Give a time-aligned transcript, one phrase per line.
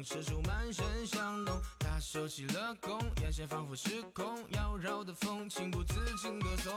[0.00, 1.60] 外相逢，射出满身香浓。
[1.78, 6.72] 他收起了弓，眼神仿佛失控，妖娆的风情不自禁歌颂。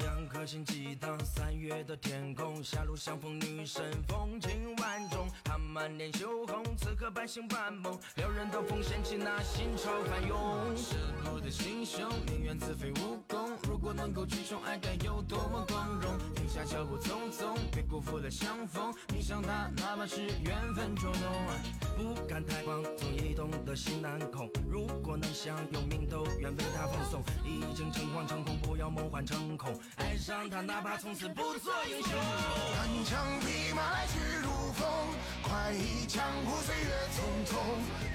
[0.00, 5.28] 两颗心激荡，三月的天空，狭路相逢，女神风情万种。
[5.44, 10.76] 她满脸羞红，此刻半醒半梦，撩人的风掀起那心潮翻涌。
[10.76, 13.43] 舍不得心胸，宁愿自废武功。
[13.62, 16.18] 如果能够去宠爱，该有多么光荣！
[16.34, 18.92] 停下脚步匆匆，别辜负了相逢。
[19.12, 21.22] 迷上他，哪怕是缘分捉弄。
[21.96, 24.50] 不敢太狂，总移动的心难控。
[24.68, 27.22] 如果能享有命，都愿为他放松。
[27.44, 29.72] 已经诚惶诚恐，不要梦幻成空。
[29.96, 32.12] 爱上他，哪怕从此不做英雄。
[32.74, 34.88] 单枪匹马来去如风，
[35.42, 37.56] 快意江湖岁月匆匆。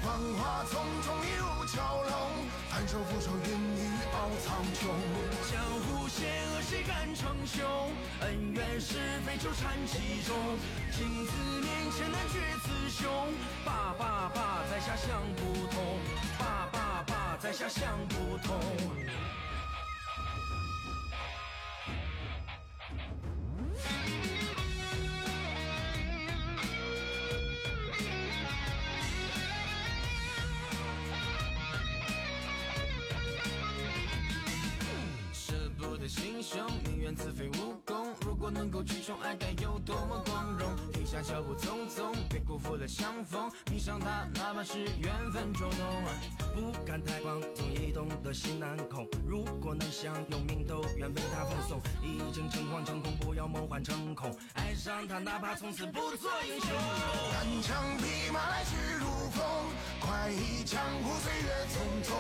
[0.02, 2.12] 繁华丛中一如蛟龙，
[2.70, 3.99] 反手覆手云雨傲
[4.44, 4.88] 苍穹。
[5.52, 7.66] 江湖险恶谁敢称雄？
[8.22, 8.96] 恩怨是
[9.26, 10.36] 非纠缠其中。
[10.92, 13.34] 情字面前难决雌雄。
[13.66, 16.00] 爸爸爸，在下想不通。
[16.38, 18.60] 爸爸爸，在下想不通。
[36.10, 38.08] 心胸，宁愿自废武功。
[38.26, 40.49] 如果能够去宠爱，该有多么光！
[41.10, 43.52] 下脚步匆匆，别辜负了相逢。
[43.72, 46.04] 迷上他，哪怕是缘分捉弄。
[46.54, 49.08] 不敢太狂，总移动的心难控。
[49.26, 51.82] 如果能相拥命，都愿为他奉送。
[52.04, 54.30] 已经诚惶诚恐，不要梦幻成空。
[54.54, 56.70] 爱上他，哪怕从此不做英雄。
[57.34, 59.44] 单枪匹马来去如风，
[60.00, 62.14] 快意江湖岁月匆匆。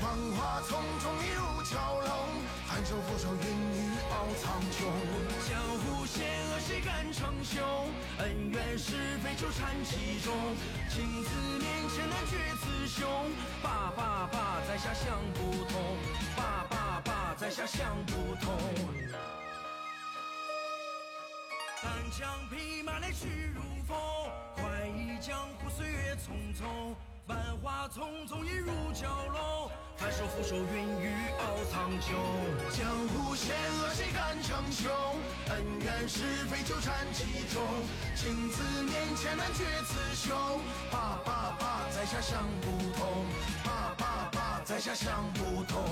[0.00, 2.10] 繁华丛中一如蛟龙，
[2.66, 4.90] 反手覆手云雨傲苍穹。
[5.48, 7.62] 江湖险恶谁敢称雄？
[8.24, 10.32] 恩怨是非纠缠其中。
[10.88, 13.06] 情字面前难决雌雄。
[13.62, 15.96] 爸爸爸，在下想不通。
[16.34, 18.54] 爸爸爸，在下想不通。
[21.82, 23.98] 单枪匹马来去如风，
[24.54, 26.94] 快意江湖岁月匆匆。
[27.26, 32.12] 繁华丛中一如蛟龙，反手覆手云雨傲苍穹。
[32.76, 34.92] 江湖险恶谁敢称雄？
[35.48, 37.62] 恩怨是非纠缠其中。
[38.14, 40.36] 情字面前难决雌雄。
[40.90, 43.24] 爸爸爸，在下想不通。
[43.64, 45.82] 爸爸爸，在下想不通。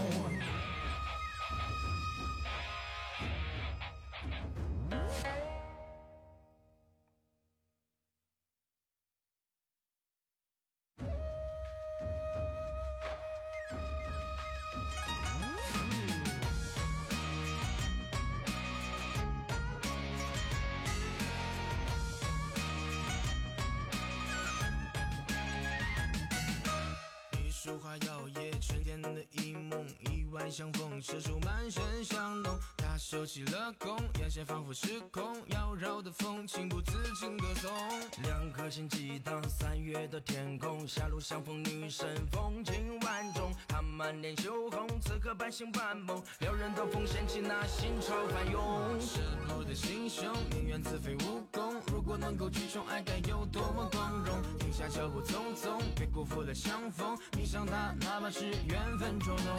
[33.12, 37.70] 收起了弓，眼线仿佛失控，妖娆的风情不自禁歌颂。
[38.22, 43.52] 两颗心激荡，三月的天空，狭路相逢，女神风情万种。
[43.68, 48.98] 她满脸羞红，此刻半醒半梦，撩人的风掀起那心潮翻涌。
[48.98, 51.82] 舍不得心胸，宁愿自废武功。
[51.88, 54.40] 如果能够去宠爱，该有多么光荣！
[54.58, 57.14] 停下脚步匆匆，别辜负了相逢。
[57.36, 59.54] 迷上他，哪怕是缘分捉弄。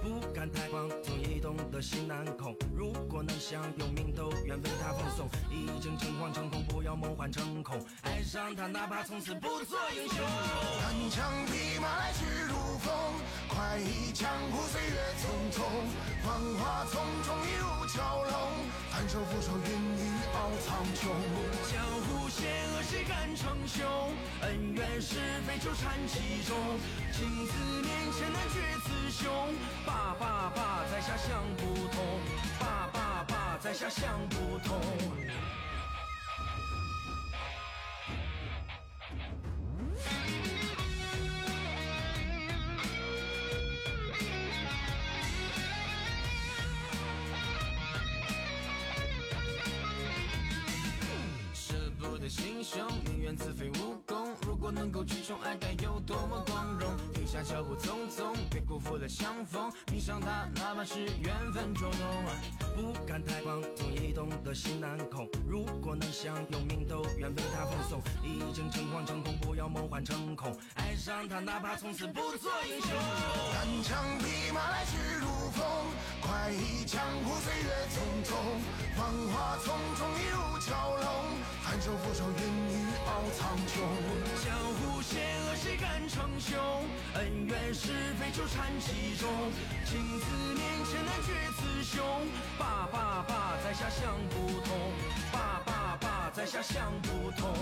[0.00, 2.56] 不敢太狂，总移动的心难控。
[2.84, 5.26] 如果能享有命，都愿为他奉送。
[5.50, 7.80] 已经诚惶诚恐，不要梦幻成空。
[8.02, 10.18] 爱上他，哪怕从此不做英雄。
[10.82, 12.54] 单枪匹马来去如
[12.84, 12.92] 风，
[13.48, 15.24] 快意江湖岁月匆
[15.56, 15.64] 匆。
[16.22, 16.28] 繁
[16.60, 17.96] 华丛中一如蛟
[18.28, 18.36] 龙，
[18.90, 20.04] 反手覆手云雨
[20.34, 21.08] 傲苍穹。
[21.72, 23.86] 江湖险恶谁敢称雄？
[24.42, 25.14] 恩怨是
[25.46, 26.58] 非纠缠其中。
[27.12, 29.54] 情字面前难决雌雄。
[29.86, 32.20] 爸爸爸，在下想不通。
[32.58, 34.80] 爸爸爸，在下想不通。
[52.24, 54.34] 的心胸，宁愿自废武功。
[54.46, 56.88] 如果能够去宠爱，该有多么光荣！
[57.42, 59.72] 脚步匆匆，别辜辜负了相逢。
[59.92, 62.24] 迷上他，哪怕是缘分捉弄。
[62.74, 65.28] 不敢太狂，总移动的心难控。
[65.46, 68.02] 如果能相拥，命都愿为他奉送。
[68.22, 70.56] 已经诚惶诚恐，不要梦幻成空。
[70.74, 72.90] 爱上他，哪怕从此不做英雄。
[73.52, 75.64] 单枪匹马来去如风，
[76.20, 77.96] 快意江湖岁月匆
[78.26, 78.34] 匆。
[78.96, 81.06] 繁华匆匆一如蛟龙，
[81.62, 84.73] 含羞俯首云雨傲苍穹。
[86.08, 86.58] 江湖险恶谁敢称雄？
[87.14, 89.28] 恩怨是非纠缠其中。
[89.84, 92.04] 情字面前难决雌雄。
[92.58, 94.92] 爸爸爸，在下想不通。
[95.32, 97.54] 爸爸爸，在下想不通。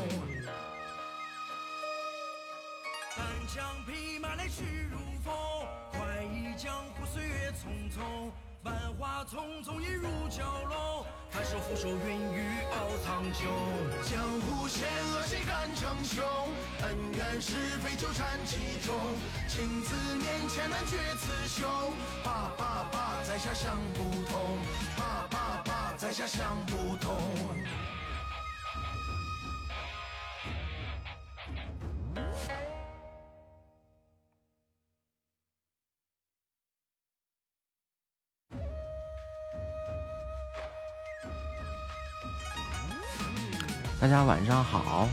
[3.16, 5.32] 单枪匹马来去如风，
[5.92, 8.30] 快意江湖岁月匆匆。
[8.62, 10.38] 繁华丛中一如蛟
[10.69, 13.43] 龙，反手覆手云雨傲苍穹。
[14.09, 16.25] 江湖险恶谁敢称雄？
[16.82, 18.94] 恩怨是非纠缠其中。
[19.49, 21.69] 情字面前难决雌雄。
[22.23, 24.59] 爸爸爸，在下想不通。
[24.97, 27.17] 爸爸爸，在下想不通。
[44.02, 45.08] 大家晚上好。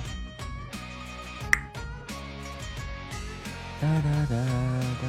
[3.80, 5.06] 哒哒哒哒哒。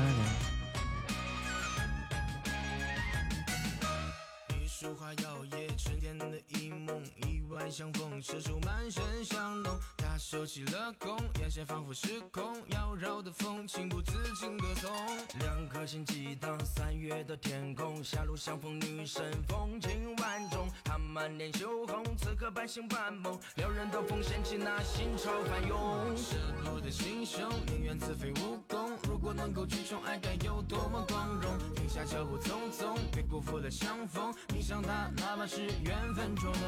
[4.54, 9.74] 一束花摇曳，春天的一梦，意外相逢，射手满身香浓。
[10.20, 14.90] 收起了弓，眼神仿佛失控，妖娆的风情不自禁歌颂。
[15.38, 20.68] 两颗心激荡，三月的天空，狭路相逢，女神风情万种。
[20.84, 26.14] 她满脸羞红，此刻半醒半梦，撩人的风掀起那心潮翻涌。
[26.14, 28.89] 赤裸的心胸，宁愿自废武功。
[29.08, 31.58] 如果能够去宠爱，该有多么光荣！
[31.74, 34.32] 停下脚步匆匆，别辜负了相逢。
[34.52, 36.64] 迷上他，哪怕是缘分捉弄。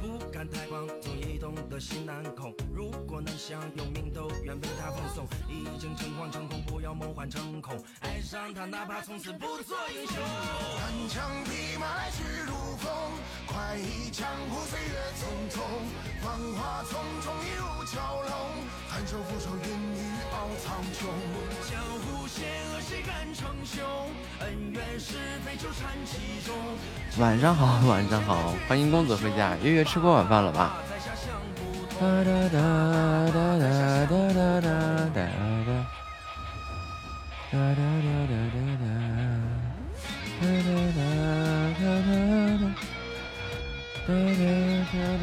[0.00, 2.54] 不敢太狂，总移动的心难控。
[2.72, 5.26] 如果能享有名都愿为他奉送。
[5.48, 7.82] 已经诚惶诚恐，不要梦幻成空。
[8.00, 10.16] 爱上他，哪怕从此不做英雄。
[10.16, 12.92] 单枪匹马来去如风，
[13.46, 15.60] 快意江湖岁月匆匆。
[16.22, 18.34] 繁华丛中一如蛟龙，
[18.94, 19.98] 含羞俯首云雨
[20.30, 21.10] 傲苍穹。
[21.68, 23.82] 江湖险恶谁敢称雄？
[24.38, 26.54] 恩怨是非纠缠其中。
[27.18, 29.56] 晚上好，晚上好，欢迎公子回家。
[29.64, 30.76] 月月吃过晚饭了吧？
[30.88, 31.98] 在下想不通。
[31.98, 32.60] 哒哒哒
[33.34, 33.66] 哒哒
[34.06, 34.70] 哒哒哒
[35.10, 35.18] 哒
[35.66, 35.74] 哒。
[37.50, 38.86] 哒哒哒哒哒哒。
[40.38, 41.02] 哒哒哒
[41.74, 42.14] 哒哒
[42.62, 42.62] 哒。
[44.06, 44.06] 哒哒哒哒哒哒。
[44.06, 45.18] 哒哒哒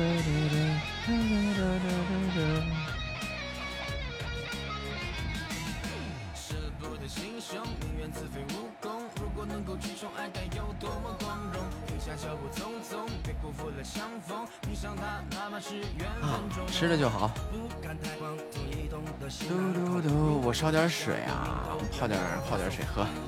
[1.56, 1.61] 哒
[7.52, 9.04] 得心胸，宁愿自废武功。
[9.22, 11.62] 如果能够去宠爱，该有多么光荣！
[11.86, 14.48] 停下脚步匆匆，别辜负了相逢。
[14.68, 16.68] 迷上他，哪怕是缘啊分捉，弄。
[16.68, 17.30] 吃了就好。
[17.52, 20.00] 不敢太狂，总移动的心嘟。
[20.00, 22.18] 嘟嘟，我烧点水啊，泡点
[22.50, 23.04] 泡点水喝。
[23.04, 23.28] 已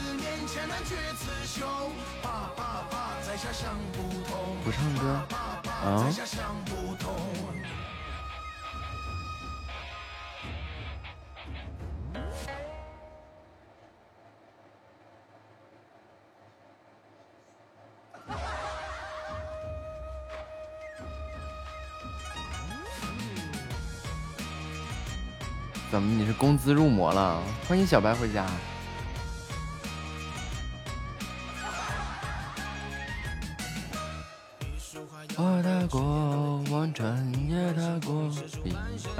[0.51, 1.65] 字面前难决雌雄。
[2.21, 4.57] 爸爸爸，在下想不通。
[4.65, 5.61] 不唱歌啊
[6.03, 7.15] 在下想不通。
[25.89, 27.41] 怎么你是工资入魔了？
[27.69, 28.45] 欢迎小白回家。
[35.43, 37.17] 我踏过，望转，
[37.49, 38.29] 也踏过，
[38.63, 38.75] 彼
[39.17, 39.19] 岸。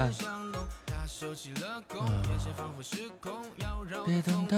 [4.06, 4.56] 别等到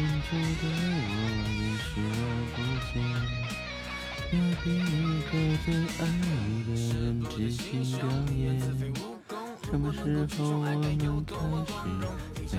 [0.00, 0.62] 眼中的
[1.02, 1.10] 我，
[1.52, 2.18] 也视而
[2.54, 2.94] 不见。
[4.32, 5.32] 要逼一个
[5.64, 5.66] 最
[5.98, 6.02] 爱
[6.48, 6.94] 你的人
[7.30, 7.60] 即兴
[7.98, 8.00] 表
[8.34, 8.36] 演。
[9.64, 11.08] 什么时候我们开始没有
[11.84, 11.94] 明
[12.46, 12.54] 显？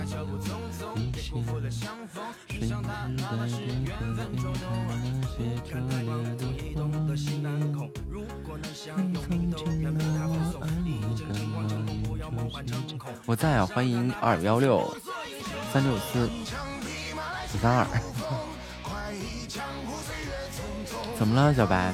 [2.57, 2.73] 谁是
[4.15, 5.05] 在电话里
[5.69, 6.41] 看那些拙劣的
[7.77, 7.85] 谎
[8.85, 8.97] 言？
[8.97, 9.21] 你曾
[9.55, 10.33] 经那么爱我，
[12.17, 12.89] 干嘛一直去
[13.27, 14.97] 我在啊，欢迎二幺六
[15.71, 16.27] 三六四
[17.47, 17.85] 四三二。
[21.17, 21.93] 怎么了，小白？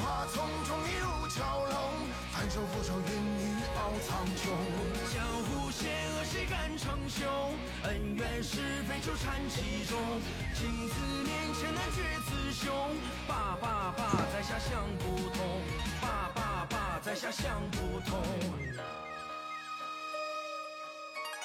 [17.44, 18.18] 想不通。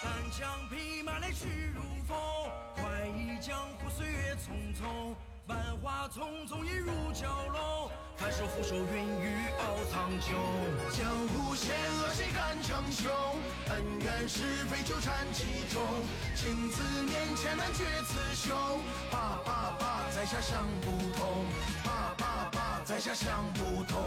[0.01, 2.18] 单枪匹马来去如风，
[2.74, 5.13] 快意江湖岁月匆匆。
[5.46, 7.91] 繁华匆匆，一如蛟龙。
[8.15, 10.32] 翻手覆手，云雨傲苍穹。
[10.96, 13.12] 江湖险恶，谁敢称雄？
[13.68, 15.84] 恩怨是非，纠缠其中。
[16.34, 18.56] 情字面前难决雌雄。
[19.12, 21.46] 爸爸爸，在下想不通。
[21.84, 24.00] 爸爸爸，在下想不通。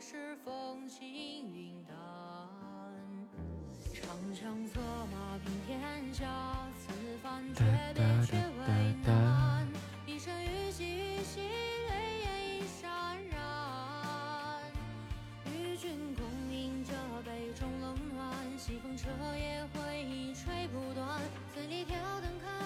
[0.00, 2.06] 与君共饮这杯中冷暖，西
[2.70, 2.79] 风
[4.10, 4.80] 长枪策
[5.12, 6.26] 马平天下
[6.76, 7.62] 此番诀
[7.94, 9.64] 别却为难
[10.04, 11.40] 一声虞兮虞兮
[11.88, 12.84] 泪眼已潸
[13.30, 13.38] 然
[15.46, 21.20] 与君共饮这杯中冷暖西风彻夜回忆吹不断
[21.54, 22.59] 醉里挑灯看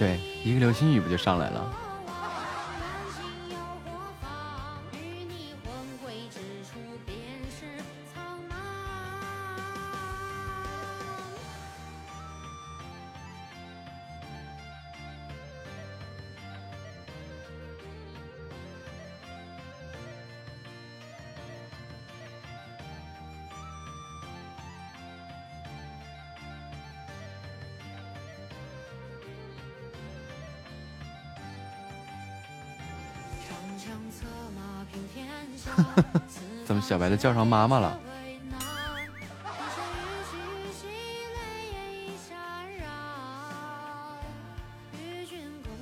[0.00, 1.89] 对，一个流星雨不就上来了？
[36.64, 37.98] 怎么小白都叫上妈妈了？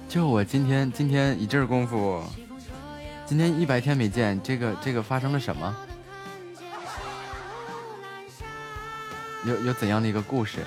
[0.09, 2.23] 就我今天今天一阵功夫，
[3.27, 5.77] 今天一百天没见，这个这个发生了什么？
[9.45, 10.65] 有有怎样的一个故事？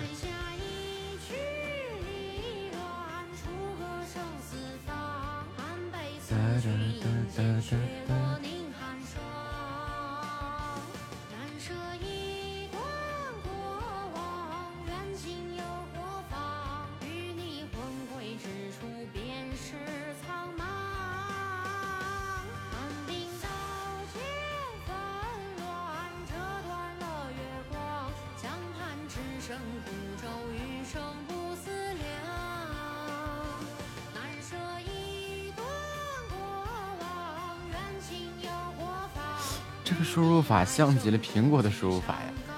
[40.71, 42.50] 像极了苹果的输入法呀！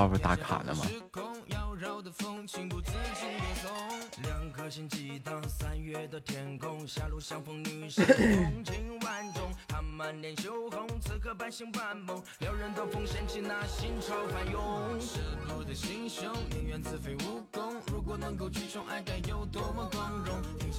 [0.00, 0.86] 号不是打卡的吗？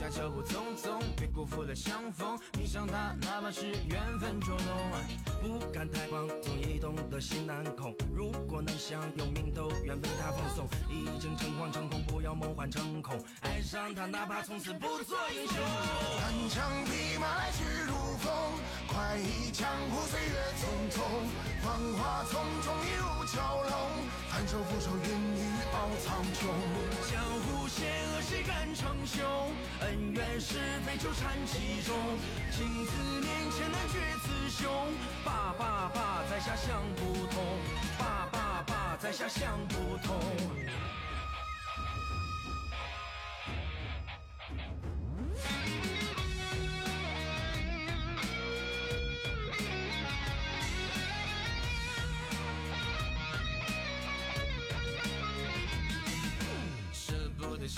[0.10, 2.38] 脚步匆匆，别辜负了相逢。
[2.58, 4.70] 迷上他，哪怕是缘分捉弄。
[5.42, 7.96] 不敢太狂，总移动的心难控。
[8.14, 10.68] 如果能享有命都愿为他放送。
[10.90, 13.18] 已经诚惶诚恐，不要梦幻成空。
[13.42, 15.56] 爱上他，哪怕从此不做英雄。
[16.20, 18.34] 单枪匹马来去如风，
[18.88, 21.02] 快意江湖岁月匆匆，
[21.62, 23.38] 繁华丛中一如蛟
[23.70, 23.74] 龙，
[24.30, 25.40] 翻手覆手云雨
[25.74, 26.40] 傲苍穹。
[27.10, 29.24] 江湖险恶，谁敢称雄？
[29.80, 31.96] 恩怨是非，纠缠其中。
[32.52, 34.70] 情字面前难决雌雄。
[35.24, 37.42] 爸爸爸，在下想不通。
[37.98, 40.20] 爸爸爸，在下想不通。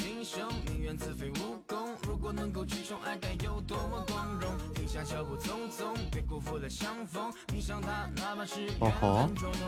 [0.01, 1.95] 英雄，宁愿自废武功。
[2.07, 4.49] 如果能够去宠爱，该有多么光荣！
[4.73, 7.31] 停下脚步匆匆，别辜负了相逢。
[7.51, 9.63] 迷上他，哪怕是缘分捉弄。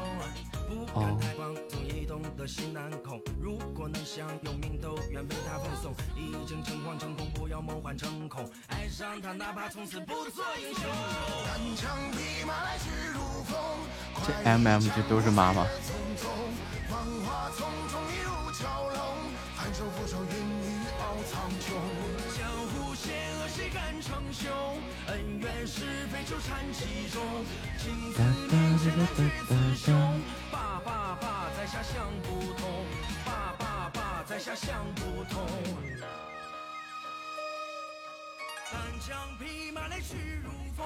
[0.68, 3.22] 不敢太狂，总移动的心难控。
[3.40, 5.94] 如果能享有命，都愿为他奉送。
[6.16, 8.50] 已经诚惶诚恐，不要梦幻成空。
[8.68, 10.84] 爱上他，哪怕从此不做英雄。
[11.46, 13.60] 单枪匹马来去如风，
[14.26, 15.66] 这 M M 这都是妈妈。
[16.88, 19.00] 繁华丛中一如蛟龙，
[19.66, 21.74] 含羞俯首云雨傲苍穹。
[22.38, 24.52] 江湖险恶谁敢称雄？
[25.08, 27.20] 恩怨是非纠缠其中。
[27.80, 30.22] 情字面前难决雌雄。
[30.52, 32.86] 爸爸爸，在下想不通。
[33.26, 35.44] 爸爸爸，在下想不通。
[38.72, 40.86] 单枪匹马来去如风，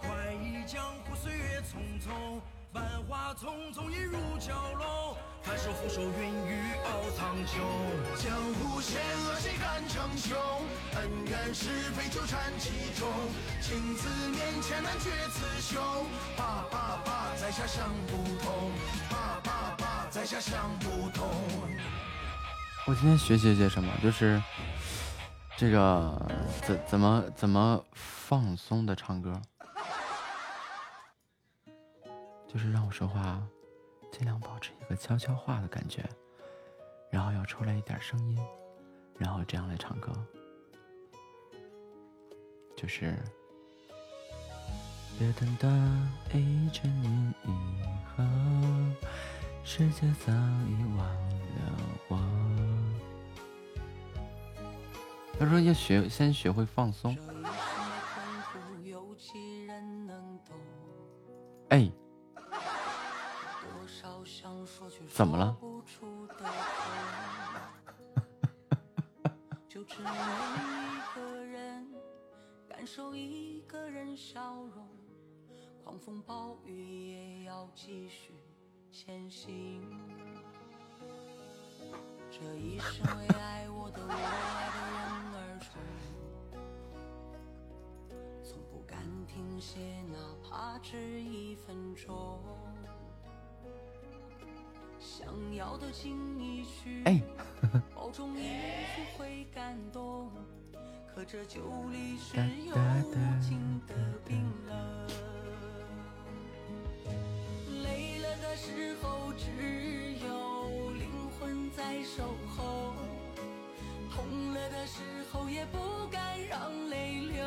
[0.00, 2.40] 快意江湖岁月匆匆。
[2.72, 7.58] 万花丛中一如蛟龙，翻手覆手云雨傲苍穹。
[8.16, 10.38] 江湖险恶谁敢称雄？
[10.94, 13.06] 恩怨是非纠缠其中。
[13.60, 15.82] 情字面前难决雌雄。
[16.34, 18.70] 爸爸爸，在下想不通。
[19.10, 21.28] 爸爸爸，在下想不通。
[22.86, 23.92] 我今天学习些什么？
[24.02, 24.42] 就是
[25.58, 26.26] 这个
[26.62, 29.42] 怎怎么怎么放松的唱歌。
[32.52, 33.42] 就是让我说话，
[34.10, 36.04] 尽量保持一个悄悄话的感觉，
[37.10, 38.38] 然后要出来一点声音，
[39.16, 40.12] 然后这样来唱歌。
[42.76, 43.16] 就是，
[45.18, 45.66] 别等到
[46.36, 47.48] 一千年以
[48.14, 48.22] 后，
[49.64, 52.18] 世界早已忘了我。
[55.38, 57.16] 他说要学，先学会放松。
[61.70, 61.90] 哎。
[65.08, 65.56] 怎么了？
[75.84, 78.32] 狂风暴雨也要继续
[78.90, 79.82] 前行。
[82.30, 85.00] 这一生为爱我的我爱的人
[85.34, 85.68] 而冲，
[88.42, 92.40] 从不敢停歇，哪怕只一分钟。
[95.32, 97.02] 想要的轻易去，
[97.94, 100.28] 保重也许会感动。
[101.14, 103.94] 可这酒里是有无尽的
[104.26, 105.08] 冰冷。
[107.82, 112.94] 累了的时候，只有灵魂在守候。
[114.14, 115.00] 痛了的时
[115.32, 115.78] 候，也不
[116.10, 117.42] 敢让泪流。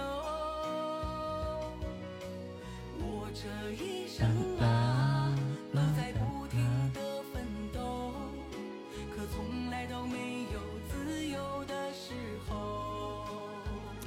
[2.98, 4.28] 我这一生
[4.60, 5.36] 啊，
[5.72, 6.85] 都在不停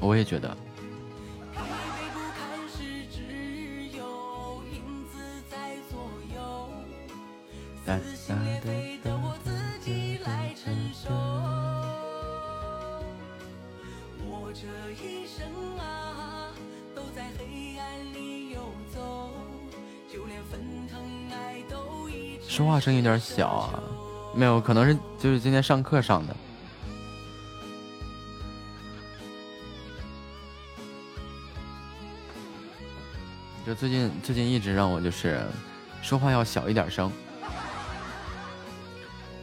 [0.00, 0.56] 我也觉得。
[22.48, 23.80] 说话声有点小啊，
[24.34, 26.34] 没有，可能是就是今天上课上的。
[33.68, 35.38] 就最近最近一直让我就是
[36.00, 37.12] 说话要小一点声，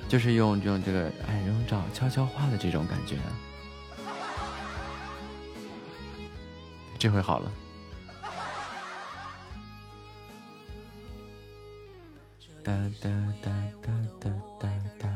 [0.09, 3.17] 就是用这种这个哎用找悄悄话的这种感觉，
[6.97, 7.51] 这回好了。
[12.63, 13.09] 哒哒
[13.43, 13.51] 哒
[13.83, 15.07] 哒哒哒哒。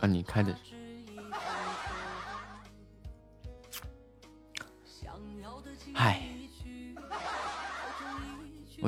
[0.00, 0.54] 啊，你开的。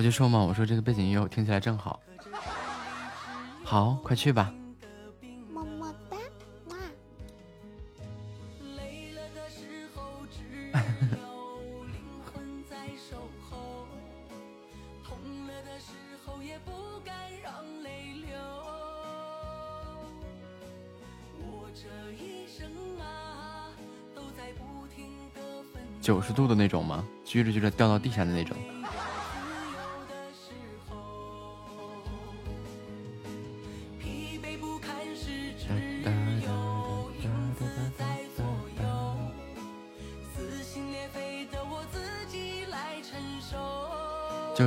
[0.01, 2.01] 我就说嘛，我说这个背景音乐我听起来正好。
[3.63, 4.51] 好，快去吧。
[5.53, 6.17] 么么哒，
[6.71, 6.77] 哇。
[26.01, 27.05] 九十度的那种吗？
[27.27, 28.57] 撅着撅着掉到地下的那种。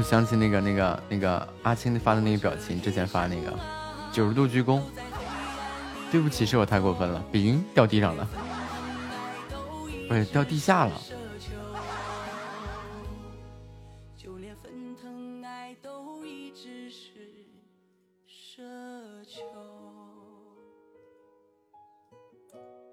[0.04, 3.58] 想起那个那个那个阿青发的那个表情，之前发那个。
[4.12, 4.82] 九十度鞠躬。
[6.12, 8.30] 对不起，是我太过分了，笔云掉地上了，
[10.08, 10.92] 不是掉地下了。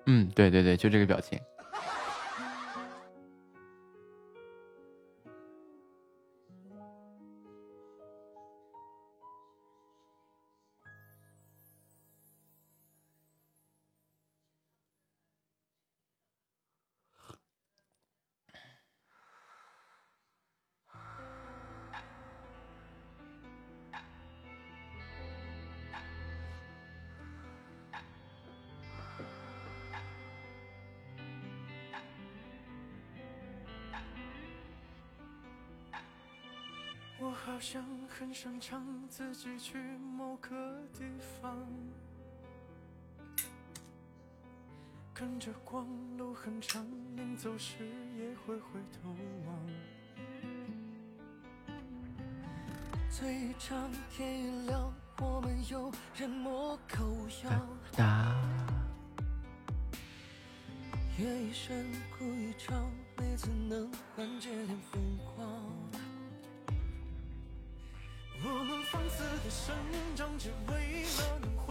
[0.06, 1.38] 嗯，对对对，就这个表情。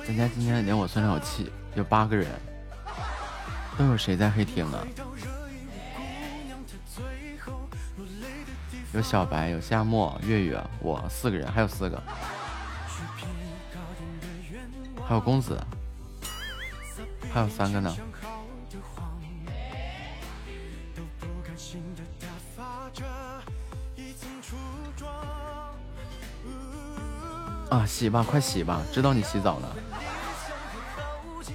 [0.10, 2.28] 人家今天连我算上有七，有八个人，
[3.78, 4.84] 都有谁在黑厅啊？
[8.92, 12.02] 有小白，有夏末，月月，我四个人，还有四个，
[15.08, 15.56] 还有公子，
[17.32, 17.96] 还有三个呢。
[27.70, 28.82] 啊，洗吧，快洗吧！
[28.92, 29.76] 知道你洗澡了，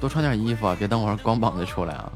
[0.04, 2.12] 多穿点衣服啊，别等会光膀子出来啊！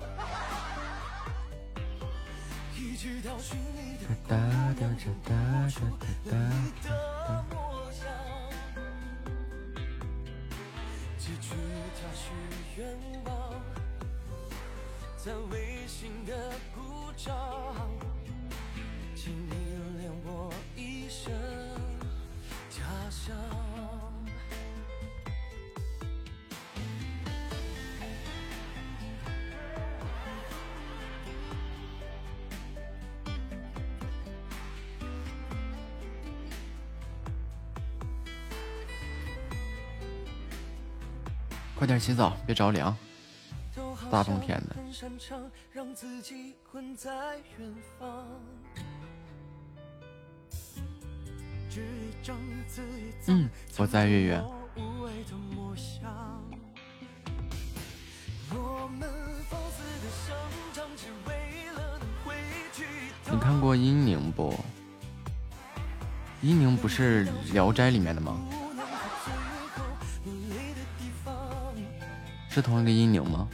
[41.79, 42.95] 快点洗澡，别着凉。
[44.11, 44.75] 大冬天的。
[53.27, 54.43] 嗯，我在月月。
[63.31, 64.53] 你看过阴宁不？
[66.43, 68.37] 阴宁不是《聊斋》里面的吗？
[72.59, 73.49] 是同一个阴宁吗？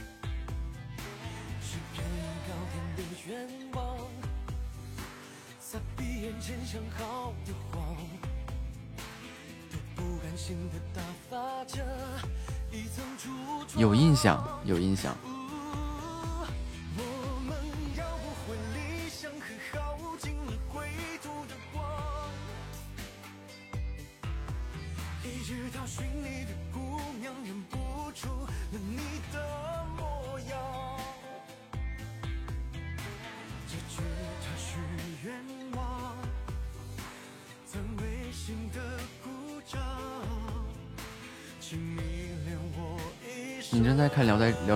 [13.77, 15.15] 有印象，有印象。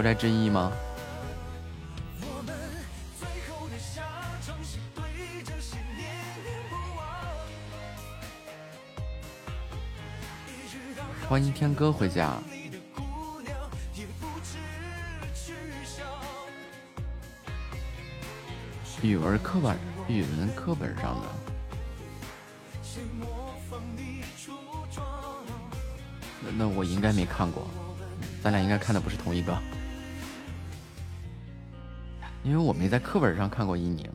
[0.02, 0.72] 聊斋聊斋志异》吗？
[11.28, 12.38] 欢迎天哥回家。
[19.02, 21.28] 语文课本，语文课本上的。
[26.42, 27.68] 那那我应该没看过。
[28.42, 29.58] 咱俩应该看的不是同一个，
[32.44, 34.10] 因为我没在课本上看过伊宁。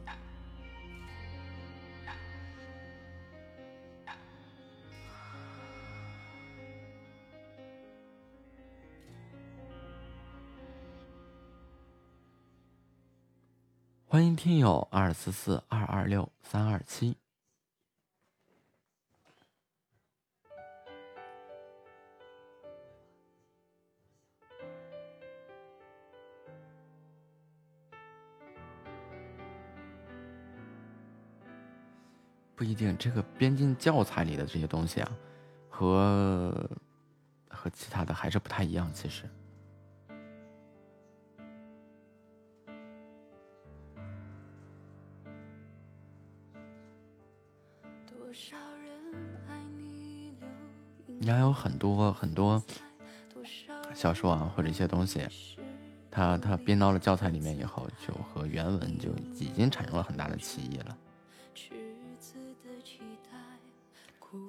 [14.07, 17.24] 欢迎听友二四四二二六三二七。
[32.75, 35.09] 不一定，这个编进教材里的这些东西啊，
[35.71, 36.69] 和
[37.49, 38.91] 和其他的还是不太一样。
[38.93, 39.31] 其实，
[51.21, 52.61] 你还有很多很多
[53.95, 55.29] 小说啊，或者一些东西，
[56.11, 60.99] 它它编到了教材里面以后，就和原文就已经产生了很大的歧义了。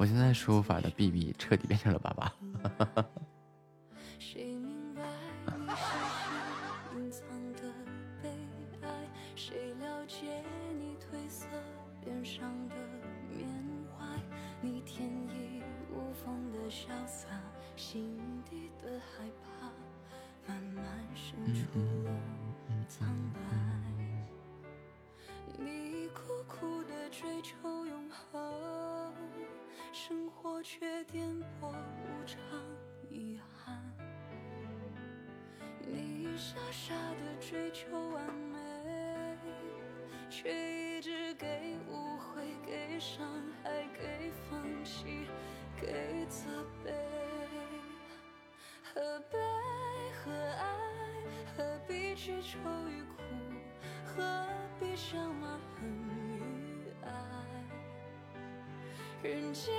[0.06, 2.32] 我现在输入法的 BB 彻底变成了爸爸。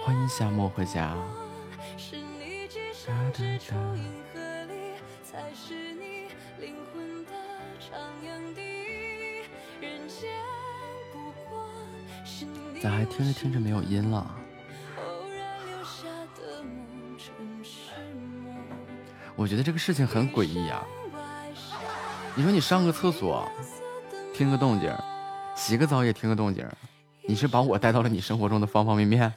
[0.05, 1.17] 欢迎夏末回家。
[12.81, 14.31] 咋还听着听着没有音了？
[19.35, 20.83] 我觉得这个事情很诡异呀。
[22.35, 23.47] 你说你上个厕所
[24.33, 24.91] 听个动静，
[25.55, 26.67] 洗个澡也听个动静。
[27.29, 29.33] 你是把我带到了你生活中的方方面面。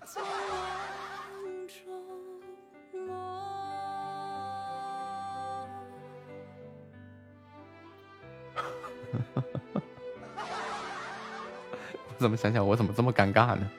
[12.20, 13.70] 怎么想想，我怎么这么尴尬呢？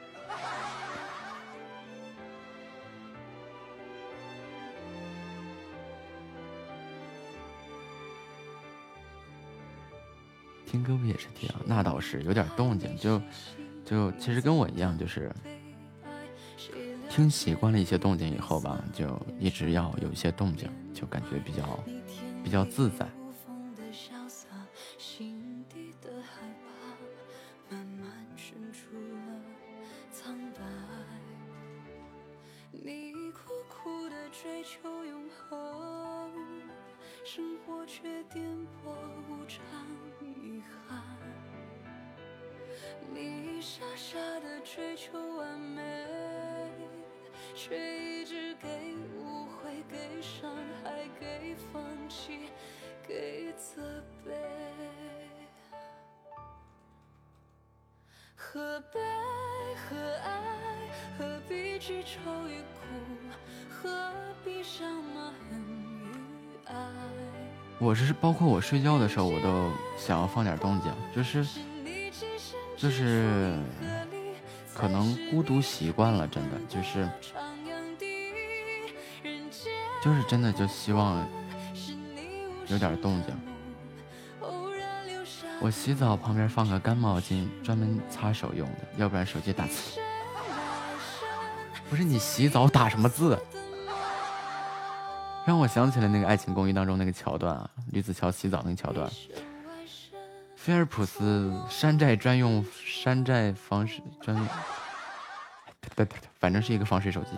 [10.66, 11.56] 听歌不也是这样？
[11.66, 13.20] 那倒是有点动静就。
[13.82, 15.32] 就其实跟我一样，就是
[17.08, 21.84] 听习惯了一些动静以后吧，就一直要有一些动静，就感觉比较
[22.44, 23.04] 比较自在。
[37.92, 38.44] 却颠
[38.84, 38.92] 簸
[39.28, 39.60] 无常
[40.20, 41.02] 遗憾
[43.12, 46.06] 你傻傻地追求完美
[47.52, 48.68] 却一直给
[49.18, 50.48] 误会给伤
[50.84, 52.48] 害给放弃
[53.08, 53.82] 给责
[54.24, 54.30] 备
[58.36, 59.00] 何悲
[59.74, 60.40] 何哀
[61.18, 63.34] 何必去愁与苦
[63.68, 64.12] 何
[64.44, 65.60] 必想骂恨
[66.04, 67.39] 与爱
[67.80, 71.46] 我是包括我睡觉的时候，我都想要放点动静，就是，
[72.76, 73.54] 就是，
[74.74, 77.08] 可能孤独习惯了，真的就是，
[80.04, 81.26] 就是真的就希望
[82.66, 83.34] 有点动静。
[85.58, 89.98] 我洗澡旁边放个干毛巾，专门擦手用的，要不然手机打字。
[91.88, 93.38] 不是你洗澡打什么字？
[95.46, 99.10] 让我想起了那个《爱情公寓》当中那个桥段啊，吕子乔洗澡那个桥段。
[100.54, 104.46] 菲尔普斯山寨专用山寨防水专用，
[106.38, 107.30] 反正是一个防水手机。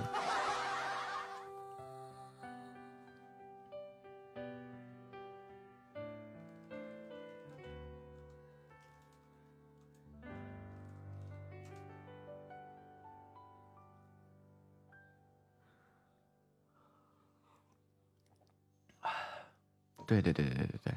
[20.21, 20.95] 对对对对对对，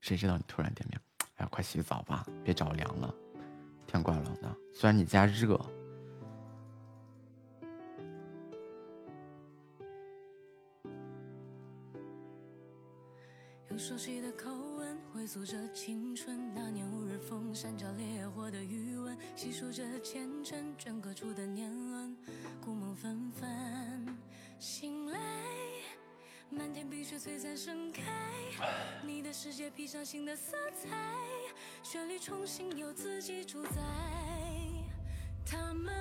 [0.00, 0.98] 谁知道你突然点名？
[1.36, 3.14] 哎呀，快洗澡吧，别着凉了，
[3.86, 4.54] 天怪冷的。
[4.72, 5.58] 虽然你家热。
[29.90, 30.96] 上新的色彩，
[31.82, 33.70] 旋律重新由自己主宰。
[35.44, 35.92] 他们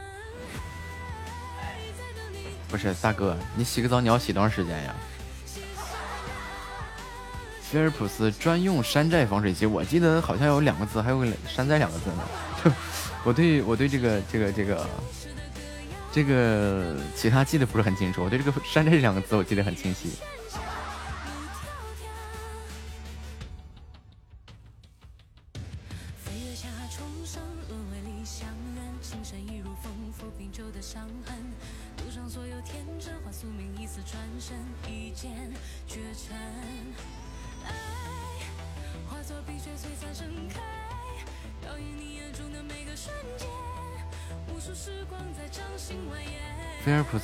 [1.57, 2.49] 还在等你。
[2.69, 4.95] 不是大哥，你洗个澡你要洗多长时间呀？
[7.63, 12.75] 菲尔普斯专用山寨防水机，我记得好像有两个字，还有个山寨两个字呢。
[13.25, 14.87] 我对我对这个这个这个
[16.11, 20.11] 这个其他记得不是很清楚，我对这个山寨这两个字我记得很清晰。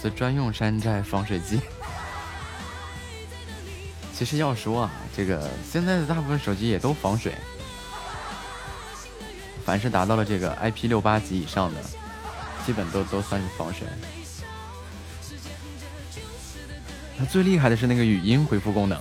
[0.09, 1.59] 专用山寨防水机。
[4.13, 7.33] 其实要说啊，这个现在的大部分手机也都防水，
[9.65, 11.81] 凡是达到了这个 IP 六八级以上的，
[12.65, 13.87] 基本都都算是防水。
[17.17, 18.99] 它最厉害的是那个语音回复功能。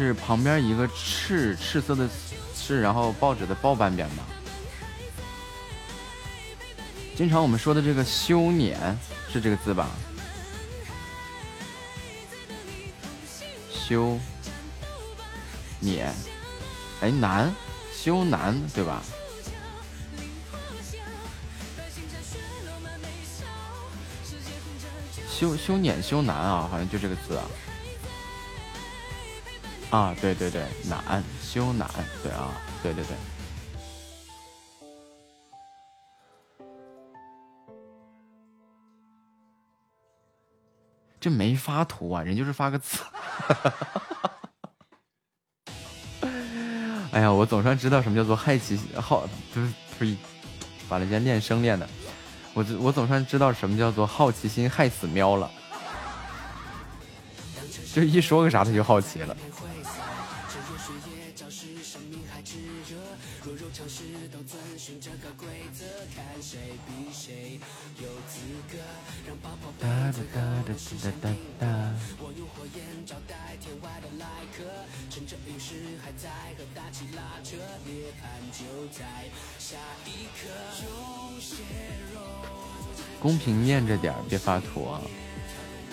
[0.00, 2.08] 是旁边一个赤赤色的
[2.56, 4.24] 赤，然后报纸的报半边吧。
[7.14, 8.96] 经常我们说的这个修年
[9.30, 9.90] 是这个字吧？
[13.70, 14.18] 修
[15.80, 16.14] 年，
[17.02, 17.54] 哎难，
[17.94, 19.02] 修难对吧？
[25.28, 27.44] 修修捻修难啊，好像就这个字啊。
[29.90, 31.88] 啊，对对对，难修难，
[32.22, 33.16] 对啊，对对对。
[41.18, 42.98] 这没发图啊，人就是发个字。
[47.12, 50.16] 哎呀，我总算知道什么叫做害奇好，就是呸，
[50.88, 51.86] 完了，今天练声练的。
[52.54, 55.50] 我我总算知道什么叫做好奇心害死喵了，
[57.92, 59.36] 就一说个啥他就好奇了。
[70.10, 71.30] 哒哒哒哒哒哒
[71.60, 71.66] 哒，
[72.18, 74.64] 我用火焰招待天外的来客
[83.20, 85.00] 公屏念着点别发图啊！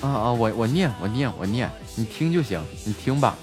[0.02, 3.38] 啊啊，我我念我念我念，你听就行，你听吧。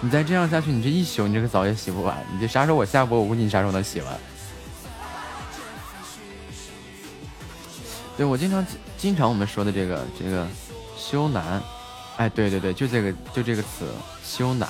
[0.00, 2.24] 你再这样下去，你这一宿你这个澡也洗不完。
[2.32, 4.18] 你这啥时候我下播，我估计你啥时候能洗完。
[8.16, 8.64] 对我经常
[8.96, 10.46] 经常我们说的这个这个
[10.96, 11.60] 修男，
[12.16, 13.90] 哎，对对对，就这个就这个词
[14.24, 14.68] 修男。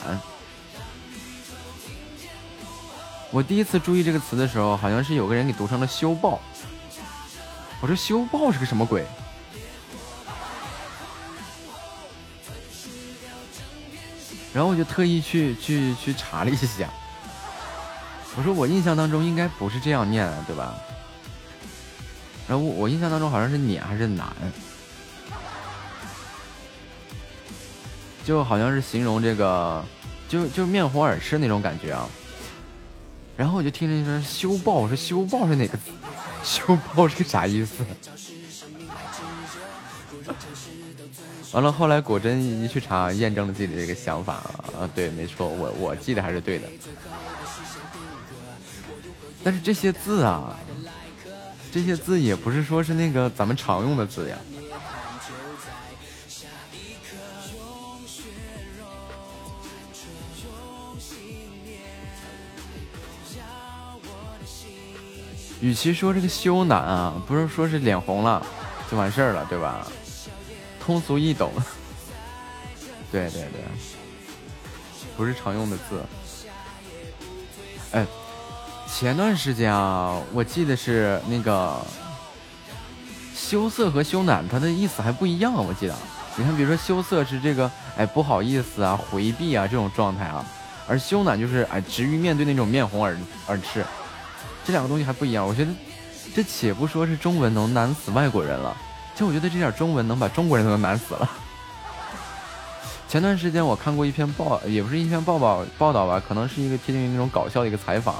[3.31, 6.39] 我第一次注意这个词的时候，好像是有个人给读成了修爆。
[7.81, 9.05] 我说修爆是个什么鬼？
[14.55, 16.89] 然后我就特意去去去查了一下，
[18.37, 20.75] 我说我印象当中应该不是这样念的，对吧？
[22.59, 24.27] 我印象当中好像是碾还是难，
[28.25, 29.85] 就好像是形容这个，
[30.29, 32.09] 就就面红耳赤那种感觉啊。
[33.37, 35.79] 然后我就听着说修爆，我说修爆是哪个？
[36.45, 37.85] 修爆是啥意思？
[41.53, 44.37] 完了，后来果真一去查，验证了自己的这个想法
[44.79, 46.67] 啊，对，没错，我我记得还是对的。
[49.45, 50.57] 但是这些字啊，
[51.73, 54.39] 这些字也不是说是那个咱们常用的字呀。
[65.63, 68.45] 与其说这个羞难啊，不是说是脸红了
[68.91, 69.87] 就完事儿了，对吧？
[70.81, 71.53] 通俗易懂，
[73.13, 73.63] 对对对，
[75.17, 76.05] 不是常用的字。
[77.93, 78.05] 哎，
[78.95, 81.81] 前段时间啊，我记得是那个
[83.35, 85.55] 羞涩和羞赧，它的意思还不一样。
[85.55, 85.95] 我记得，
[86.37, 90.45] 你看，比如说羞涩是这个哎不好意思啊、回避啊这种状态啊，
[90.87, 93.17] 而羞赧就是哎直于面对那种面红耳
[93.49, 93.83] 耳赤。
[94.65, 95.73] 这两个东西还不一样，我觉得
[96.35, 98.77] 这且不说是中文能难死外国人了，
[99.17, 101.29] 就我觉得这点中文能把中国人都难死了。
[103.09, 108.15] 前段时间我看过一篇报，也不是一篇报报报道吧，可能是一个贴近于那种搞笑的一个采访。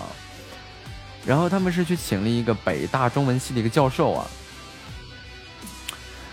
[1.25, 4.27] 然后他们是去请了一个北大中文系的一个教授啊，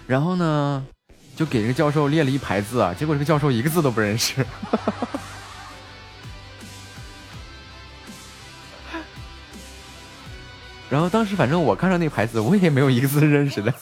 [0.07, 0.83] 然后呢，
[1.35, 4.43] 就给这个教授列了一排字啊，结果这个教授一个字都不认识。
[10.89, 13.71] 然后当时反正我看上那牌子，我也没有一个字认识的。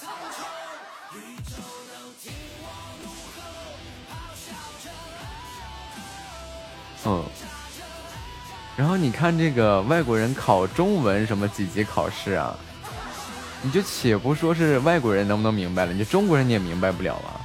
[7.05, 7.23] 嗯，
[8.77, 12.55] 然后你看这个外国人考中文什么几级考试啊？
[13.63, 17.41] 你就且不说是外国人能不能明白了，你中国人你也明白不了啊。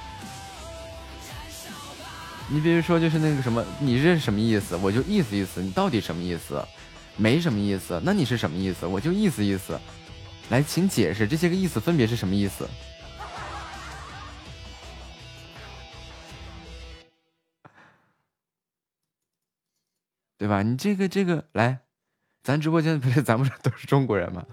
[2.48, 4.76] 你比如说就是那个什么，你这是什么意思？
[4.76, 6.62] 我就意思意思，你到底什么意思？
[7.16, 8.86] 没什么意思，那你是什么意思？
[8.86, 9.80] 我就意思意思，
[10.50, 12.68] 来，请解释这些个意思分别是什么意思，
[20.42, 20.60] 对吧？
[20.60, 21.78] 你这个这个来，
[22.42, 24.44] 咱直播间不是咱们都是中国人吗？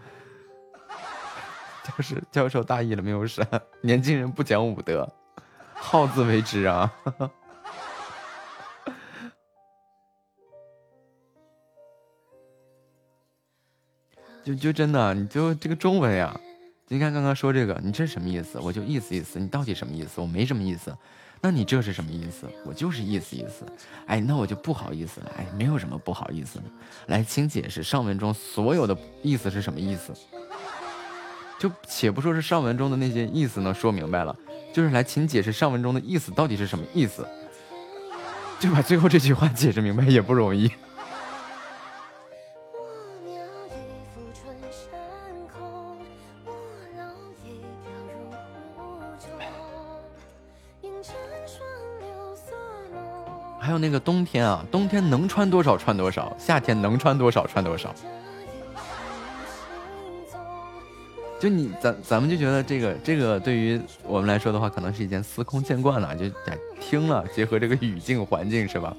[1.83, 3.43] 教师教授大意了没有删，
[3.81, 5.11] 年轻人不讲武德，
[5.73, 6.93] 好自为之啊。
[14.45, 16.39] 就就真的，你就这个中文呀，
[16.87, 18.59] 你看刚刚说这个，你这是什么意思？
[18.59, 20.21] 我就意思意思，你到底什么意思？
[20.21, 20.95] 我没什么意思，
[21.41, 22.47] 那你这是什么意思？
[22.65, 23.65] 我就是意思意思。
[24.07, 25.31] 哎，那我就不好意思了。
[25.37, 26.65] 哎，没有什么不好意思的。
[27.07, 30.13] 来，请解释上文中所有的意思是什么意思？
[31.57, 34.35] 就且不说是上文中的那些意思呢说明白了，
[34.73, 37.27] 就是来，请解释上文中的意思到底是什么意思？
[38.59, 40.69] 就把最后这句话解释明白也不容易。
[53.69, 57.93] 还有那个冬天啊，冬天能穿多少穿多少，夏天能穿多少穿多少。
[61.39, 66.25] 就你咱咱们就觉得这个这个对于我们来说的话，可能是一件司空见惯了，就
[66.81, 68.91] 听了结合这个语境环境是吧，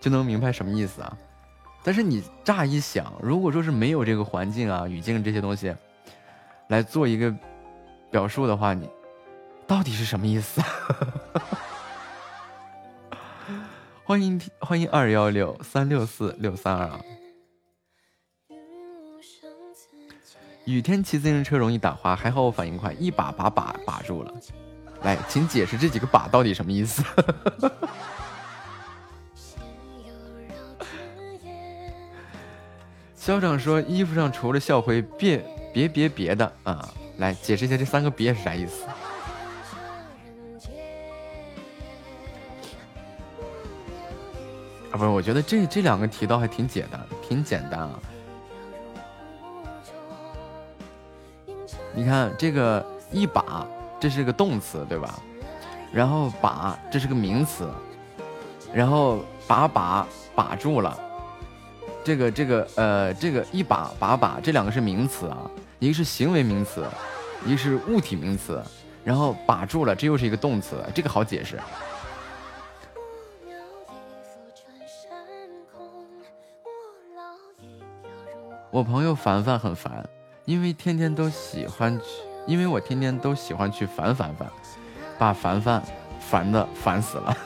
[0.00, 1.16] 就能明白什么意思啊。
[1.84, 5.72] 但是你乍一想，如果说是没有这个环境啊、语境这些东西
[6.66, 7.32] 来做一个
[8.10, 8.90] 表述的话，你
[9.64, 10.60] 到底是什么意思？
[14.08, 16.98] 欢迎欢迎二幺六三六四六三二啊！
[20.64, 24.32] 雨天骑自行车容易打滑，还好我反应快，一把把把把住了。
[25.02, 27.04] 来，请解释这几个把到底什么意思？
[33.14, 36.88] 校长说衣服上除了校徽，别别别别的啊！
[37.18, 38.86] 来解释一下这三个别是啥意思？
[44.98, 47.90] 不是，我觉得这这两个题倒还挺简单，挺简单啊。
[51.94, 53.64] 你看这个一把，
[54.00, 55.14] 这是个动词，对吧？
[55.92, 57.68] 然后把，这是个名词，
[58.74, 60.98] 然后把把把住了，
[62.02, 66.84] 这个这个呃，这个一把把把这两个是名词啊，一个是行为名词，
[67.46, 68.60] 一个是物体名词，
[69.04, 71.56] 然后把住了，这又是一个动词，这个好解释。
[78.78, 80.08] 我朋友凡凡很烦，
[80.44, 82.04] 因为天天都喜欢去，
[82.46, 84.48] 因为我天天都喜欢去烦凡凡，
[85.18, 85.82] 把凡凡
[86.20, 87.36] 烦的烦死了。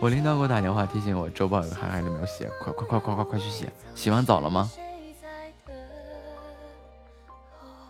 [0.00, 3.70] 我领导给我打电话提醒我，周报有个还还没有写，快快快快快快去写！
[3.94, 4.72] 洗完澡了吗？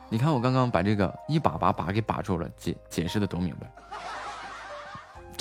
[0.09, 3.71] 你看我刚刚把这个一把把把给把住了，解解释的多明白。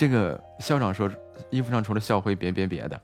[0.02, 1.08] 这个校长说，
[1.52, 3.00] 衣服上除了校徽，别别别的，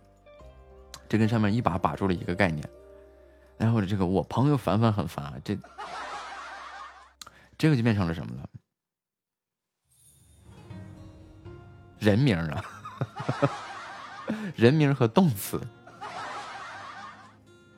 [1.08, 2.68] 这跟上面一把把住了一个概念。
[3.56, 5.56] 然后这个我朋友凡凡很烦啊，这
[7.56, 8.50] 这个就变成了什么了？
[12.00, 12.66] 人名啊，
[14.58, 15.62] 人名和动词，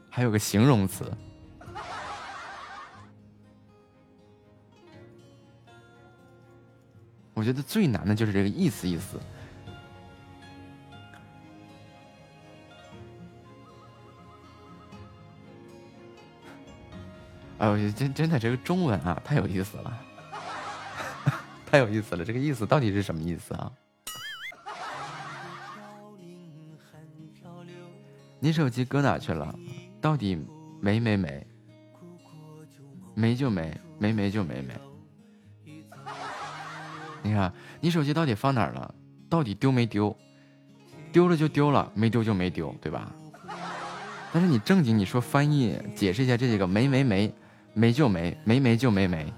[0.09, 1.11] 还有个形容词。
[7.39, 9.17] 我觉得最难的就是这个意思意思。
[17.59, 20.01] 哎呦，真真的这个中文啊，太有意思了，
[21.65, 22.25] 太有意思了！
[22.25, 23.71] 这个意思到底是什么意思啊？
[28.41, 29.57] 你手机搁哪去了？
[30.01, 30.37] 到底
[30.81, 31.47] 没没没？
[33.15, 34.88] 没就没，没没就没没。
[37.21, 38.93] 你看，你手机到底放哪儿了？
[39.29, 40.15] 到底丢没丢？
[41.11, 43.11] 丢了就丢了，没丢就没丢，对吧？
[44.31, 47.33] 但是你正经你说翻译解释一下这几个没没没，
[47.73, 49.33] 没就没，没没就没没。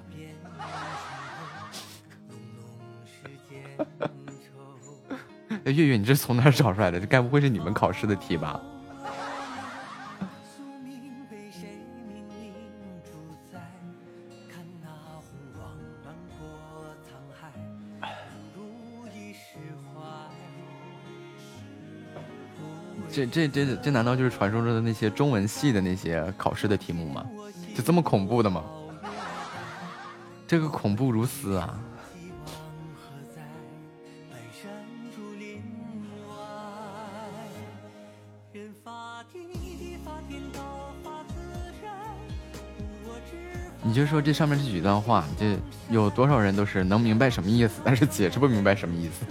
[5.63, 6.99] 月月，你这从哪儿找出来的？
[6.99, 8.59] 这该不会是你们考试的题吧？
[23.25, 27.25] 这这这难道就是传说中的那些中文系的那些考试的题目吗？
[27.75, 28.63] 就这么恐怖的吗？
[30.47, 31.79] 这个恐怖如斯啊！
[43.83, 45.57] 你就说这上面这几段话，这
[45.89, 49.25] 有多少人都是能明白什么意思，但是解释不明白什么意思。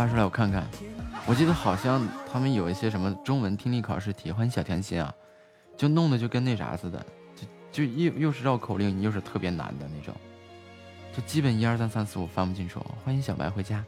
[0.00, 0.66] 发出来我看看，
[1.26, 5.14] 我记得好像他们有一些什么中文听力考试题，欢迎小甜心啊，
[5.76, 7.04] 就弄的就跟那啥似的，
[7.70, 10.14] 就就又又是绕口令，又是特别难的那种，
[11.14, 12.82] 就基本一二三三四五翻不清楚。
[13.04, 13.84] 欢迎小白回家。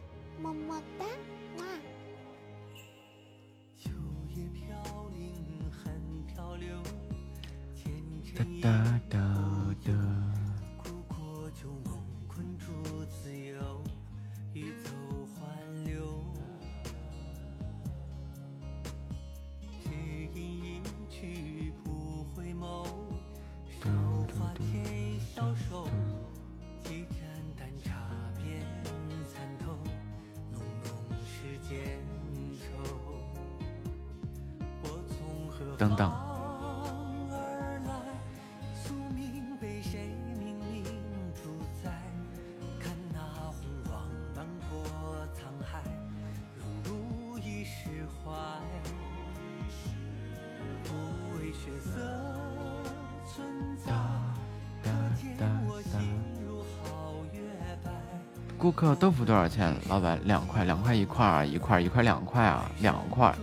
[59.53, 59.77] 钱？
[59.89, 63.35] 老板两块，两块一块儿，一块一块两块啊，两块。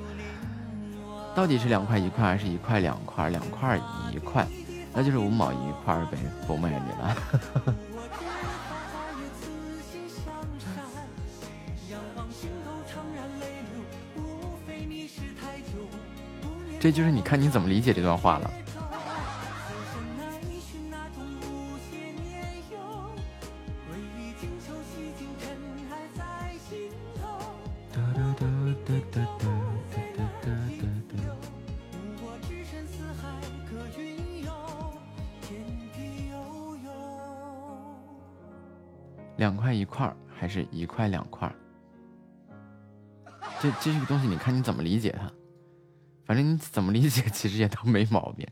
[1.35, 3.29] 到底是两块一块还是一块两块？
[3.29, 3.79] 两块
[4.11, 4.45] 一块，
[4.93, 7.15] 那就是五毛一块呗，不卖你了。
[16.81, 18.49] 这就是你看你怎么理解这段话了。
[40.99, 41.49] 块两块，
[43.61, 45.31] 这这是个东西，你看你怎么理解它，
[46.25, 48.45] 反正你怎么理解，其实也都没毛病。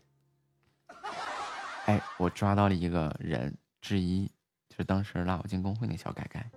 [1.87, 4.25] 哎，我抓到了一个人之一，
[4.69, 6.49] 就是当时拉我进公会那小改改，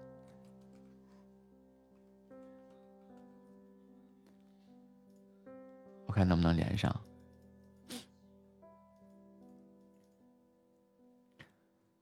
[6.07, 6.95] 我看能不能连上，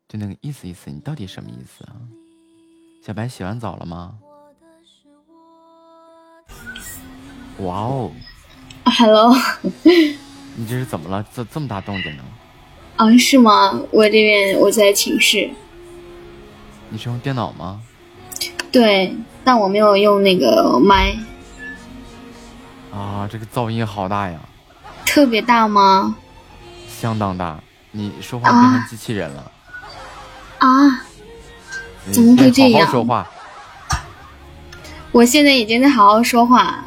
[0.06, 2.06] 就那个意思意思，你到底什么意思啊？
[3.08, 4.12] 小白洗完澡了吗？
[7.60, 8.12] 哇哦
[8.84, 9.34] ，Hello，
[10.54, 11.24] 你这是怎么了？
[11.34, 12.22] 这这么大动静呢？
[12.96, 13.80] 啊，是吗？
[13.92, 15.48] 我这边我在寝室。
[16.90, 17.80] 你是用电脑吗？
[18.70, 21.16] 对，但我没有用那个麦。
[22.92, 24.38] 啊，这个噪音好大呀！
[25.06, 26.14] 特别大吗？
[26.86, 27.58] 相当大，
[27.90, 29.50] 你说话变成机器人了。
[30.58, 31.06] 啊。
[32.12, 32.80] 怎么会这样？
[32.80, 33.30] 好好说话。
[35.12, 36.84] 我现在已经在好好说话。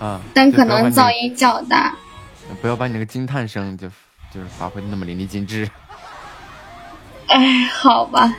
[0.00, 0.20] 啊。
[0.32, 1.94] 但可能噪音较大。
[2.60, 3.88] 不要把你那个惊叹声就
[4.32, 5.68] 就是发挥的那么淋漓尽致。
[7.26, 8.34] 哎，好吧。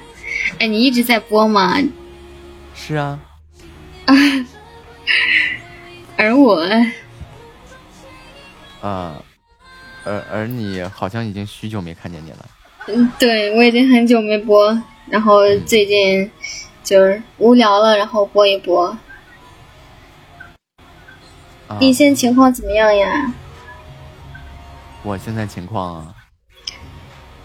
[0.60, 1.78] 哎，你一直在播吗？
[2.76, 3.20] 是啊。
[6.18, 6.64] 而我。
[8.82, 9.16] 啊。
[10.06, 12.46] 而而你好像已经许久没看见你了。
[12.88, 14.78] 嗯，对，我已经很久没播。
[15.08, 16.32] 然后最近
[16.84, 18.88] 就是无聊了，然后播一播。
[21.68, 23.34] 啊，你现在情况怎么样呀？
[25.04, 26.16] 我现在情况啊，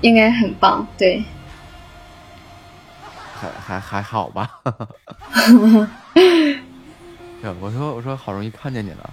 [0.01, 1.23] 应该很棒，对。
[3.41, 4.51] 还还还好吧。
[6.15, 9.11] 对，我说我说好容易看见你了，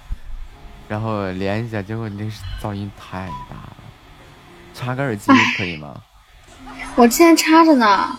[0.88, 2.26] 然后连一下，结果你这
[2.60, 3.76] 噪音太大了，
[4.74, 6.02] 插个耳机可以吗？
[6.96, 8.18] 我现在插着呢。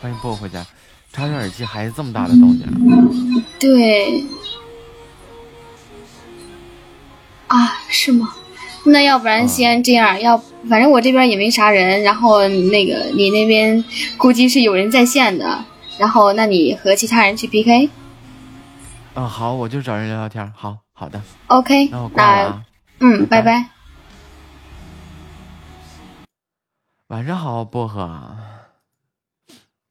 [0.00, 0.64] 欢迎波回家，
[1.12, 2.66] 插上耳机还是这么大的动静？
[3.58, 4.24] 对。
[7.48, 8.34] 啊，是吗？
[8.86, 10.38] 那要不然先这样，要
[10.68, 13.84] 反正我这边也没啥人，然后那个你那边
[14.16, 15.62] 估计是有人在线的，
[15.98, 17.90] 然后那你和其他人去 PK。
[19.14, 20.50] 嗯，好，我就找人聊聊天。
[20.56, 22.62] 好好的 OK，那我挂了啊。
[23.00, 23.66] 嗯，拜拜拜。
[27.08, 28.49] 晚上好，薄荷。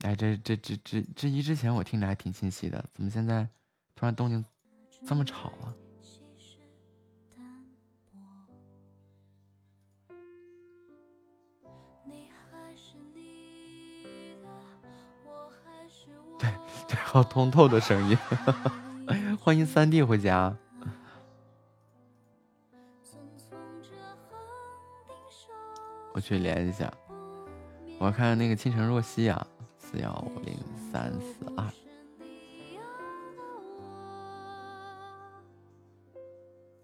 [0.05, 3.47] 哎，这这这这这一之前我听着还挺清晰的，怎么现在
[3.95, 4.43] 突然动静
[5.05, 5.75] 这么吵了？
[16.39, 16.49] 对
[16.87, 18.17] 对，好通透的声音。
[19.41, 20.55] 欢迎三弟回家。
[26.13, 26.91] 我去连一下，
[27.99, 29.47] 我看那个倾城若曦啊，
[29.91, 30.55] 四幺五零
[30.91, 31.65] 三四二。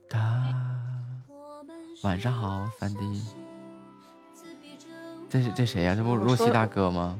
[0.09, 0.53] 他
[2.01, 3.23] 晚上好，三弟。
[5.29, 7.19] 这是这谁呀、这不若曦大哥吗？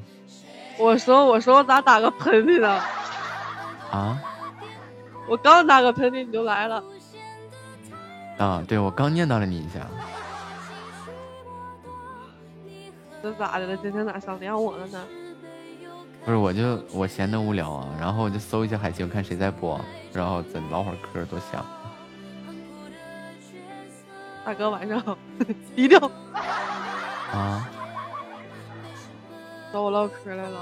[0.76, 2.80] 我说我说我咋打个喷嚏呢？
[3.92, 4.20] 啊
[5.28, 6.82] 我刚打个喷嚏你就来了，
[8.38, 8.64] 啊！
[8.66, 9.86] 对，我刚念叨了你一下。
[13.22, 13.76] 这咋的了？
[13.76, 15.04] 今天咋想念我了呢？
[16.26, 19.80] 不是，我就我闲得无聊啊，然后我就搜一下海星，看谁在播，
[20.12, 21.64] 然后再唠会儿嗑，多香。
[24.44, 25.16] 大哥晚上 好，
[25.74, 26.10] 低调，
[27.32, 27.68] 啊
[29.72, 30.60] 找我唠嗑来了。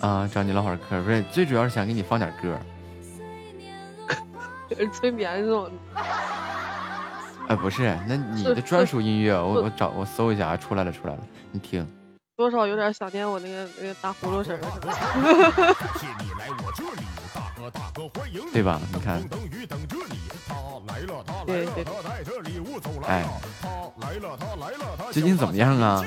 [0.00, 0.28] 啊！
[0.32, 2.58] 找你唠会儿嗑，不是，最主要是想给你放点歌。
[4.68, 5.70] 就 是催眠这种，
[7.46, 11.20] 哎，不是，那你的专属音乐，我我找我搜一下啊，出来了出来了，
[11.52, 11.86] 你听。
[12.36, 14.60] 多少有点想念我那个那个大葫芦声儿。
[18.52, 18.78] 对吧？
[18.92, 19.20] 你看，
[21.46, 21.84] 对对对，
[23.06, 23.24] 哎，
[25.10, 26.00] 最近怎么样啊？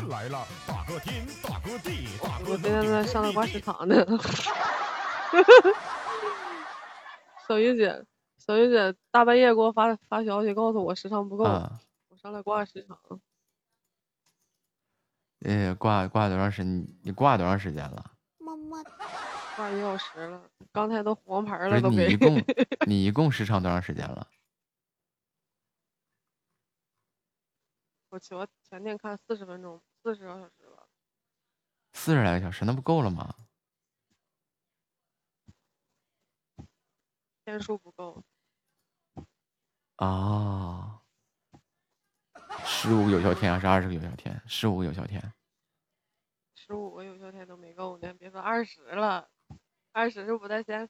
[2.46, 4.06] 我今天在上的挂市场呢。
[7.48, 8.06] 小玉姐，
[8.38, 12.98] 小玉姐大半夜给我发发消息，告诉我时长不够，啊，我上来挂时长。
[15.42, 16.64] 呃，挂挂多长时？
[16.64, 18.12] 间你挂多长时间了？
[19.56, 21.90] 挂一小时了，刚才都黄牌不是了都。
[21.90, 22.38] 你一共
[22.88, 24.26] 你一共时长多长时间了？
[28.10, 30.88] 我去，我前天看四十分钟，四十个小时吧。
[31.92, 33.36] 四十来个小时，那不够了吗？
[37.44, 38.24] 天数不够，
[39.98, 40.89] 啊，
[42.66, 44.42] 十五个有效天还是二十个有效天？
[44.48, 45.22] 十五个有效天。
[46.56, 49.30] 十五个有效天都没够呢，别说二十了，
[49.92, 50.90] 二十是不在线。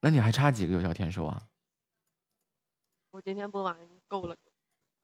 [0.00, 1.48] 那你还差几个有效天数啊？
[3.10, 3.76] 我今天播完
[4.06, 4.36] 够了，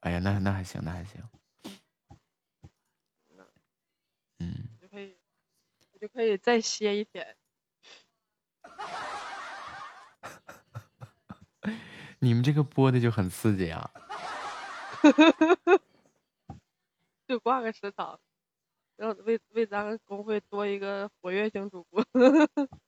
[0.00, 1.20] 哎呀，那那还行，那还行。
[4.38, 5.16] 嗯，就可以，
[5.92, 7.36] 我就可以再歇一天。
[12.18, 13.90] 你们这个播的就很刺激啊！
[17.34, 18.20] 就挂个时长，
[18.94, 22.00] 然后为为咱们工会多一个活跃性主播。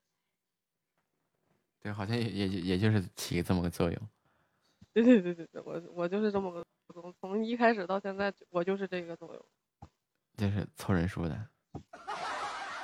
[1.81, 4.09] 对，好像也也就也就是起这么个作用。
[4.93, 9.45] 对对对对对，我我就是这么个从，从一开始到现在，我就是这个作用。
[10.37, 11.49] 就是凑人数的。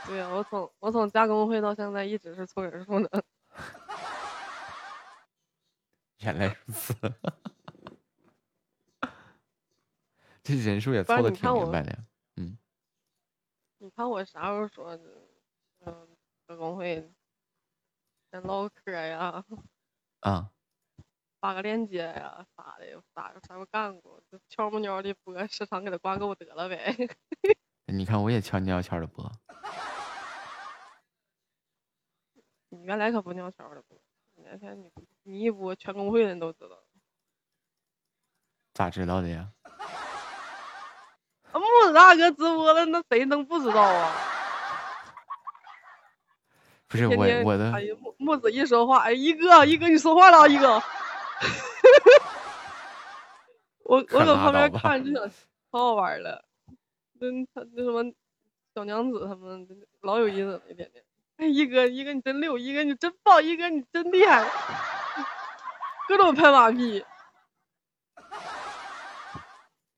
[0.07, 3.25] 对呀、我从我从加工会到现在一直是凑人数的。
[6.19, 6.93] 原来如此，
[10.43, 11.99] 这人数也凑的挺明白的呀。
[12.37, 12.59] 嗯，
[13.79, 15.29] 你看我啥时候说的？
[15.85, 16.09] 嗯，
[16.47, 17.13] 加工会
[18.31, 19.45] 先唠嗑呀，
[20.21, 20.51] 啊，
[21.41, 24.23] 发个链接呀啥的，啥啥时候干过？
[24.31, 26.97] 就悄不蔫的播时常给他挂够得了呗。
[27.87, 29.31] 你看我也悄悄悄的播，
[32.69, 34.01] 你原来可不尿悄的播，
[34.37, 34.91] 那天你
[35.25, 36.85] 你一播，全工会的人都知道。
[38.73, 39.53] 咋知道的呀？
[41.53, 44.13] 啊，木子大哥直播了，那谁能不知道啊？
[46.89, 50.83] 不是我我的哎呀，木木子一说话，哎，一哥一哥你说话了，一哥。
[53.85, 55.31] 我我搁旁边看着就想，
[55.71, 56.45] 可好玩了。
[57.21, 58.03] 那他那什么
[58.75, 59.67] 小娘子他们
[60.01, 61.05] 老有意思了，一天天。
[61.37, 64.49] 哎，一哥一哥你真溜，一哥你真棒，一哥你真厉害，
[66.09, 67.05] 各种拍马屁。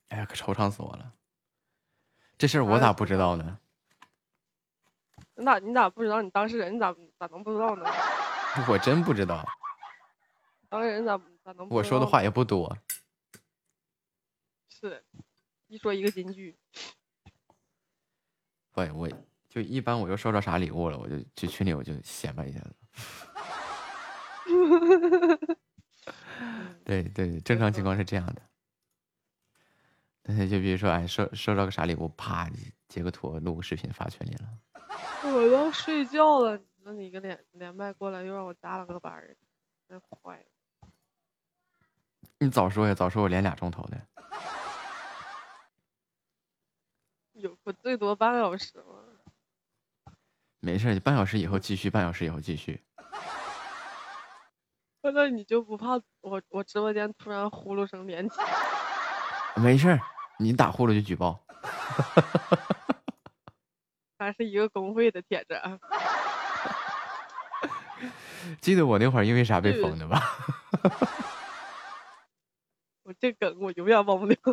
[0.08, 1.12] 哎呀，可惆怅死我了。
[2.36, 3.58] 这事儿我咋不知道呢？
[5.36, 6.22] 你咋你咋不知道？
[6.22, 7.84] 你当事人你咋咋能不知道呢？
[8.68, 9.44] 我真不知道。
[10.68, 12.76] 当事人咋咋能我说的话也不多。
[14.68, 15.04] 是，
[15.66, 16.56] 一说一个金句。
[18.74, 19.08] 喂我
[19.48, 22.74] 就一般我又收到啥礼物了，我就去群里我就显摆一下子。
[26.84, 28.42] 对对，正常情况是这样的。
[30.26, 32.48] 但是就比如说，哎，收收到个啥礼物，啪
[32.88, 34.48] 截个图，录个视频发群里了。
[35.22, 39.36] 我要睡觉了，那你个连连麦过来又让我加了个班儿，
[39.86, 40.44] 真坏了。
[42.38, 44.00] 你早说呀，早说我连俩钟头的。
[47.34, 50.14] 有不最多半个小时吗？
[50.60, 52.82] 没事儿，半小时以后继续，半小时以后继续。
[55.02, 58.36] 那你就不怕我我直播间突然呼噜声连起？
[59.56, 60.00] 没事儿，
[60.38, 61.40] 你打呼噜就举报。
[64.18, 65.78] 还是一个工会的铁子啊？
[68.60, 70.20] 记得我那会儿因为啥被封的吧？
[73.04, 74.36] 我这梗我永远忘不了。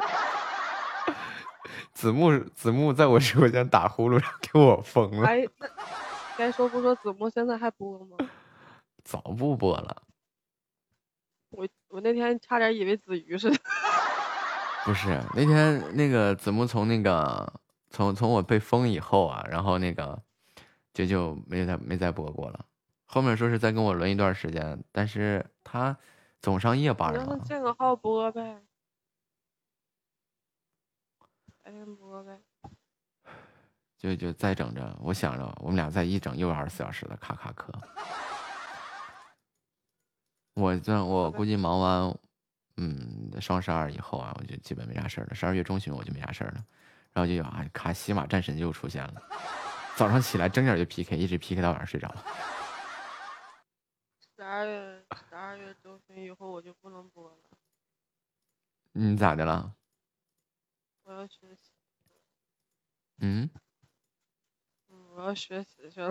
[1.93, 5.27] 子木子木在我直播间打呼噜，给我封了。
[5.27, 5.67] 哎，那
[6.37, 8.17] 该说不说，子木现在还播吗？
[9.03, 10.03] 早不播了，
[11.49, 13.57] 我我那天差点以为子瑜似的。
[14.85, 17.51] 不是那天那个子木从那个
[17.89, 20.21] 从从我被封以后啊，然后那个
[20.93, 22.65] 就就没再没再播过了。
[23.05, 25.95] 后面说是再跟我轮一段时间，但是他
[26.39, 28.61] 总上夜班让他了，建个号播呗，
[31.61, 32.39] 白天播呗。
[33.97, 34.97] 就就再整着。
[34.99, 37.71] 我想着我们俩再一整又二十四小时的卡卡课。
[40.55, 42.17] 我这我估计忙完，
[42.83, 45.35] 嗯，双十二以后啊，我就基本没啥事儿了。
[45.35, 46.65] 十二月中旬我就没啥事儿了，
[47.13, 49.21] 然后就有啊，卡西马战神就出现了。
[49.95, 52.25] 早上起来睁眼就 PK，一直 PK 到晚上睡着了。
[54.35, 57.37] 十二月十二月中旬以后我就不能播了，
[58.93, 59.75] 你咋的了？
[61.03, 61.73] 我要学习，
[63.19, 63.47] 嗯，
[64.89, 66.09] 嗯，我要学习去了。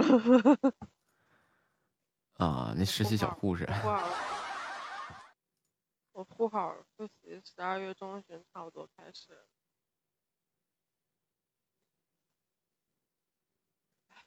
[2.39, 3.67] 啊，那实习小护士。
[3.67, 4.09] 护好，
[6.21, 9.39] 我护好复习，十二月中旬差不多开始。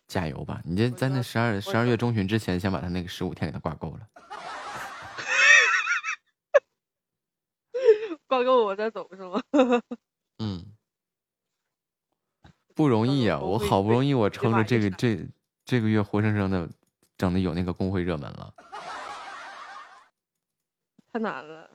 [0.07, 0.59] 加油吧！
[0.65, 4.09] 你这在那十二十二月中旬之前，先把他那个十五天给他挂够了。
[8.25, 9.39] 挂够我再走是吗？
[10.41, 10.75] 嗯，
[12.73, 13.39] 不容易啊！
[13.39, 15.27] 我好不容易我撑着这个这
[15.63, 16.67] 这个月活生生的
[17.19, 18.51] 整的有那个工会热门了。
[21.11, 21.69] 太难了。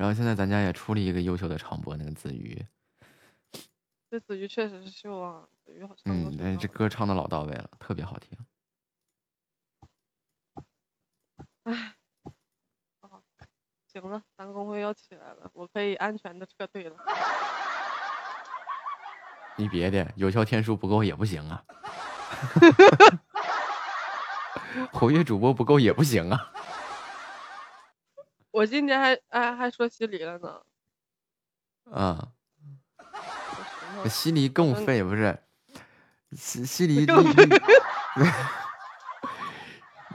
[0.00, 2.66] 然后现在咱家也出了一个优秀的长播，那个子瑜，
[4.10, 6.02] 这子瑜确实是秀啊，子瑜好像。
[6.06, 8.38] 嗯，这歌唱的老到位了，特别好听。
[11.64, 11.94] 哎，
[13.02, 13.22] 哦，
[13.92, 16.96] 行了，咱工会要起来了，我可以安全的撤退了。
[19.56, 21.62] 你别的有效天数不够也不行啊
[24.94, 26.50] 活跃主播不够也不行啊。
[28.50, 30.60] 我今天还哎还说西离了呢。
[31.90, 32.28] 啊，
[34.08, 35.38] 西离更废不是？
[36.36, 37.44] 西西离更那
[38.16, 38.32] 那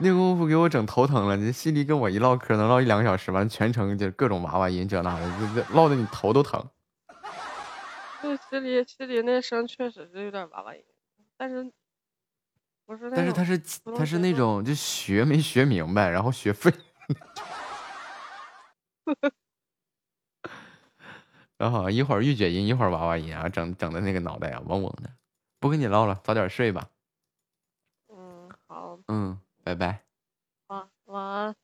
[0.00, 1.36] 那功夫给我整头疼了。
[1.36, 6.66] 这西离跟我一唠嗑能唠一两个小时，完全程就各种娃娃音这那的，这这唠的你头都疼。
[8.22, 10.82] 对西离西离那声确实是有点娃娃音，
[11.36, 11.70] 但是
[12.86, 13.58] 不是但是他是
[13.96, 16.72] 他是那种就学没学明白，然后学废。
[21.56, 25.10] 然后一会儿御姐音，一会儿娃娃音啊，整整的那个脑袋啊嗡嗡的。
[25.58, 26.90] 不跟你唠了，早点睡吧。
[28.08, 30.04] 嗯好嗯，拜拜。
[30.68, 31.56] 晚晚安。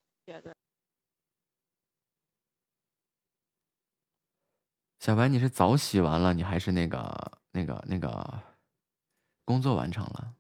[5.00, 8.40] 小白，你是早洗完了，你还是那个那个那个
[9.44, 10.34] 工作完成了？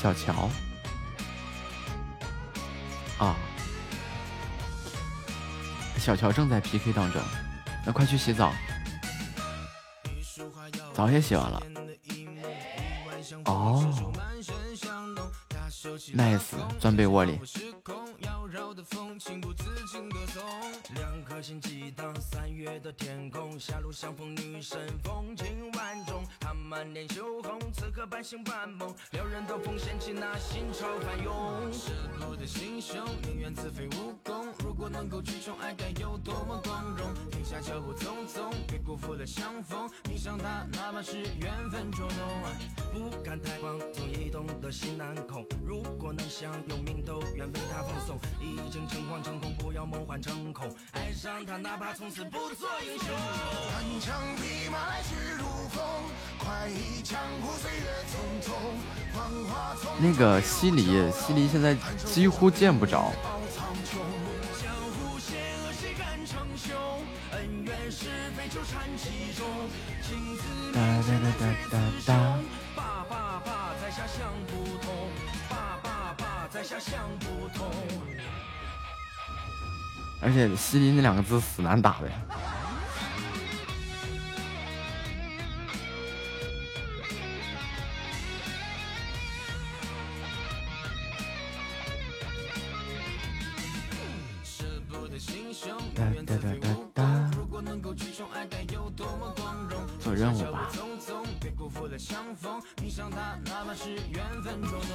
[0.00, 0.48] 小乔
[3.18, 3.34] 啊，
[5.98, 7.20] 小乔正在 PK 当中，
[7.84, 8.52] 那快去洗澡，
[10.94, 11.62] 澡也洗完了。
[13.44, 13.84] 哦
[16.14, 17.40] ，nice，钻被窝里。
[20.94, 26.24] 两颗心激荡，三月的天空，狭路相逢女神，风情万种。
[26.40, 31.72] 她满脸羞红，此刻半醒半梦，撩人的风掀起那心潮翻涌。
[31.72, 34.46] 赤裸的心胸，宁愿自废武功。
[34.58, 37.14] 如果能够去宠爱，该有多么光荣！
[37.30, 39.90] 停下脚步匆匆，别辜负了相逢。
[40.08, 43.10] 迷上他，哪怕是缘分捉弄。
[43.10, 45.46] 不敢太狂，总移动的心难控。
[45.64, 48.18] 如果能享有命，都愿为他放松。
[48.40, 50.74] 已经诚惶诚恐，不要梦幻成空。
[50.92, 53.08] 爱上他，哪怕从此不做英雄。
[53.08, 55.84] 单枪匹马来去如风，
[56.38, 58.16] 快意江湖岁月匆
[58.46, 58.52] 匆。
[60.00, 63.12] 那个西离，西离现在几乎见不着。
[70.72, 72.38] 哒哒哒哒哒哒。
[72.76, 75.10] 爸爸爸，在下想不通。
[75.48, 77.68] 爸爸爸，在下想不通。
[80.20, 82.08] 而且西林那两个字死难打的
[95.94, 97.30] 哒哒哒哒哒。
[97.36, 99.80] 如果能够去宠爱，该有多么光荣！
[99.98, 100.70] 做任务吧。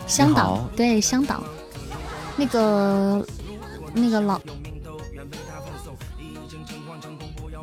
[0.07, 1.43] 香岛对香岛，
[2.37, 3.25] 那个
[3.93, 4.39] 那个老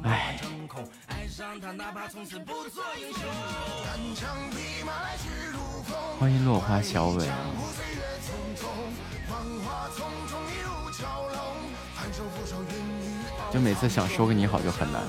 [0.02, 0.88] 唉幻成空。
[1.08, 3.22] 爱上他，哪怕从此不做英雄。
[3.84, 7.26] 单枪匹马来去如风，欢迎落花小尾。
[7.28, 7.36] 啊，
[13.52, 15.02] 就每次想说个你好就很难，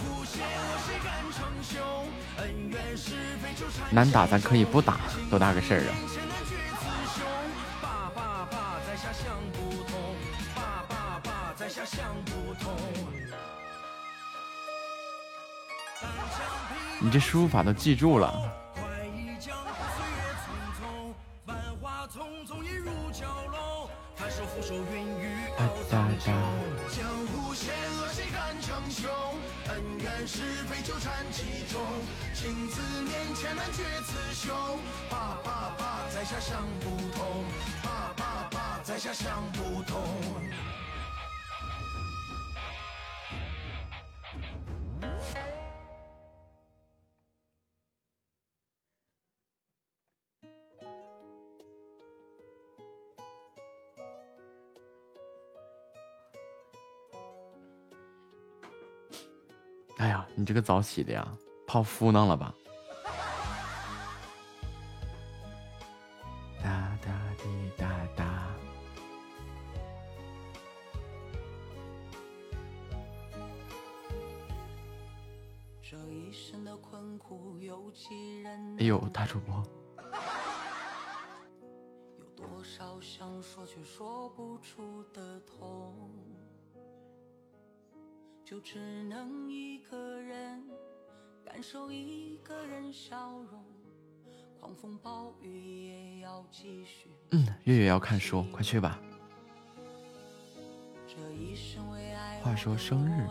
[3.90, 5.92] 难打咱可以不打，多大个事儿啊！
[17.04, 18.32] 你这输入法都记住了。
[18.76, 20.46] 快意江湖岁月匆
[20.78, 21.12] 匆，
[21.48, 23.90] 繁华丛中一如蛟龙。
[24.16, 26.08] 翻手覆手云雨哒哒。
[26.24, 26.32] 哒。
[60.02, 61.28] 哎呀，你这个早起的呀，
[61.68, 62.52] 泡芙囊了吧？
[88.52, 90.62] 就只能一个人
[91.46, 93.64] 感受一个人笑容，
[94.60, 97.12] 狂风暴雨也要继续。
[97.30, 99.00] 嗯，月月要看书，快去吧。
[101.08, 103.26] 这一生为爱话说生日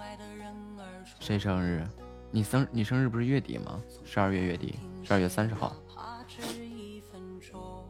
[1.21, 1.87] 谁生日？
[2.31, 3.79] 你生你生日不是月底吗？
[4.03, 5.77] 十二月月底，十二月三十号。
[5.95, 7.87] 怕只一分钟，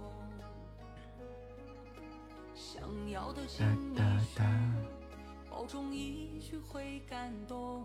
[2.56, 4.99] 想要的哒心哒哒。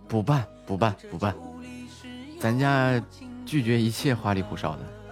[0.07, 1.35] 不办不办不办，
[2.39, 3.01] 咱家
[3.45, 5.04] 拒绝一切花里胡哨的。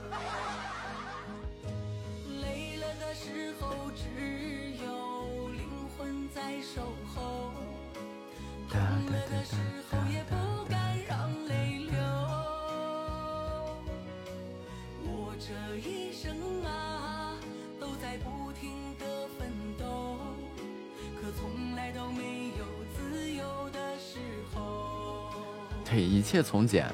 [26.24, 26.90] 一切从简，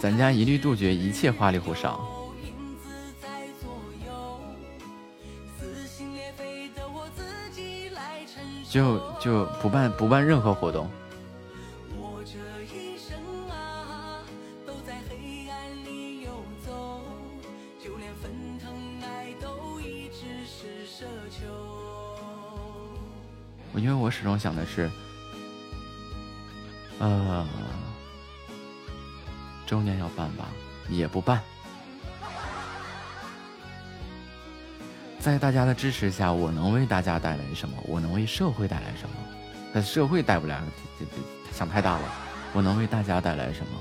[0.00, 2.00] 咱家一律杜绝一切花里胡哨。
[8.70, 10.88] 就就不办不办任何活动。
[11.98, 12.38] 我这
[12.72, 13.18] 一生
[13.50, 14.22] 啊，
[14.64, 16.30] 都在黑暗里游
[16.64, 17.00] 走，
[17.82, 18.28] 就连沸
[18.60, 18.72] 腾
[19.02, 21.48] 爱都一直是奢求。
[23.72, 24.88] 我因为我始终想的是，
[26.98, 27.46] 呃，
[29.72, 30.48] 周年要办吧？
[30.90, 31.40] 也不办。
[35.18, 37.74] 在大家的支持下，我能为大家带来什么？
[37.86, 39.16] 我能为社会带来什么？
[39.72, 40.60] 那社会带不来，
[40.98, 42.02] 这这想太大了。
[42.52, 43.72] 我能为大家带来什么？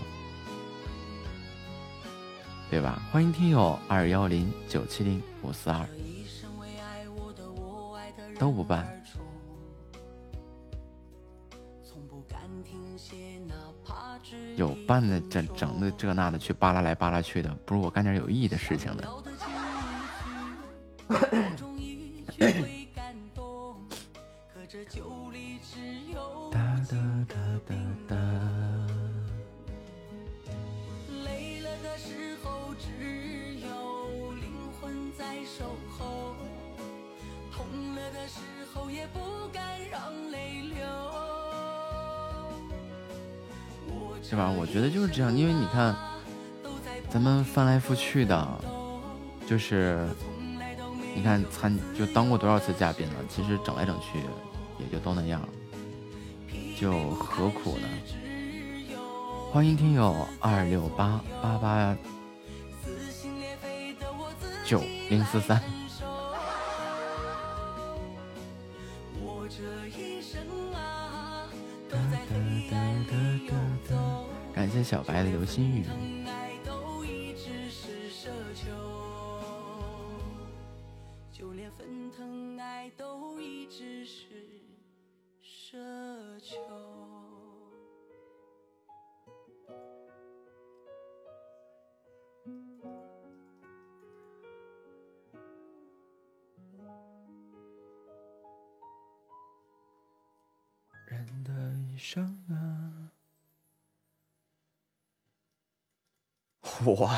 [2.69, 3.01] 对吧？
[3.11, 5.85] 欢迎听友二幺零九七零五四二，
[8.39, 9.00] 都不办。
[14.55, 19.03] 有办的整整的这那的去扒拉来扒拉去的，不如我干点有意义的事情呢。
[26.51, 26.97] 哒哒
[27.27, 27.35] 哒
[27.67, 27.75] 哒
[28.07, 28.15] 哒。
[31.23, 36.35] 累了的时候，只有灵魂在守候；
[37.51, 38.39] 痛了的时
[38.73, 39.19] 候，也不
[39.51, 41.10] 敢让泪流。
[44.23, 44.49] 是吧？
[44.49, 45.95] 我觉得就是这样，因为你看，
[47.09, 48.47] 咱们翻来覆去的，
[49.45, 50.07] 就是
[51.13, 54.19] 你看参就当过多少次嘉宾了，其实整来整去
[54.79, 55.41] 也就都那样，
[56.79, 57.87] 就何苦呢？
[59.51, 61.97] 欢迎听友二六八八八
[64.63, 65.61] 九零四三。
[74.83, 75.85] 小白的流星雨。
[106.83, 107.09] 我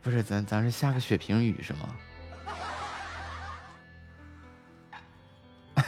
[0.00, 1.94] 不是咱咱是下个血瓶雨是吗？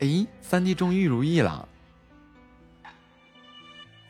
[0.00, 1.68] 哎，三弟终于如意了。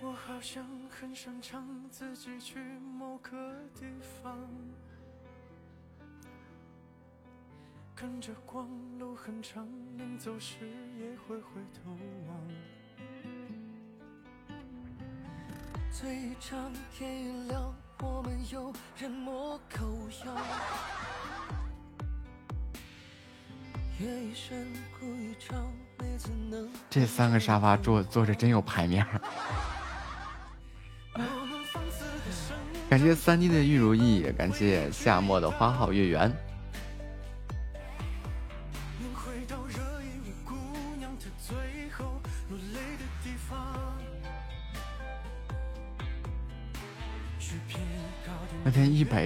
[0.00, 3.84] 我好像很擅长自己去某个地
[4.22, 4.38] 方，
[8.04, 10.56] 跟着光路很长，临走时
[10.98, 11.90] 也会回头
[12.28, 12.38] 望。
[15.90, 19.86] 最长天一亮，我们有人摸口
[20.26, 20.36] 药。
[23.98, 29.18] 夜已深，哭一场，每次能这三个沙发坐坐着真有排面儿。
[32.90, 36.30] 感谢三弟的玉如意，感谢夏末的花好月圆。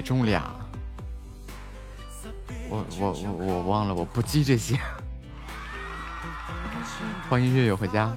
[0.09, 0.51] 中俩，
[2.71, 4.75] 我我我我忘了，我不记这些。
[7.29, 8.17] 欢迎月月回家。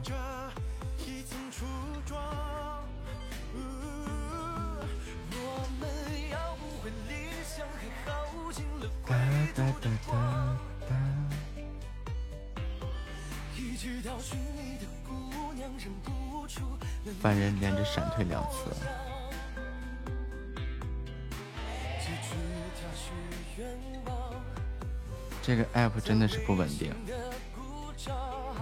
[26.32, 26.90] 是不稳定。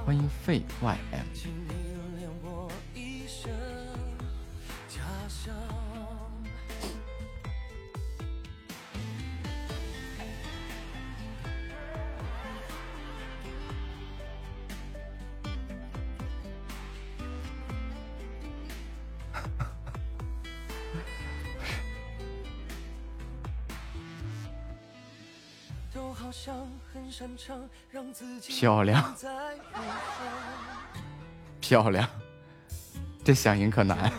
[0.03, 1.88] 欢迎费 ym。
[28.59, 29.15] 漂亮
[31.61, 32.05] 漂亮，
[33.23, 34.11] 这响应可难。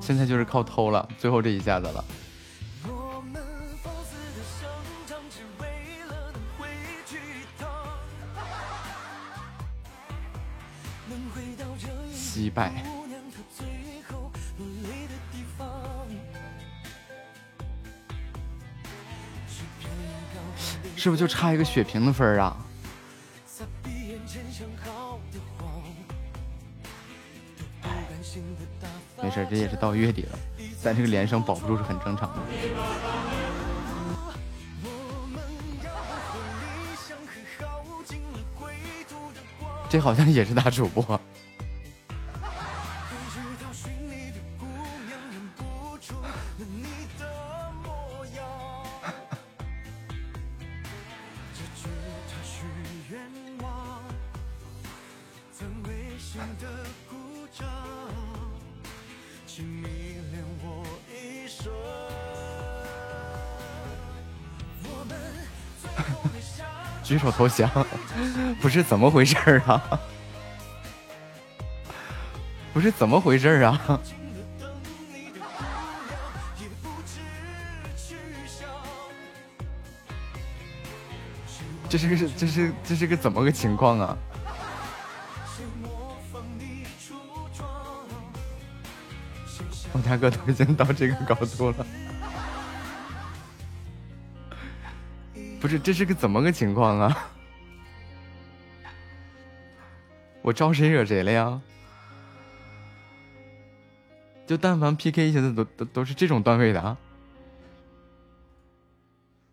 [0.00, 2.04] 现在就是靠偷了，最后这一下子了。
[2.88, 3.40] 我们
[3.84, 4.68] 放肆的生
[5.06, 5.68] 长，只为
[6.08, 6.66] 了能回
[7.06, 7.70] 去一趟，
[11.08, 12.82] 能回到这一惜败，
[21.04, 22.56] 是不是就差一个血瓶的分儿啊？
[29.22, 30.38] 没事，这也是到月底了。
[30.80, 32.36] 咱这个连胜保不住是很正常的。
[39.90, 41.20] 这好像也是大主播。
[67.24, 67.70] 手投降，
[68.60, 69.80] 不是怎么回事儿啊？
[72.74, 73.80] 不是怎么回事儿啊？
[81.88, 84.16] 这是个是这是这是个怎么个情况啊？
[89.92, 91.86] 我大哥都已经到这个高度了，
[95.60, 97.30] 不是这是个怎么个情况啊？
[100.42, 101.60] 我招谁惹谁了呀？
[104.46, 106.98] 就但凡 PK 一下子都都都是这种段位的啊？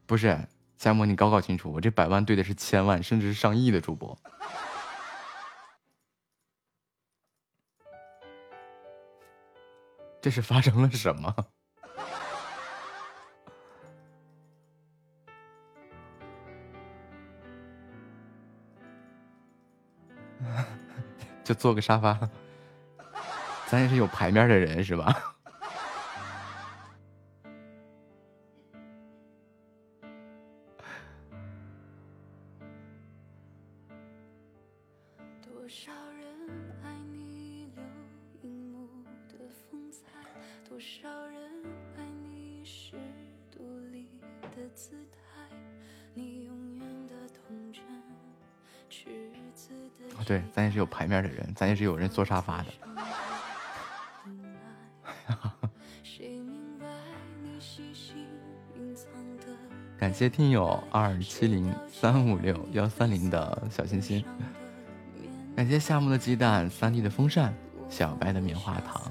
[0.05, 0.37] 不是，
[0.77, 4.19] 夏沫，你搞搞清楚，我这百万对的是千万，甚至是上亿的主播。
[10.21, 11.33] 这是发生了什么？
[21.43, 22.17] 就坐个沙发，
[23.67, 25.30] 咱也是有牌面的人是吧？
[51.61, 52.65] 咱也是有人坐沙发的。
[56.01, 56.87] 谁明白
[57.43, 58.27] 你细心
[58.75, 59.05] 隐藏
[59.37, 59.45] 的
[59.95, 64.25] 感谢听友二七零三五六幺三零的小心心，
[65.55, 67.53] 感谢夏木的鸡蛋、三弟的风扇、
[67.87, 69.10] 小白的棉花糖。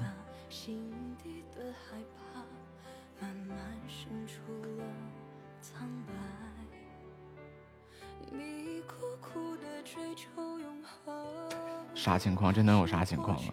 [12.10, 13.52] 啥情况这能有啥情况吗？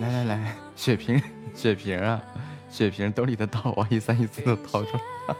[0.00, 1.22] 来来来水瓶
[1.54, 2.20] 水瓶啊。
[2.70, 5.34] 血瓶兜里的刀啊，一三一四都掏出来。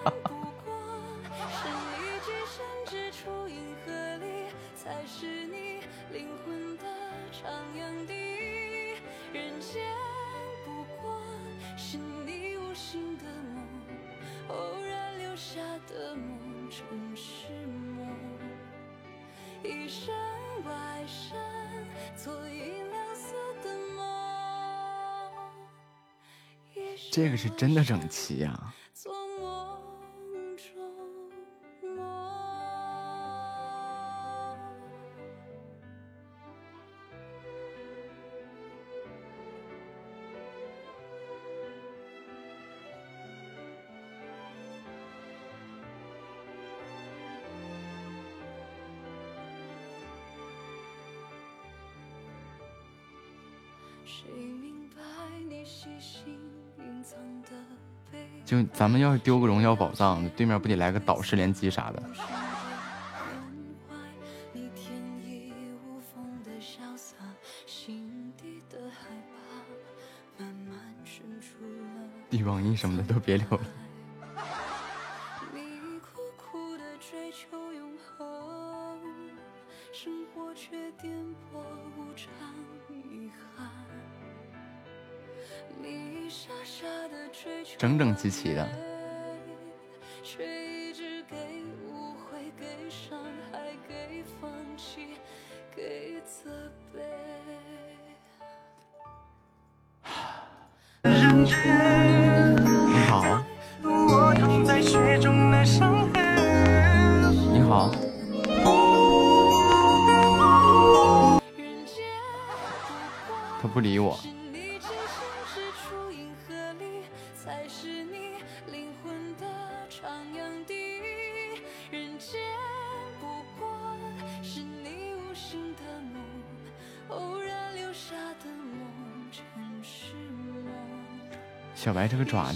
[27.61, 28.59] 真的整齐呀、
[58.81, 62.03] 咱们要是丢个荣耀宝藏，对面不得来个导师联机啥的？
[72.31, 73.61] 帝王印什么的都别留了。
[88.21, 88.69] 支持的，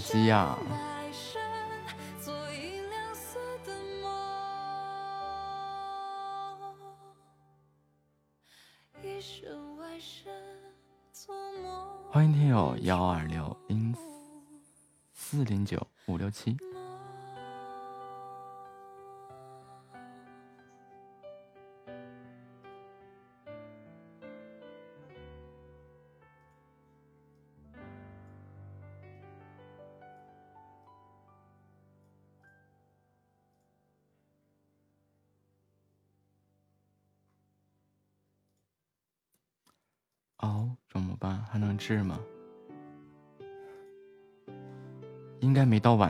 [0.05, 0.55] 鸡呀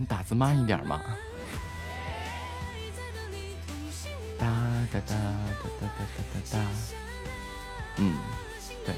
[0.00, 1.00] 你打字慢一点嘛。
[4.38, 4.46] 哒
[4.92, 6.64] 哒哒哒哒哒哒哒哒。
[7.96, 8.14] 嗯，
[8.86, 8.94] 对，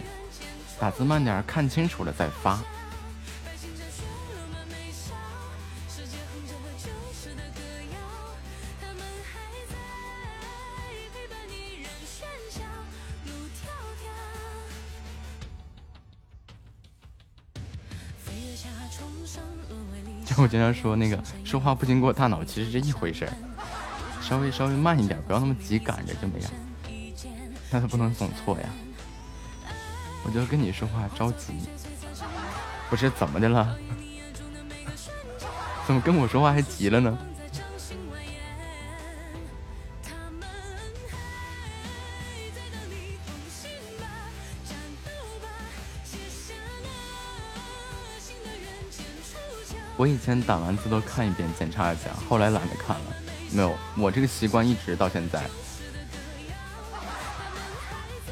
[0.79, 2.61] 打字慢点，看清楚了再发。
[20.41, 23.33] 我经常说那个说话不经过大脑，其实是一回事儿。
[24.23, 26.51] 稍微稍微慢一点，不要那么急赶着就没了。
[27.71, 28.69] 那他不能总错呀。
[30.25, 31.55] 我就跟你说话着急，
[32.89, 33.77] 不是怎么的了？
[35.87, 37.19] 怎么跟我说话还急了呢？
[50.01, 53.05] 我以前打完字都看一遍，检查一下，后来懒得看了。
[53.53, 55.45] 没有，我这个习惯一直到现在。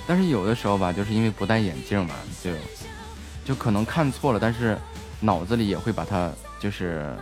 [0.06, 2.52] 但是有的时候吧，就是因为不戴眼镜嘛，就
[3.44, 4.78] 就可能看错了，但是
[5.20, 7.14] 脑子里也会把它就是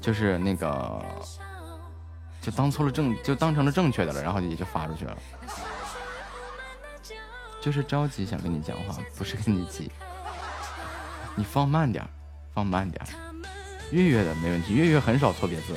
[0.00, 1.04] 就是那个
[2.40, 5.18] 就当错了正就当成了正确的了，然后也就发出去了。
[7.60, 9.90] 就是着急想跟你讲话，不是跟你急。
[11.34, 12.08] 你放慢点，
[12.54, 13.08] 放慢点儿。
[13.90, 15.76] 月月的没问题，月月很少错别字。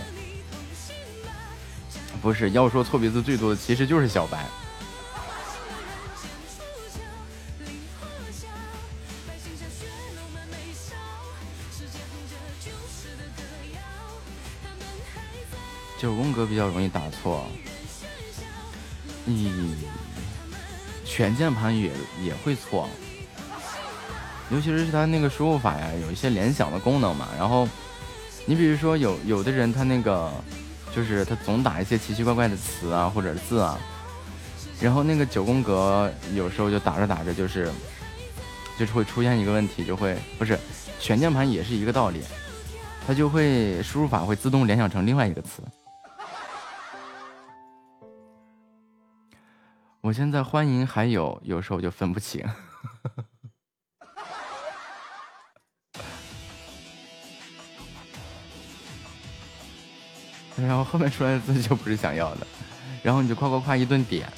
[2.21, 4.45] 不是，要说错别字最多的其实就是小白。
[15.97, 17.47] 九宫格比较容易打错，
[19.27, 19.49] 咦，
[21.03, 21.91] 全键盘也
[22.21, 22.87] 也会错，
[24.51, 27.27] 尤其是它那个输入法呀，有一些联想的功能嘛。
[27.37, 27.67] 然后，
[28.45, 30.31] 你比如说有有的人他那个
[30.95, 33.79] 就是他总打一些奇奇怪怪的词啊或者字啊，
[34.79, 37.71] 然后那个九宫格有时候就打着打着就是
[38.77, 40.59] 就是会出现一个问题，就会不是
[40.99, 42.21] 全键盘也是一个道理，
[43.07, 45.63] 它就会输入法会自动联想成另外一个词。
[50.01, 52.45] 我现在欢迎还有，有时候就分不清。
[60.57, 62.47] 然后后面出来的字就不是想要的，
[63.03, 64.31] 然后你就夸夸夸一顿点。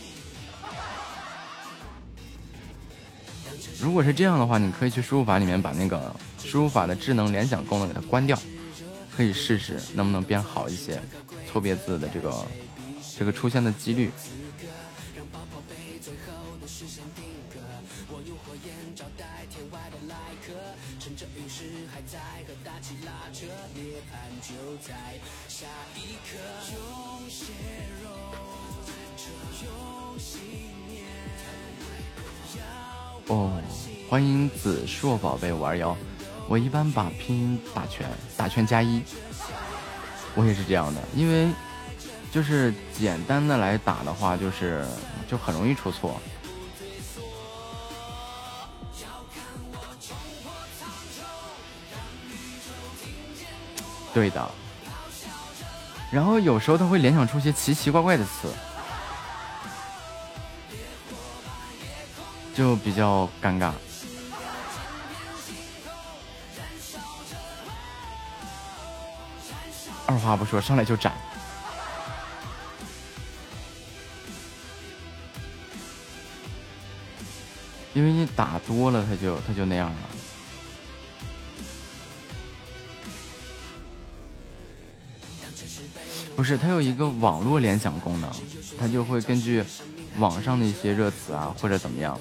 [3.79, 8.37] 如果是这样的话，你可以去输入法里面把那个输入法的智能联想功能给它关掉，
[9.15, 10.99] 可以试试能不能变好一些，
[11.49, 12.45] 错别字的这个
[13.19, 14.09] 这个出现的几率。
[24.41, 24.93] 就在
[33.27, 33.51] 哦，
[34.09, 35.95] 欢迎子硕宝贝五二幺。
[36.47, 39.01] 我一般把拼音打全，打全加一。
[40.33, 41.49] 我也是这样的，因为
[42.31, 44.85] 就是简单的来打的话，就是
[45.29, 46.21] 就很容易出错。
[54.13, 54.49] 对的。
[56.09, 58.47] 然后有时候他会联想出些奇奇怪怪的词。
[62.57, 63.71] 就比较尴尬。
[70.07, 71.13] 二话不说，上来就斩。
[77.93, 79.97] 因为你打多了，他就他就那样了。
[86.35, 88.31] 不是，它有一个网络联想功能，
[88.79, 89.63] 它就会根据
[90.17, 92.19] 网上的一些热词啊，或者怎么样，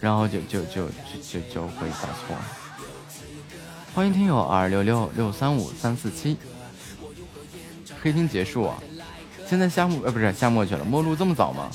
[0.00, 2.36] 然后就就就就就就会打错。
[3.94, 6.36] 欢迎听友二六六六三五三四七。
[8.02, 8.82] 黑厅结束啊，
[9.46, 11.70] 现在夏末呃不是夏末去了，末路这么早吗？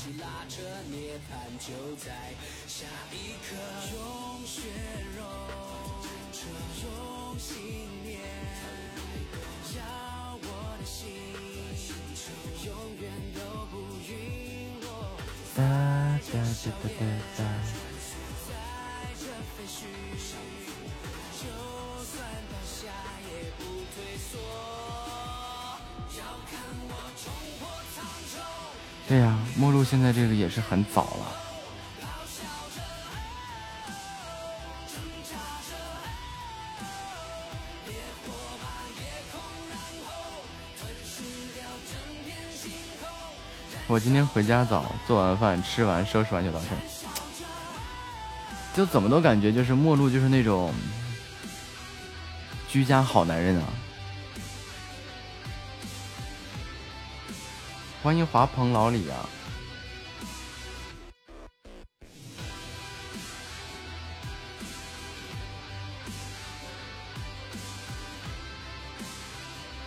[15.58, 17.04] 哒哒哒哒哒
[17.36, 17.44] 哒。
[29.08, 31.47] 对呀，末路现在这个也是很早了。
[43.88, 46.66] 我今天回家早，做完饭吃完收拾完就到这，
[48.76, 50.74] 就怎么都感觉就是陌路就是那种
[52.68, 53.64] 居家好男人啊！
[58.02, 59.26] 欢迎华鹏老李啊！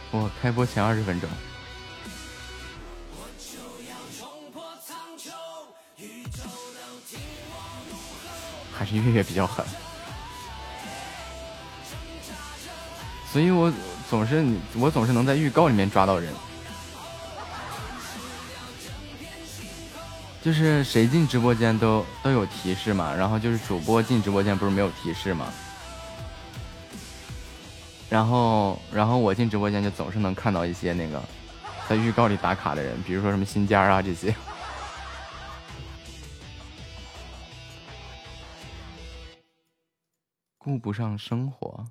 [0.09, 1.29] 我开播前二十分钟。
[8.99, 9.65] 月月比较狠，
[13.31, 13.71] 所以我
[14.09, 14.45] 总是
[14.75, 16.33] 我总是能在预告里面抓到人，
[20.41, 25.45] 就是谁进直播间都都有提示嘛，然后就是主播进直播间不是没有提示嘛，
[28.09, 31.21] 然后然后我进直播间就总是能看到一些那个
[31.87, 34.35] 在预告里打卡的人，比如说什么新家啊这些。
[40.81, 41.85] 不上生活，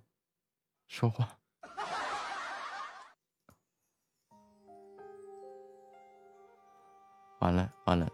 [0.89, 1.29] 说话。
[7.39, 8.11] 完了完了，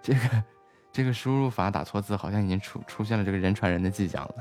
[0.00, 0.44] 这个
[0.92, 4.34] 这个输入法打错字，好像已经出出现了这个人传人的迹象了。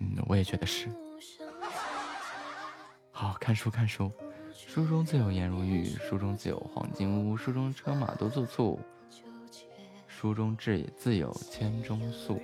[0.00, 0.88] 嗯，我也觉得是。
[3.10, 4.12] 好看书看书。
[4.78, 8.78] 书中自有颜如玉，书中自有黄金屋，书中车马都做醋，
[10.06, 12.40] 书中自自有千钟粟。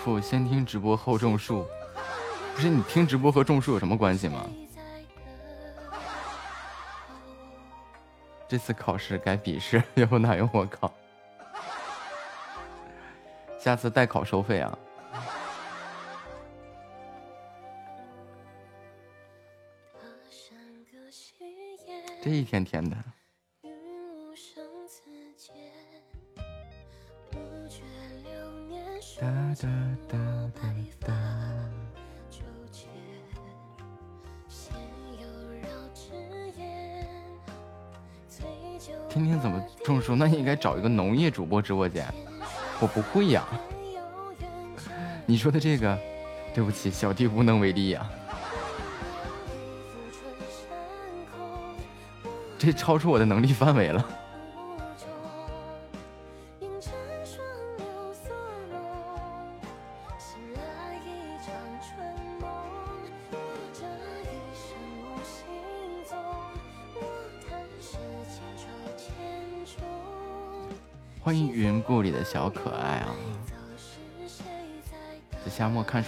[0.00, 1.66] 要想富，先听直播后种树。
[2.54, 4.48] 不是你听直播和种树有什么关系吗？
[8.48, 10.92] 这次考试改笔试， 要不哪用我考？
[13.58, 14.78] 下次代考收费啊！
[22.22, 22.96] 这一天天的。
[29.60, 29.68] 哒
[30.08, 30.16] 哒
[30.54, 30.62] 哒
[31.06, 31.12] 哒。
[39.10, 40.16] 天天怎么种树？
[40.16, 42.06] 那你应该找一个农业主播直播间。
[42.80, 43.46] 我不会呀。
[45.26, 45.98] 你说的这个，
[46.54, 48.08] 对不起，小弟无能为力呀。
[52.58, 54.08] 这超出我的能力范围了。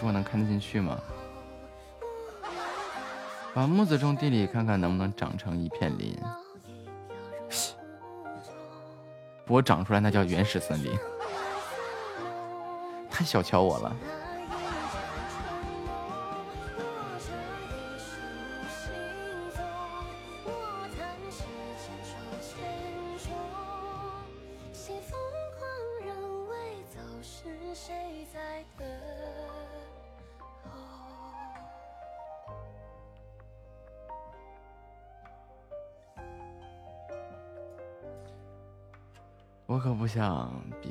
[0.04, 0.98] 我能看得进去吗？
[3.54, 6.18] 把木子种地里，看看能不能长成一片林。
[9.44, 10.90] 不过长出来那叫原始森林，
[13.10, 13.94] 太小瞧我了。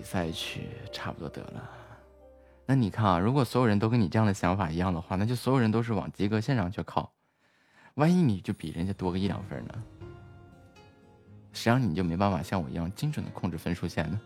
[0.01, 1.69] 比赛去，差不多得了。
[2.65, 7.13] 那你看啊，如果所有人都跟你这样的想法一样的话，那就所有人都是往及格线上去靠。
[7.93, 9.83] 万一你就比人家多个一两分呢？
[11.53, 14.19] 谁让你就没办法像我一样精准的控制分数线呢？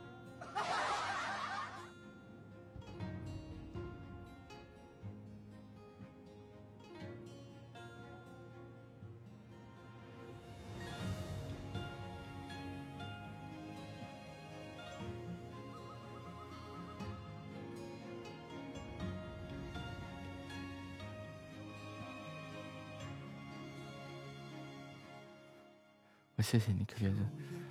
[26.56, 27.15] 谢谢你，可觉得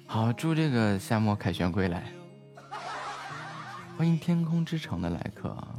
[0.06, 2.04] 好，祝这个夏末凯旋归来。
[3.96, 5.74] 欢迎天空之城的来客啊！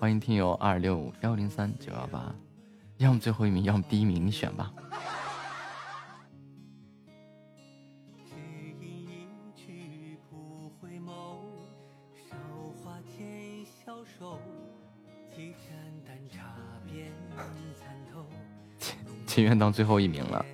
[0.00, 2.34] 欢迎听友二六幺零三九幺八，
[2.96, 4.72] 要么最后一名，要么第一名，你选吧。
[19.24, 20.44] 情愿当最后一名了。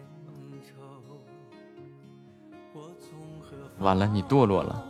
[3.82, 4.86] 完了，你堕落了。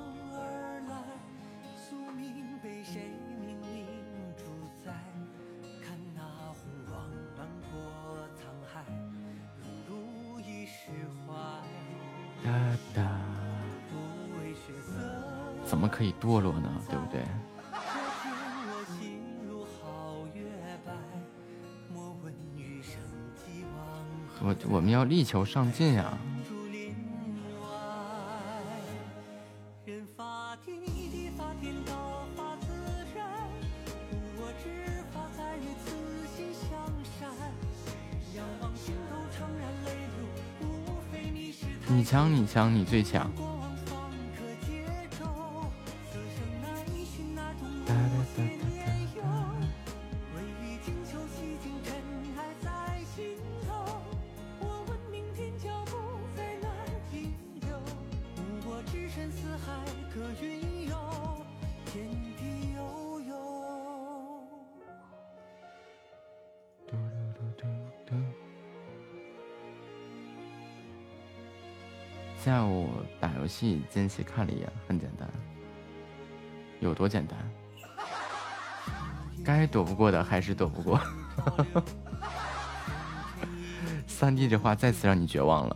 [15.64, 16.70] 怎么可以堕落呢？
[16.88, 17.24] 对不对？
[24.44, 26.18] 我我们要力求上进呀！
[42.42, 43.30] 你强，你最强。
[80.02, 81.00] 过的还是躲不过。
[84.08, 85.71] 三弟这话再次让你绝望了。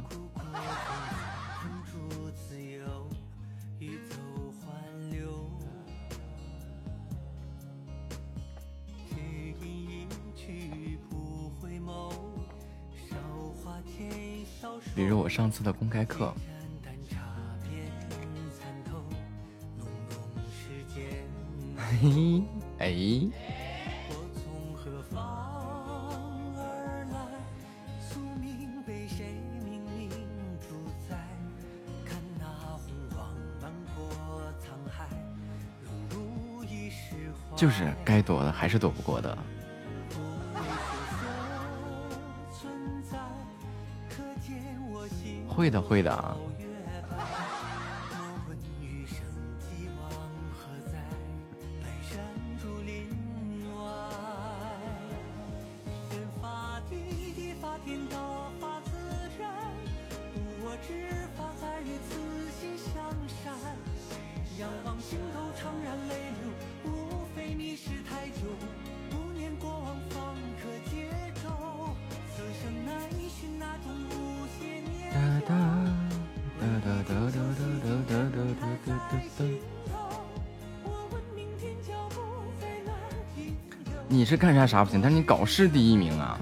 [84.27, 86.37] 你是干啥啥不行但是你搞事第一名啊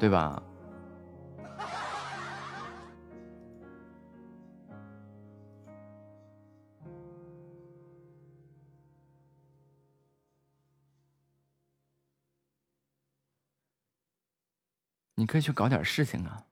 [0.00, 0.42] 对吧？
[15.14, 16.42] 你可以去搞点事情啊。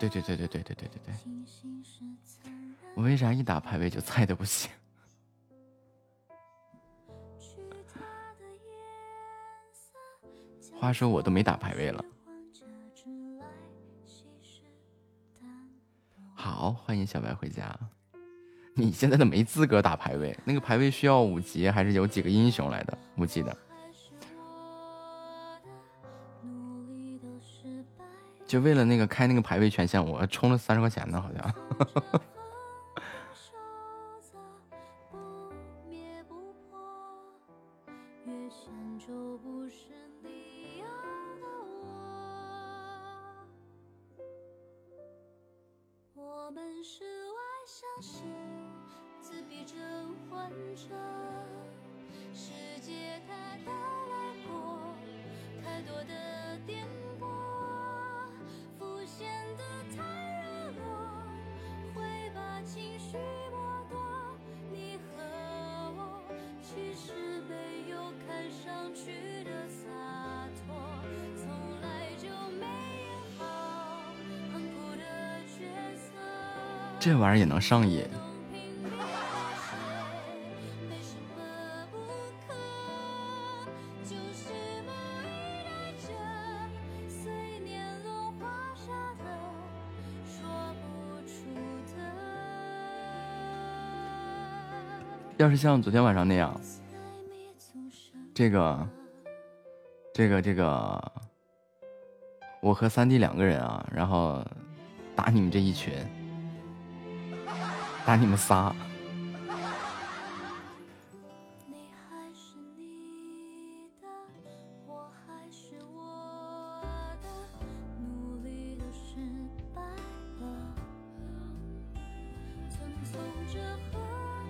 [0.00, 1.14] 对对对对对对对对对。
[2.94, 4.70] 我为啥一打排位就菜的不行？
[10.74, 12.02] 话说我都没打排位了。
[16.34, 17.78] 好，欢迎小白回家。
[18.74, 22.96] 你现在都没资格打排位，那个排位需要五级还是有几个英雄来的？
[23.18, 23.54] 五级的。
[28.50, 32.20] 就为了那个开那个排位权限，我充了三十块钱呢，好像。
[77.60, 78.04] 上瘾？
[95.36, 96.60] 要是像昨天晚上那样，
[98.34, 98.88] 这个，
[100.12, 101.12] 这个，这个，
[102.60, 104.44] 我和三弟两个人啊，然后
[105.16, 105.94] 打你们这一群。
[108.06, 108.74] 打你们仨！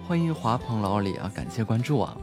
[0.06, 2.16] 欢迎华鹏老李啊，感谢关注啊！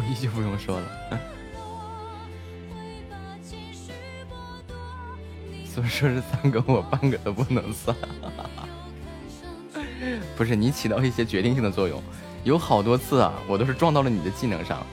[0.20, 0.86] 就不用说了，
[5.66, 7.96] 所以说是三个我半个都不能算，
[10.36, 12.02] 不是你起到一些决定性的作用，
[12.44, 14.84] 有好多次啊，我都是撞到了你的技能上。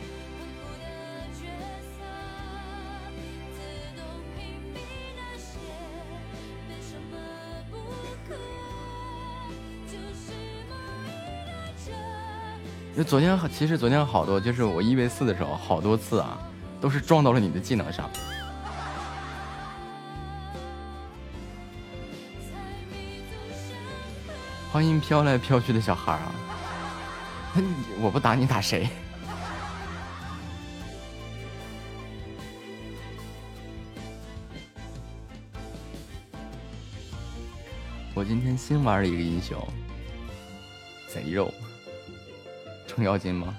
[13.12, 16.38] 昨天其实昨天好多，就是我一 v 四的时候，好多次啊，
[16.80, 18.10] 都是撞到了你的技能上。
[24.72, 26.32] 欢迎飘来飘去的小孩啊！
[28.00, 28.88] 我不打你打谁？
[38.14, 39.62] 我今天新玩了一个英雄，
[41.10, 41.51] 贼肉。
[43.02, 43.58] 程咬金吗？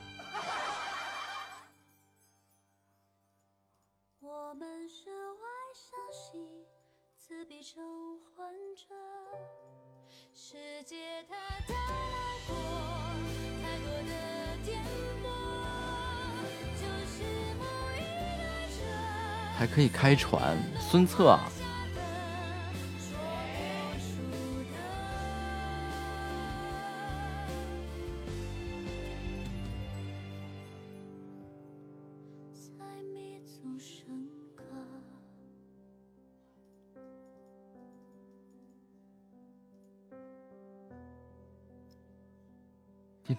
[19.58, 21.36] 还可以开船，孙策。
[21.36, 21.61] 地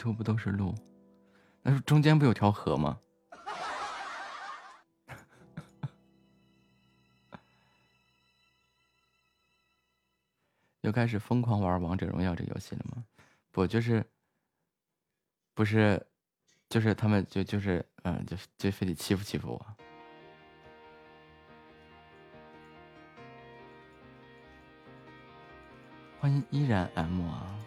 [0.04, 0.76] 图不都是路？
[1.62, 3.00] 那中间不有条河吗？
[10.82, 13.06] 又开始疯狂玩王者荣耀这游戏了吗？
[13.50, 14.06] 不，就是，
[15.54, 16.06] 不是，
[16.68, 19.66] 就是他们就就是，嗯，就就非得欺负欺负我。
[26.20, 27.58] 欢迎依然 M 啊。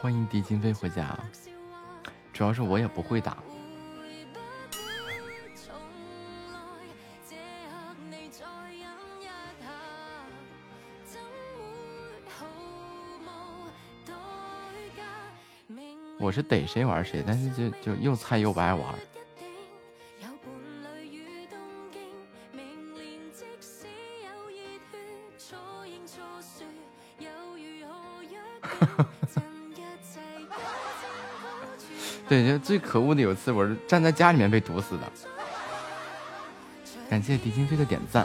[0.00, 1.14] 欢迎狄金飞回家。
[2.32, 3.36] 主要是我也不会打。
[16.18, 18.94] 我是逮谁玩谁，但是就就又菜又不爱玩。
[32.30, 35.12] 对，就最可恶的有一次，我是站在家里面被毒死的。
[37.08, 38.24] 感谢狄金飞的点赞。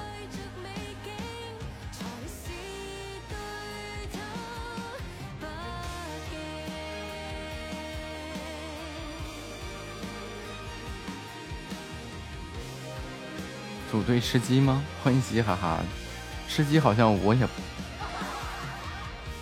[13.89, 14.83] 组队吃鸡吗？
[15.03, 15.79] 欢迎嘻哈哈。
[16.47, 17.47] 吃鸡好像我也，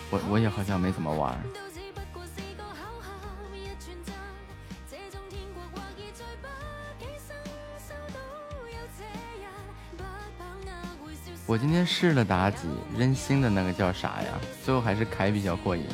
[0.08, 1.38] 我我也好像没怎么玩。
[11.54, 12.66] 我今天试了妲己，
[12.98, 14.40] 扔星的那个叫啥呀？
[14.64, 15.84] 最后还是凯比较过瘾。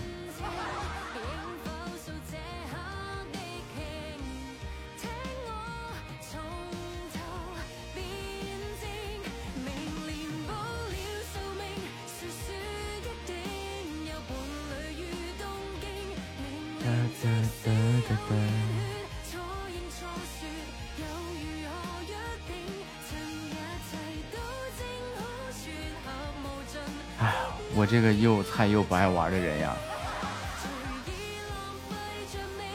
[28.66, 29.74] 又菜又不爱玩的人呀，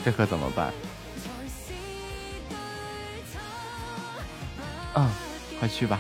[0.03, 0.73] 这可怎么办？
[4.95, 5.07] 嗯，
[5.59, 5.99] 快去吧。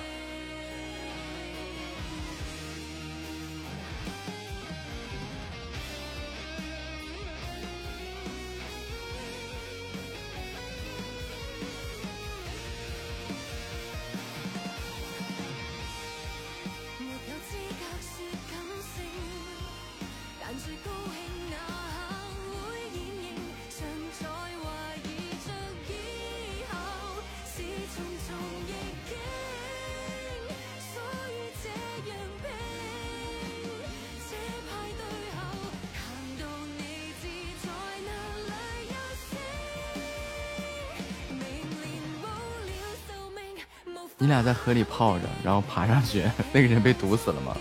[44.45, 46.23] 在河里泡着，然后爬上去，
[46.53, 47.57] 那个人被毒死了嗎？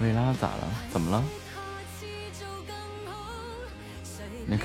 [0.00, 0.68] 维拉咋了？
[0.90, 1.22] 怎么了？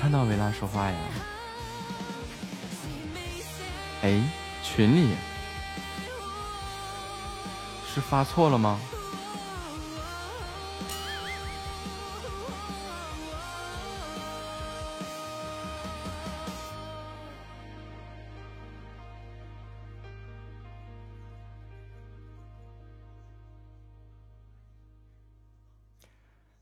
[0.00, 0.98] 看到维拉说话呀？
[4.02, 4.22] 哎，
[4.62, 5.16] 群里
[7.84, 8.78] 是发错了吗？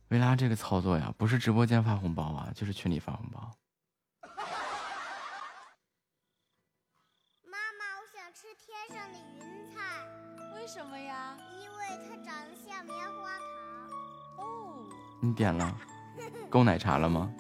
[0.09, 3.13] 维拉这个操作呀，不是直播间发红包啊，就是群里发
[15.37, 15.77] 点了，
[16.49, 17.31] 够奶茶了吗？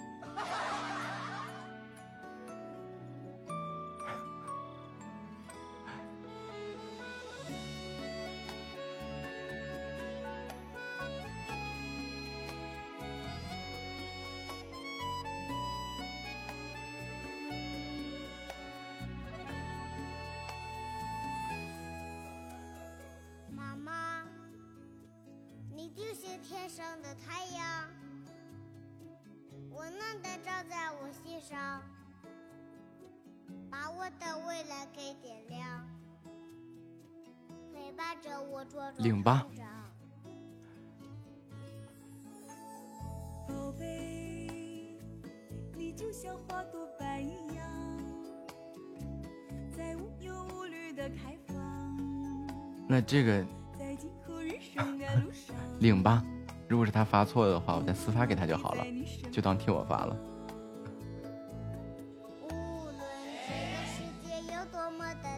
[58.06, 58.86] 私发给他就好了，
[59.32, 60.16] 就当替我发了。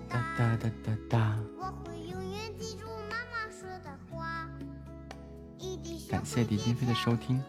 [0.07, 1.39] 哒哒哒哒哒。
[6.11, 7.43] 感谢狄金飞的收听。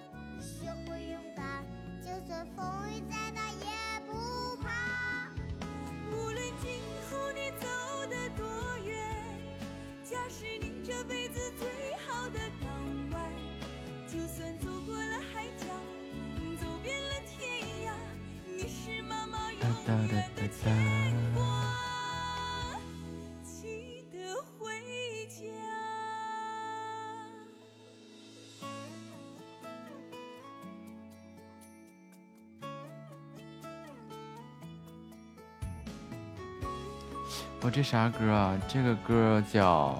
[37.91, 39.99] 啥歌啊这个歌叫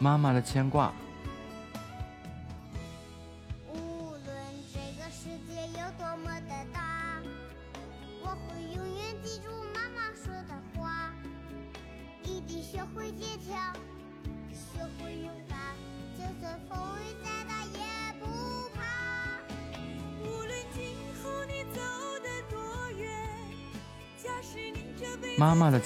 [0.00, 0.92] 妈妈的牵挂。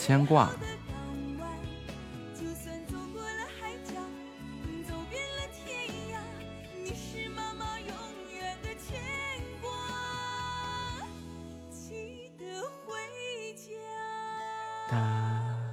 [0.06, 0.50] 牵挂，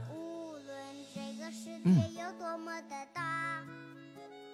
[0.10, 0.76] 无论
[1.14, 3.64] 这个世界有多么的大，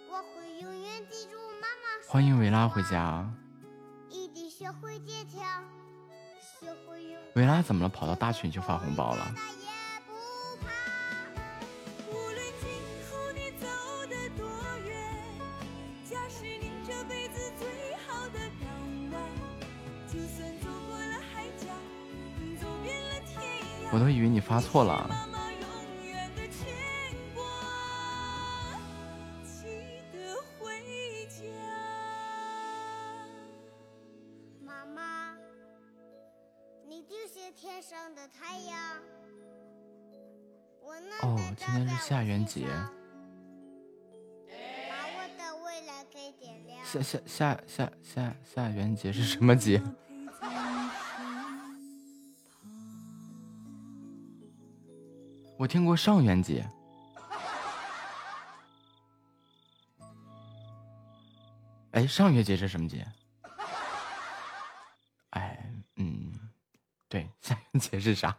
[0.10, 2.06] 我会永远记住妈妈。
[2.06, 3.26] 欢迎维拉回家，
[4.10, 5.64] 一定学会坚强。
[7.36, 9.34] 维拉怎么跑到大群就发红包了？
[34.62, 35.34] 妈妈，
[36.86, 38.78] 你下天上的太阳。
[41.22, 42.68] 哦，今天是下元节。
[44.90, 46.84] 把我的未来给点亮。
[46.86, 47.20] 下下
[47.66, 49.82] 下下下元节是什么节？
[55.60, 56.66] 我听过上元节。
[61.92, 63.06] 哎上元节是什么节？
[65.32, 66.32] 哎嗯
[67.10, 68.34] 对下元节是啥？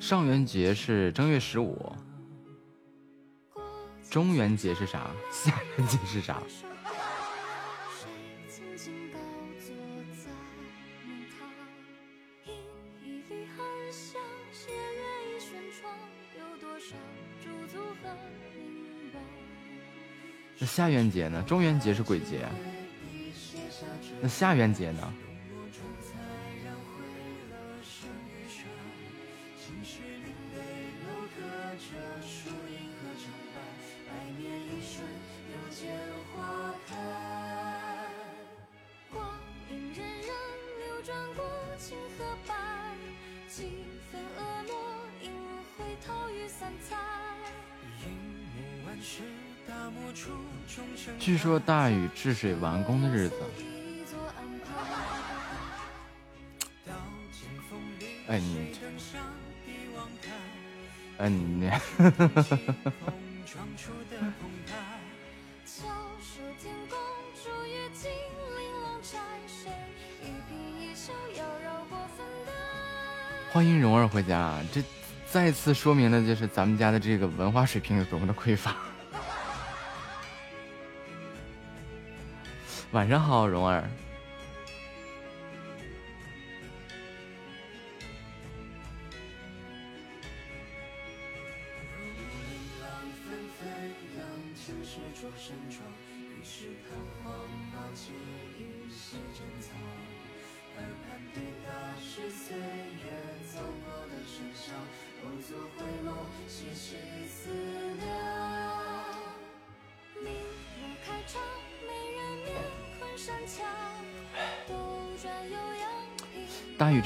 [0.00, 1.94] 上元节是正月十五，
[4.10, 5.10] 中元节是啥？
[5.30, 6.42] 下元节是啥？
[20.58, 21.42] 那下元节呢？
[21.46, 22.46] 中元节是鬼节，
[24.20, 25.12] 那下元节呢？
[51.50, 53.34] 说大禹治水完工的日子。
[58.28, 58.72] 哎你，
[61.18, 61.68] 哎你，
[73.52, 74.80] 欢迎蓉儿回家，这
[75.28, 78.76] 再次说明了就是咱们家的这个文化水平有多么的匮乏。
[82.92, 83.88] 晚上好蓉儿。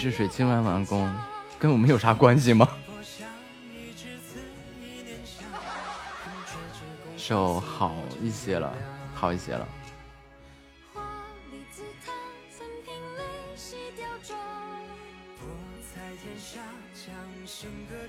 [0.05, 1.11] 治水，今晚完工，
[1.59, 2.69] 跟我们有啥关系吗？
[7.17, 8.71] 手好一些了，
[9.15, 9.67] 好一些了。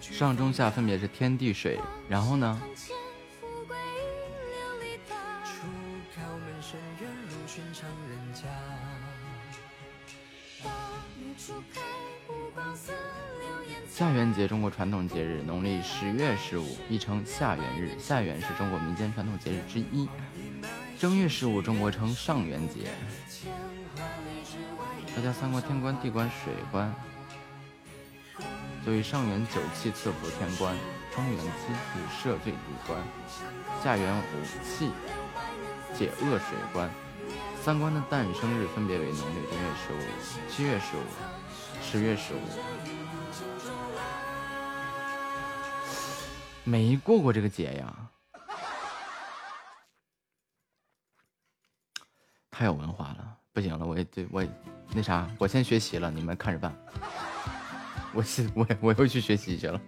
[0.01, 2.61] 上中下分别是天地水，然后呢？
[14.47, 17.97] 中国传统节日，农历十月十五，亦称下元日。
[17.99, 20.07] 下元是中国民间传统节日之一。
[20.99, 22.91] 正月十五，中国称上元节。
[25.15, 26.93] 道家三观：天官、地官、水官。
[28.83, 30.75] 作为上元九气赐福天官，
[31.13, 32.99] 中元七气赦罪地官，
[33.83, 34.23] 下元五
[34.63, 34.91] 气
[35.97, 36.89] 解厄水官。
[37.63, 39.17] 三官的诞生日分别为农历
[39.49, 39.97] 正月十五、
[40.51, 41.01] 七月十五、
[41.81, 43.04] 十月十五。
[46.65, 48.09] 没过过这个节呀，
[52.49, 54.43] 太有文化了，不行了，我也对我
[54.93, 56.75] 那啥，我先学习了，你们看着办。
[58.13, 59.79] 我是我我又去学习去了。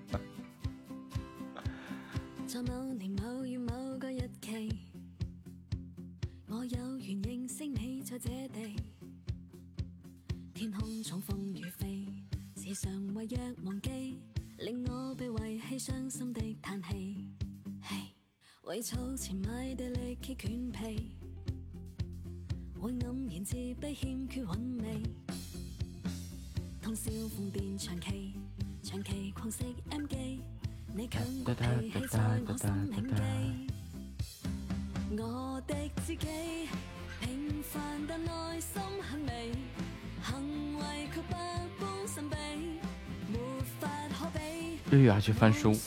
[45.38, 45.78] 翻书。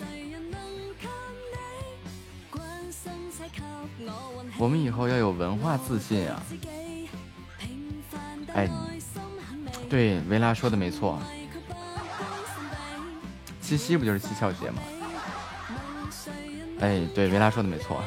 [4.56, 6.42] 我们以后要有文化自信啊！
[8.54, 8.68] 哎，
[9.88, 11.18] 对，维拉说的没错，
[13.62, 14.82] 七夕不就是七巧节吗？
[16.80, 18.02] 哎，对，维拉说的没错，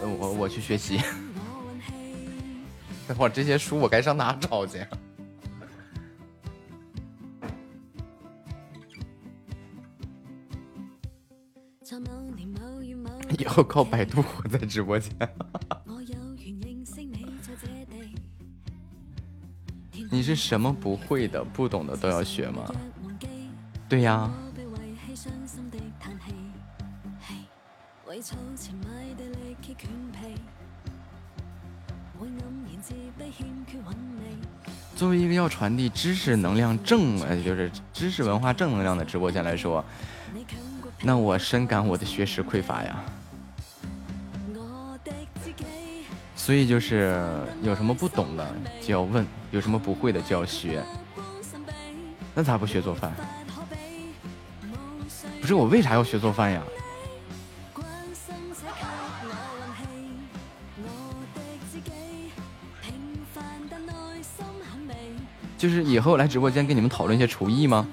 [0.00, 1.00] 我我去学习。
[3.16, 4.78] 我这些书我该上哪找去？
[4.78, 5.01] 以
[13.52, 15.12] 后靠百度活在直播间。
[20.10, 22.64] 你是什么不会的、不懂的都要学吗？
[23.88, 24.30] 对呀。
[34.94, 39.84] 作为一个要传递知识能量正，呃，就是知识文化正能量的直播间来说，
[41.02, 43.02] 那我深感我的学识匮乏呀。
[46.52, 47.18] 所以就是
[47.62, 48.46] 有什么不懂的
[48.82, 50.84] 就要问，有什么不会的就要学。
[52.34, 53.10] 那咋不学做饭？
[55.40, 56.62] 不是我为啥要学做饭呀？
[65.56, 67.88] 就是以后来直播间跟你们讨论一些厨艺吗？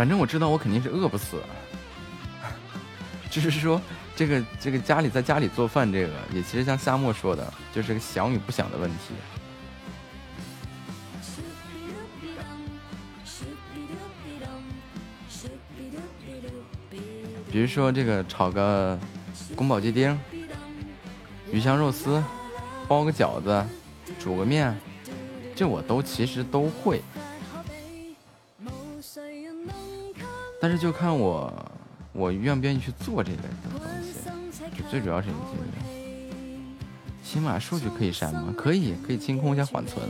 [0.00, 1.36] 反正我知道，我肯定是饿不死。
[3.30, 3.78] 就是说，
[4.16, 8.96] 这个这个家里在家里做饭，这个也其实像夏沫说的，就是个想与不想的问题。
[17.52, 18.98] 比如说这个炒个
[19.54, 20.18] 宫保鸡丁、
[21.52, 22.24] 鱼香肉丝、
[22.88, 23.62] 包个饺子、
[24.18, 24.74] 煮个面，
[25.54, 27.02] 这我都其实都会。
[30.80, 31.52] 就看我，
[32.14, 34.14] 我愿不愿意去做这个东西。
[34.90, 35.64] 最主要是你这个，
[37.22, 38.54] 起码数据可以删吗？
[38.56, 40.02] 可以，可以清空一下缓存。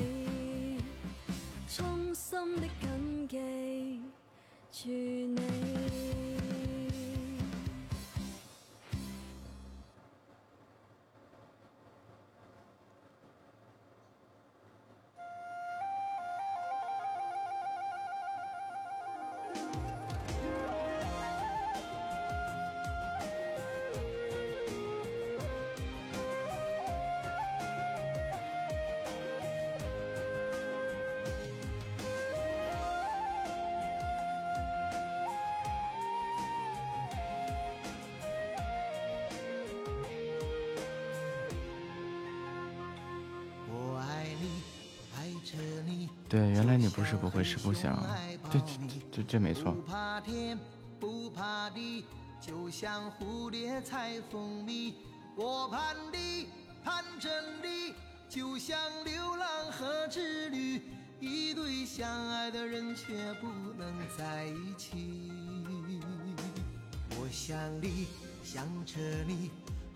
[47.43, 48.03] 是不会，是不想。
[48.51, 48.61] 对，这
[49.11, 49.73] 这这没错。
[49.73, 50.59] 不怕天，
[50.99, 52.05] 不怕地，
[52.41, 54.95] 就像蝴蝶采蜂蜜。
[55.37, 56.49] 我盼你，
[56.85, 57.31] 盼着
[57.63, 57.95] 你，
[58.29, 60.83] 就像流浪和织女，
[61.21, 63.47] 一对相爱的人却不
[63.79, 65.31] 能在一起。
[67.11, 68.09] 我想你，
[68.43, 69.51] 想着你，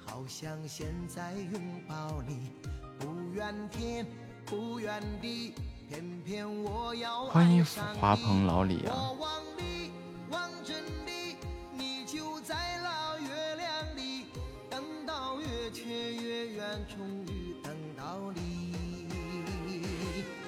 [0.06, 2.50] 好像现在拥抱你，
[2.98, 4.06] 不怨天，
[4.46, 5.54] 不怨地，
[5.88, 8.94] 偏偏我要欢迎爱上华你鹏老李啊！
[8.96, 9.90] 我望你，
[10.30, 10.72] 望着
[11.04, 11.36] 你，
[11.72, 14.24] 你就在那月亮里，
[14.70, 18.72] 等到月缺月圆，终于等到你。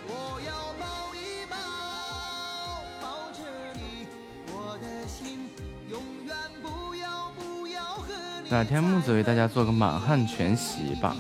[0.09, 1.57] 我要抱一抱，
[3.03, 3.41] 抱着
[3.75, 4.07] 你，
[4.51, 5.51] 我的心
[5.91, 11.15] 永远不要不要和你哪天木子为大家做个满汉全席吧，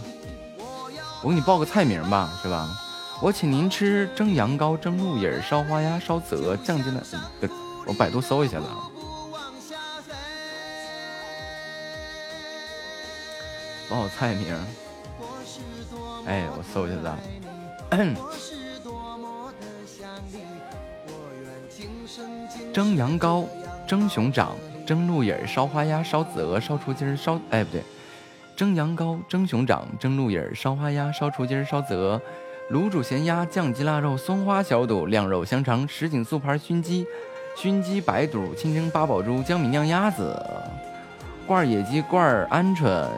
[1.22, 2.82] 我给你报个菜名吧，是吧？
[3.22, 7.02] 我请您吃蒸羊羔、蒸鹿尾儿、烧花鸭、烧子鹅、酱鸡蛋。
[7.40, 7.48] 对，
[7.86, 8.90] 我百度搜一下子啊。
[13.88, 14.60] 报我菜名儿。
[16.26, 17.18] 哎，我搜一下子啊。
[22.72, 23.46] 蒸羊羔、
[23.86, 24.54] 蒸熊掌、
[24.86, 27.40] 蒸鹿尾儿、烧花鸭、烧子鹅、烧雏鸡儿、烧……
[27.50, 27.82] 哎，不对，
[28.54, 32.20] 蒸羊羔、蒸熊掌、蒸鹿尾儿、烧花鸭、烧雏鸡儿、烧子鹅、
[32.68, 37.06] 卤煮咸鸭、酱鸡腊肉、松花小肚、晾肉香肠、什锦素盘熏鸡、
[37.56, 40.36] 熏鸡白肚、清蒸八宝猪、江米酿鸭子、
[41.46, 43.08] 罐儿野鸡、罐儿鹌鹑、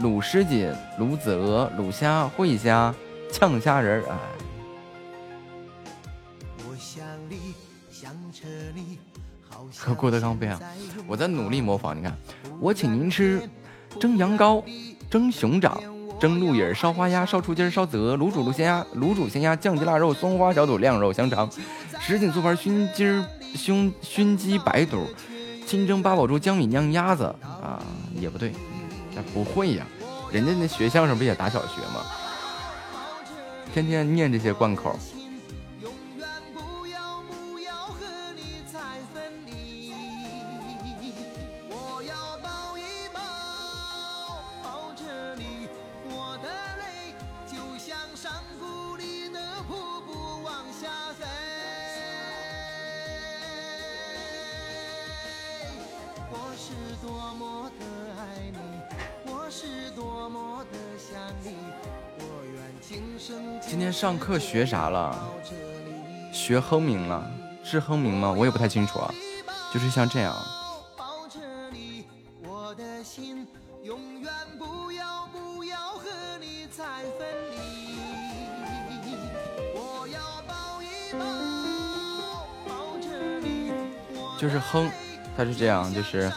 [0.00, 2.92] 卤什锦、卤子鹅、卤虾、烩虾、
[3.30, 4.16] 酱虾仁儿，哎。
[9.76, 10.60] 和郭德纲不一样，
[11.06, 11.96] 我在努力模仿。
[11.96, 12.16] 你看，
[12.58, 13.48] 我请您吃
[14.00, 14.64] 蒸羊羔、
[15.08, 15.80] 蒸熊掌、
[16.20, 21.48] 蒸鹿尾儿、烧花鸭、烧雏鸡儿、烧子鹅、卤煮卤鲜鸭、卤煮鲜鸭、酱鸡腊肉、松花小肚、晾肉香肠、
[21.98, 23.24] 什锦素盘熏鸡儿、
[23.54, 25.06] 熏熏鸡白肚、
[25.66, 27.82] 清蒸八宝粥、江米酿鸭子啊，
[28.14, 28.52] 也不对，
[29.14, 29.86] 那不会呀，
[30.30, 32.04] 人家那学相声不也打小学吗？
[33.72, 34.94] 天天念这些贯口。
[57.30, 57.84] 多么的
[58.18, 58.58] 爱你，
[59.30, 61.54] 我是多么的想你，
[62.18, 65.16] 我愿今生今天上课学啥了？
[66.32, 67.30] 学哼鸣了，
[67.62, 68.34] 是哼鸣吗？
[68.36, 69.14] 我也不太清楚啊，
[69.72, 70.34] 就是像这样。
[70.96, 71.38] 抱着
[71.70, 72.04] 你，
[72.42, 73.46] 我的心
[73.84, 76.84] 永远不要不要和你再
[77.16, 78.00] 分离。
[79.72, 83.06] 我要抱一抱，抱着
[83.40, 83.70] 你，
[84.16, 84.90] 我就是哼，
[85.36, 86.28] 它是这样，就是，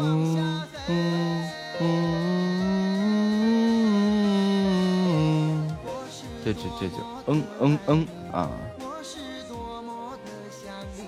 [0.00, 1.50] 嗯嗯
[1.80, 1.82] 嗯，
[6.44, 6.94] 这这这就
[7.26, 8.48] 嗯嗯嗯啊，
[8.78, 9.18] 我是
[9.48, 10.62] 多么的想
[10.96, 11.00] 你，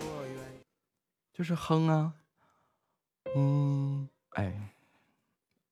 [0.00, 0.36] 我愿
[1.32, 2.12] 就是哼啊，
[3.36, 4.52] 嗯，哎，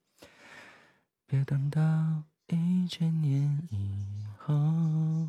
[1.26, 5.28] 别等到一千年以后，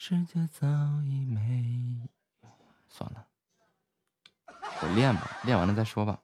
[0.00, 0.64] 世界早
[1.04, 2.08] 已没。
[2.88, 3.26] 算了，
[4.80, 6.20] 我练吧，练完了再说吧。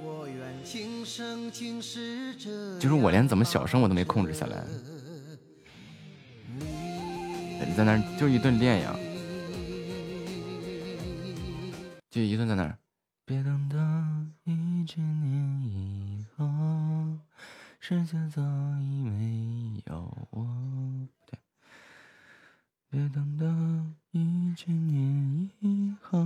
[0.00, 4.64] 我愿今生今世这就是我连怎么小声我都没控制下来，
[6.48, 8.94] 你在那儿就一顿练呀。
[12.08, 12.78] 就一顿在那儿。
[13.24, 13.76] 别等到
[14.44, 16.46] 一千年以后，
[17.80, 18.40] 世界早
[18.78, 20.46] 已没有我。
[22.90, 23.44] 别等到
[24.12, 26.18] 一千年以后，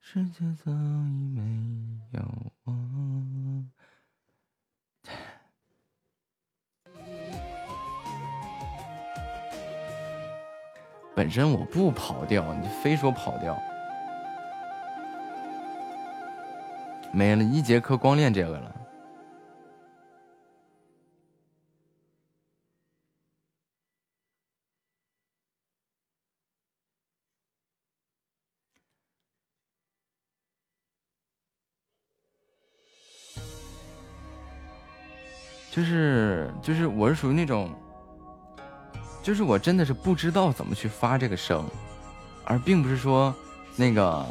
[0.00, 1.42] 世界早已没
[2.12, 2.72] 有我。
[11.14, 13.58] 本身我不跑调，你非说跑调。
[17.12, 18.74] 没了一节课光练这个了，
[35.76, 37.70] 就是就是我是属于那种，
[39.22, 41.68] 就是我真的是不知道怎么去发这个声，
[42.46, 43.34] 而并不是说
[43.76, 44.26] 那个。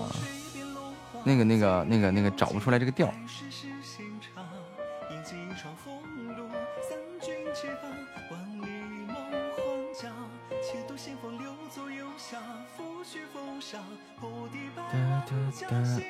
[1.27, 3.11] 那个、那个、那个、那个找不出来这个调。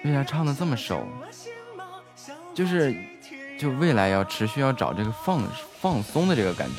[0.04, 1.08] 为啥唱的这么熟？
[2.54, 2.94] 就是，
[3.58, 5.42] 就未来要持续要找这个放
[5.80, 6.76] 放松的这个感觉。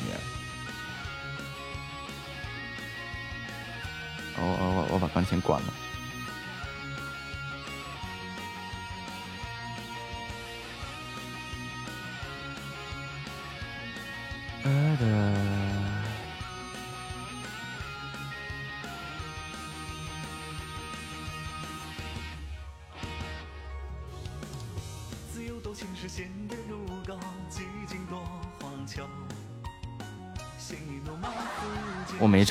[4.39, 5.86] 我我我我把钢琴关了。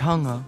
[0.06, 0.44] 唱啊。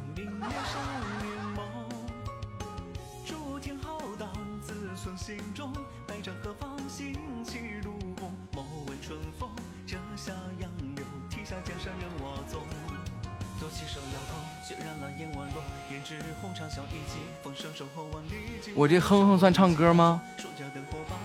[18.76, 20.22] 我这哼哼算唱歌吗？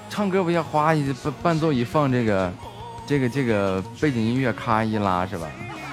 [0.09, 2.51] 唱歌不要哗一伴伴奏一放，这个
[3.05, 5.47] 这个这个背景音乐咔一拉是吧？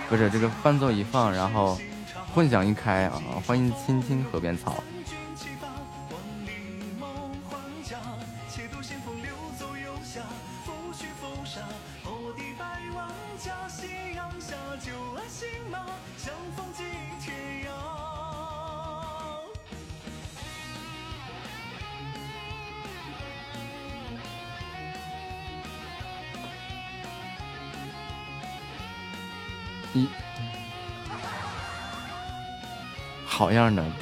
[0.08, 1.78] 不是这个伴奏一放，然后
[2.34, 3.20] 混响一开啊！
[3.46, 4.82] 欢迎青青河边草。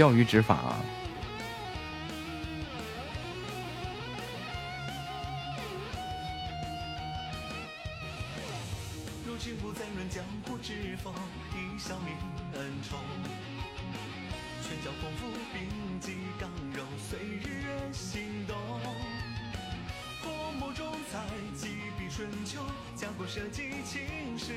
[0.09, 0.81] 钓鱼执法啊！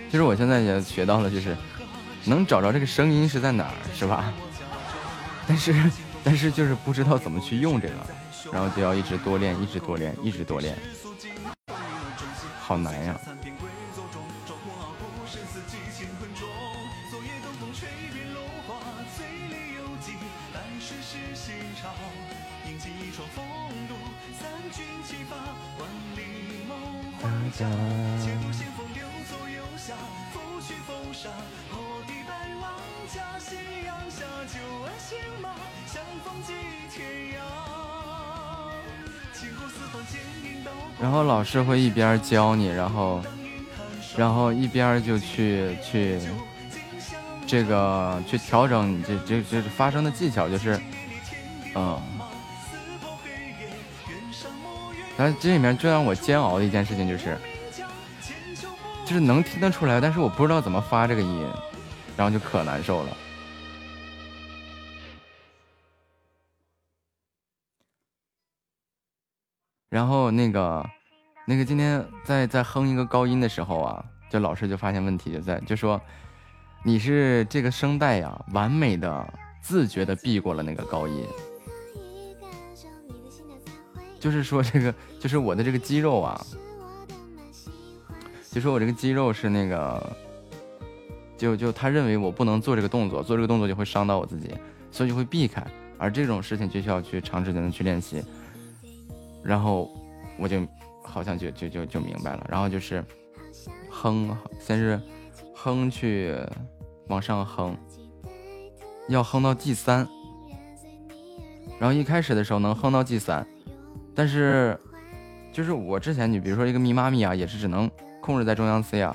[0.09, 1.57] 其实我现在也学到了，就是
[2.23, 4.33] 能找着这个声音是在哪儿，是吧？
[5.61, 5.75] 是，
[6.23, 7.93] 但是就是不知道怎么去用这个，
[8.51, 10.75] 然后就要一直多练，一直多练，一直多练，
[12.59, 13.19] 好难呀！
[41.51, 43.21] 师会一边教你，然后，
[44.15, 46.17] 然后一边就去去
[47.45, 50.79] 这个去调整你这这这发声的技巧，就是，
[51.75, 52.01] 嗯，
[55.17, 57.37] 但是这里面最让我煎熬的一件事情就是，
[59.03, 61.45] 就是能听得出来，但是我不知道怎么发这个音，
[62.15, 63.17] 然后就可难受了。
[69.89, 70.89] 然后那个，
[71.45, 75.99] 那个今天在在哼一个高音的时候啊，就老师就发现问题就在，就说
[76.83, 81.25] 你是这个声带呀，完美的自觉的避过了那个高音，
[84.19, 86.39] 就是说这个就是我的这个肌肉啊，
[88.51, 90.15] 就说我这个肌肉是那个，
[91.37, 94.55] 就就他认为我不能做这个动作，做这个动作就会伤到我自己，
[94.91, 95.65] 所以就会避开，
[95.97, 98.23] 而这种事情就需要去长时间的去练习。
[99.43, 99.91] 然后
[100.37, 100.61] 我就
[101.11, 103.03] 好像就就就就明白了，然后就是
[103.89, 104.99] 哼，先是
[105.53, 106.33] 哼去
[107.09, 107.75] 往上哼，
[109.09, 110.07] 要哼到 G 三，
[111.77, 113.45] 然后一开始的时候能哼到 G 三，
[114.15, 114.79] 但是
[115.51, 119.13] 就是我之前你比如说一个咪妈咪啊，也是只能控制在中央 C 啊，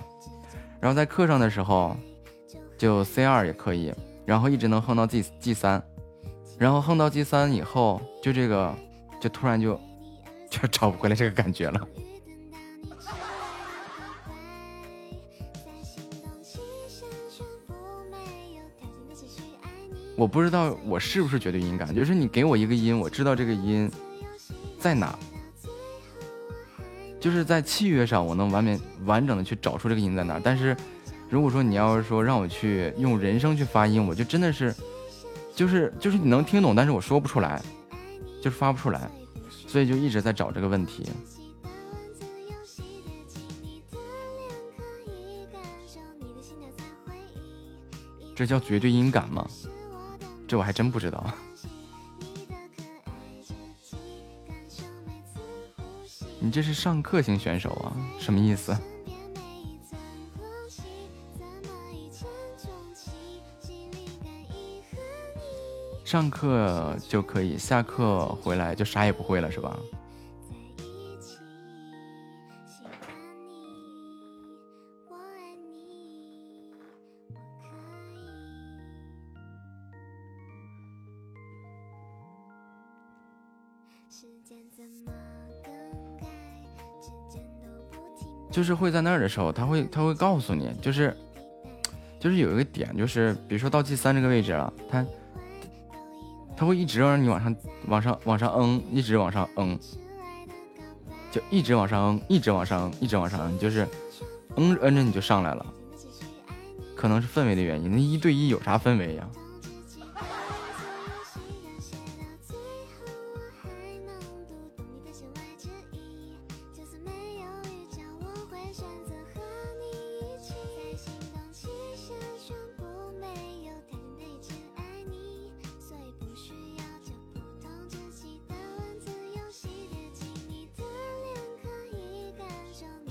[0.80, 1.96] 然后在课上的时候
[2.76, 3.90] 就 C 二也可以，
[4.26, 5.82] 然后一直能哼到 G G 三，
[6.58, 8.74] 然后哼到 G 三以后，就这个
[9.18, 9.80] 就突然就
[10.50, 11.88] 就找不回来这个感觉了。
[20.16, 23.90] 我不知道我是不是绝对音感，就是你给我一个音，我知道这个音
[24.78, 25.18] 在哪，
[27.20, 30.40] 就是在器乐上我能完美完整的去找出这个音在哪。
[30.42, 30.74] 但是
[31.28, 34.74] 如果说你要是说让我去用人声去发音，我就真的是
[35.54, 37.60] 就是就是你能听懂，但是我说不出来，
[38.40, 39.10] 就是发不出来，
[39.76, 41.04] 所以就一直在找这个问题。
[48.34, 49.46] 这叫绝对音感吗？
[50.48, 51.30] 这我还真不知道。
[56.40, 57.92] 你这是上课型选手啊？
[58.18, 58.74] 什么意思？
[66.06, 69.76] 上课就可以，下课回来就啥也不会了，是吧？
[88.52, 91.14] 就是会在那儿的时候，他会他会告诉你，就是
[92.20, 95.04] 就是有一个点，就是比如说到 G 三这个位置了，他
[96.56, 97.54] 他会一直让你往上
[97.88, 99.78] 往上往上嗯，一直往上嗯，
[101.30, 103.86] 就一直往上嗯，一直往上嗯一直往上嗯，就是
[104.56, 105.66] 嗯摁着你就上来了，
[106.94, 109.28] 可能是氛围的原因，那一对一有啥氛围呀？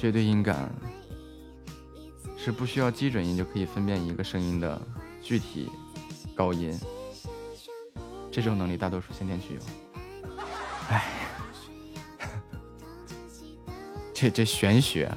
[0.05, 0.71] 绝对音感
[2.37, 4.79] 是不需要基准音就可以分辨一个声音的
[5.19, 5.67] 具体
[6.35, 6.79] 高音，
[8.31, 9.61] 这种能力大多数先天具有。
[10.89, 11.03] 哎，
[14.13, 15.11] 这这玄学。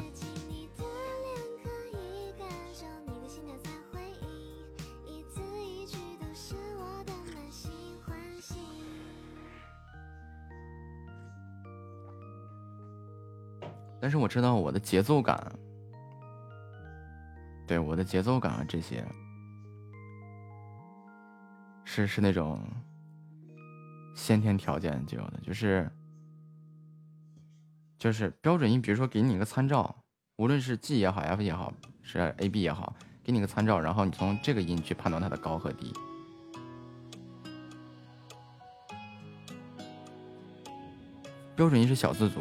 [14.08, 15.52] 但是我知道我的节奏感，
[17.66, 19.04] 对我的节奏感啊这些，
[21.84, 22.58] 是是那种
[24.16, 25.90] 先天条件就有的，就是
[27.98, 29.94] 就是标准音，比如说给你一个参照，
[30.36, 31.70] 无论是 G 也好，F 也好，
[32.00, 35.92] 是 A B 也好，给你个参照，然后你从这个音去判断它的高和低。
[41.54, 42.40] 标准音是小字组。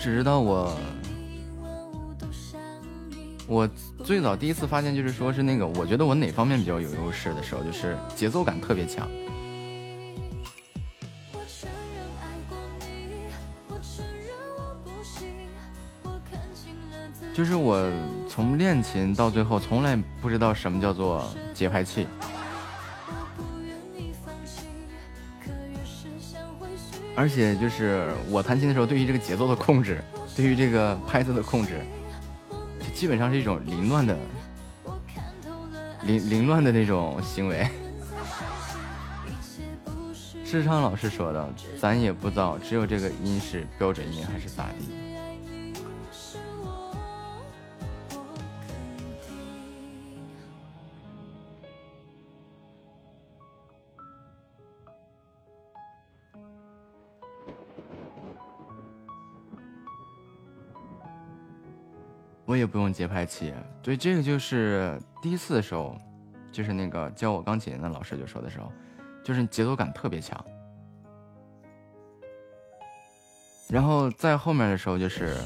[0.00, 0.74] 只知道我，
[3.46, 3.68] 我
[4.02, 9.06] 最早第一次发现就是说是那个，我觉得我哪方面比较有优势的时候，就是节奏感特别强。
[17.34, 17.90] 就是我
[18.26, 21.22] 从练琴到最后，从来不知道什么叫做
[21.52, 22.06] 节拍器。
[27.16, 30.02] 而且就是我弹琴的时候，对于这个节奏的控制，
[30.34, 31.80] 对于这个拍子的控制，
[32.78, 34.16] 就基本上是一种凌乱的、
[36.04, 37.68] 凌凌乱的那种行为。
[40.44, 44.99] 智昌老师说的，咱也不知道，只有这个音是标准音还是咋地。
[62.50, 65.96] 我也不用节拍器，对，这个就是第一次的时候，
[66.50, 68.72] 就是那个教我钢琴的老师就说的时候，
[69.22, 70.44] 就是节奏感特别强。
[73.68, 75.36] 然后在后面的时候就是，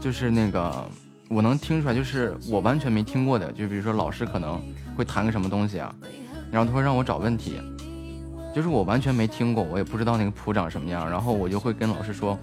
[0.00, 0.88] 就是那个
[1.28, 4.62] 我能听出来，就是我完全没听过的，就比如说老师可能
[4.96, 5.92] 会弹个什么东西啊，
[6.52, 7.60] 然后他会让我找问题，
[8.54, 12.38] 就是我完全没听过，我也不知道那个谱长什么样，然后我就会跟老师说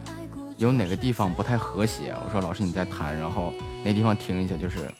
[0.61, 3.51] 有哪个地方不太和谐，我说老师你在弹，然后
[3.83, 4.91] 那地方停一下，就是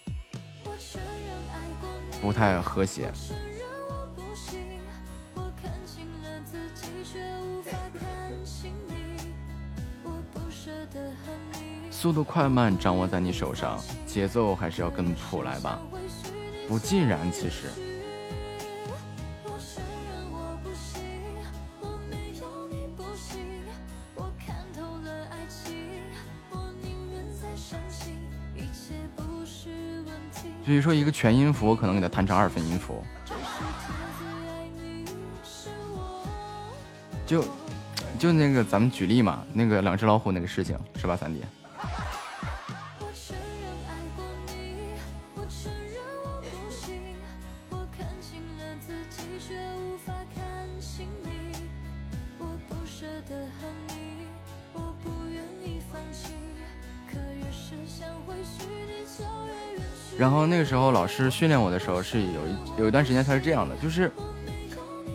[2.19, 3.11] 不太和谐。
[11.91, 15.79] 速度快慢掌握在你手上，节奏还是要跟谱来吧。
[16.67, 17.67] 不尽然，其实。
[30.71, 33.03] 比如说一个全音符，我可能给它弹成二分音符。
[37.25, 37.43] 就
[38.17, 41.41] 就那个，咱们举例嘛，那个两只老虎那个事情是吧，三弟？
[60.21, 64.11] 然后那个时候老师训练我的时候是有一有一段时间他是这样的，就是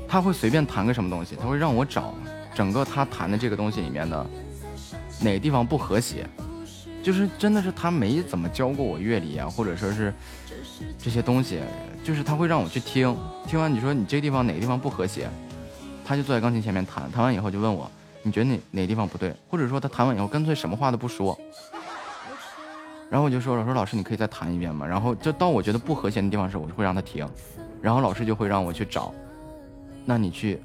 [0.08, 2.12] 他会随便弹个什么东西，他会让我找
[2.52, 4.26] 整个他弹的这个东西里面的
[5.20, 6.28] 哪个地方不和谐，
[7.04, 10.12] 就是真的是他没怎么教过我乐理啊，或者说是
[10.98, 11.60] 这些东西，
[12.02, 13.16] 就是他会让我去听，
[13.46, 15.30] 听完你说你这地方哪个地方不和谐，
[16.04, 17.88] 他就坐在钢琴前面弹，弹完以后就问我
[18.24, 21.38] 你觉得哪哪个地方不对，或者说他弹完以后干脆什么话都不说。
[23.08, 24.84] 然后我就说了，说老师你可以再弹一遍吗？
[24.84, 27.28] 然后就到我觉得不和谐的地方时，我就会让他停，
[27.80, 29.14] 然后老师就会让我去找，
[30.04, 30.60] 那你去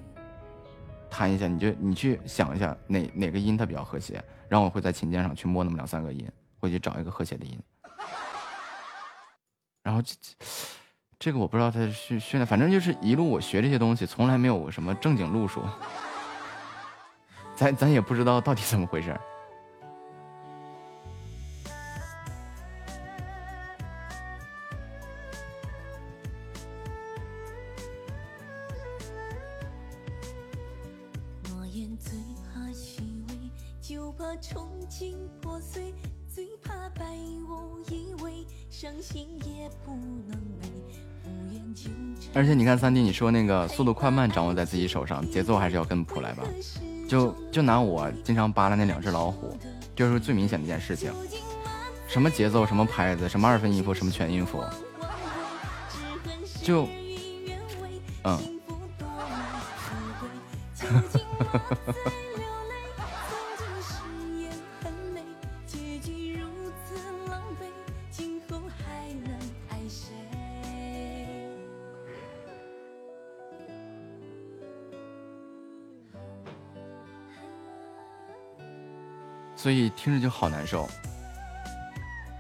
[1.09, 6.27] 弹一下，你就你去想一下哪哪个音它比较和谐，然后我会在琴键上去摸那么两三个音，
[6.59, 7.59] 会去找一个和谐的音。
[9.84, 10.15] 然后这
[11.19, 15.61] 这个我不知道他训训练，反正就是一路我学这些东西，从来没有什么正经路数，
[17.55, 19.15] 咱咱也不知道到底怎么回事。
[42.33, 46.43] 而且你看三弟，你说那个速度快慢掌握在自己手上，节奏还是要跟谱来吧。
[47.07, 49.57] 就就拿我经常扒拉那两只老虎，
[49.93, 51.11] 就是最明显的一件事情。
[52.07, 54.63] 什么节奏，什么拍子，什么二分音符，什么全音符，
[56.63, 56.87] 就，
[58.23, 58.39] 嗯，
[79.61, 80.89] 所以听着就好难受。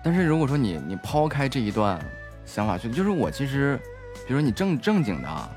[0.03, 2.03] 但是如果说你你抛开这一段
[2.47, 3.79] 想法去，就是我其实，
[4.27, 5.49] 比如说你正正经的，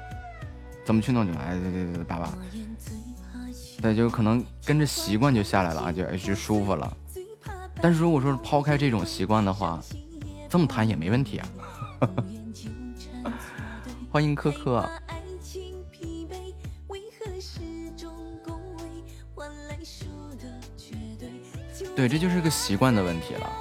[0.85, 2.29] 怎么去弄你们哎对对对，爸爸，
[3.81, 6.95] 对，就可能跟着习惯就下来了啊，就哎就舒服了。
[7.81, 9.81] 但是如果说抛开这种习惯的话，
[10.51, 11.49] 这么弹也没问题啊。
[14.13, 14.87] 欢迎科科，
[21.97, 23.53] 对，这就是个习惯的问题了。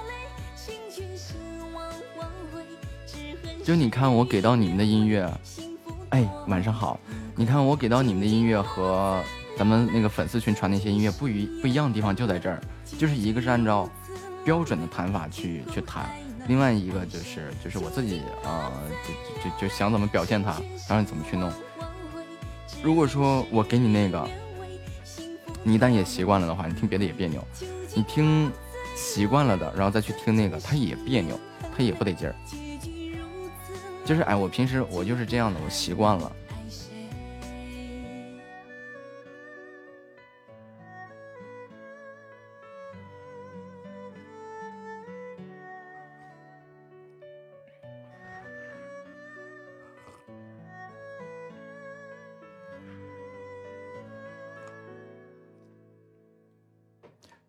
[3.64, 5.31] 就你看我给到你们的音乐，
[6.10, 6.99] 哎，晚上好。
[7.35, 9.22] 你看我给到你们的音乐和
[9.57, 12.61] 咱们那个粉丝群传那些音乐不一不一样的地方就在这儿，
[12.97, 13.89] 就是一个是按照
[14.43, 16.10] 标准的弹法去去弹，
[16.47, 21.51] 另外一个就是就是我自己啊、呃就就就就想怎么表现它，然后怎么去弄。
[22.84, 24.27] 如果说我给你那个，
[25.64, 27.43] 你一旦也习惯了的话，你听别的也别扭，
[27.95, 28.52] 你听
[28.95, 31.40] 习惯了的，然后再去听那个，它也别扭，
[31.76, 32.36] 它也不得劲儿。
[34.06, 36.32] 就是哎，我平时我就是这样的，我习惯了。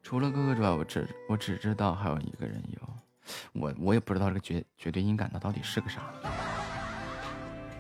[0.05, 2.81] 除了哥哥之外，我只我只知道还有一个人有，
[3.55, 6.02] 我我也不知道这个绝绝对音感它到底是个啥。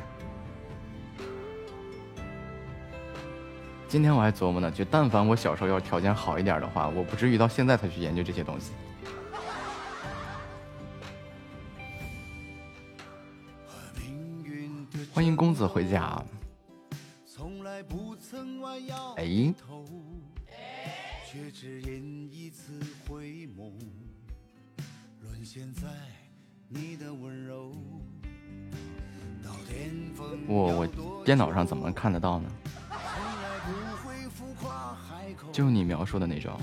[3.88, 8.74] 今天我还琢磨呢，就但凡我小时候要是条件好一点的话，我不至于到现在才去研究这些东西。
[15.14, 16.22] 欢迎公子回家。
[19.16, 19.54] 哎，
[21.34, 23.72] 却只因一次回眸，
[25.20, 25.88] 沦陷在
[26.70, 27.76] 你的温柔。
[30.46, 32.50] 我我电脑上怎么看得到呢？
[35.52, 36.56] 就你描述的那种，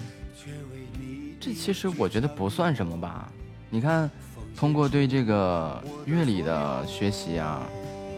[1.41, 3.29] 这其实我觉得不算什么吧。
[3.71, 4.09] 你看，
[4.55, 7.67] 通过对这个乐理的学习啊，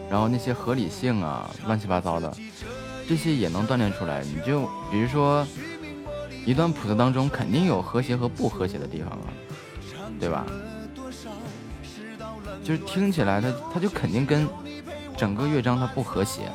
[0.07, 2.31] 然后那些合理性啊，乱七八糟的，
[3.09, 4.23] 这些也能锻炼出来。
[4.23, 5.47] 你就比如说，
[6.45, 9.27] 一段谱子当中肯定有和谐和不和谐的地方啊，
[10.19, 10.45] 对吧？
[12.63, 14.47] 就是听起来它它就肯定跟
[15.17, 16.49] 整个乐章它不和谐。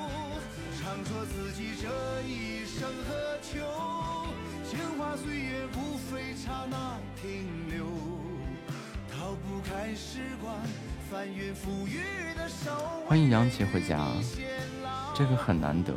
[13.07, 14.07] 欢迎杨琪回家，
[15.15, 15.93] 这个很难得。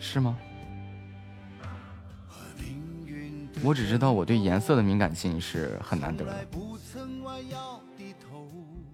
[0.00, 0.36] 是吗？
[3.62, 6.46] 我只知道我对颜色的敏感性是很难得的。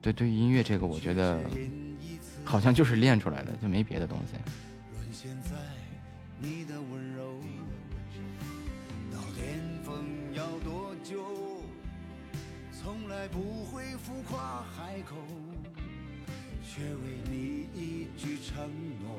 [0.02, 1.40] 对，对于音乐这个，我觉得
[2.44, 4.34] 好像就是练出来的，就没别的东西。
[13.32, 15.16] 不会浮夸海口，
[16.62, 18.70] 却为你一句承
[19.02, 19.18] 诺。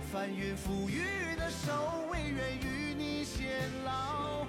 [0.11, 1.03] 翻云覆雨
[1.37, 1.71] 的手，
[2.11, 3.45] 为人与你偕
[3.85, 4.45] 老。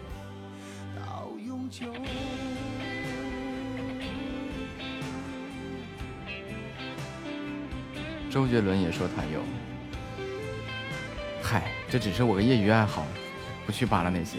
[0.97, 1.29] 到
[8.29, 9.41] 周杰伦也说他有，
[11.41, 13.07] 嗨，这只是我个业余爱好，
[13.65, 14.39] 不去扒拉那些。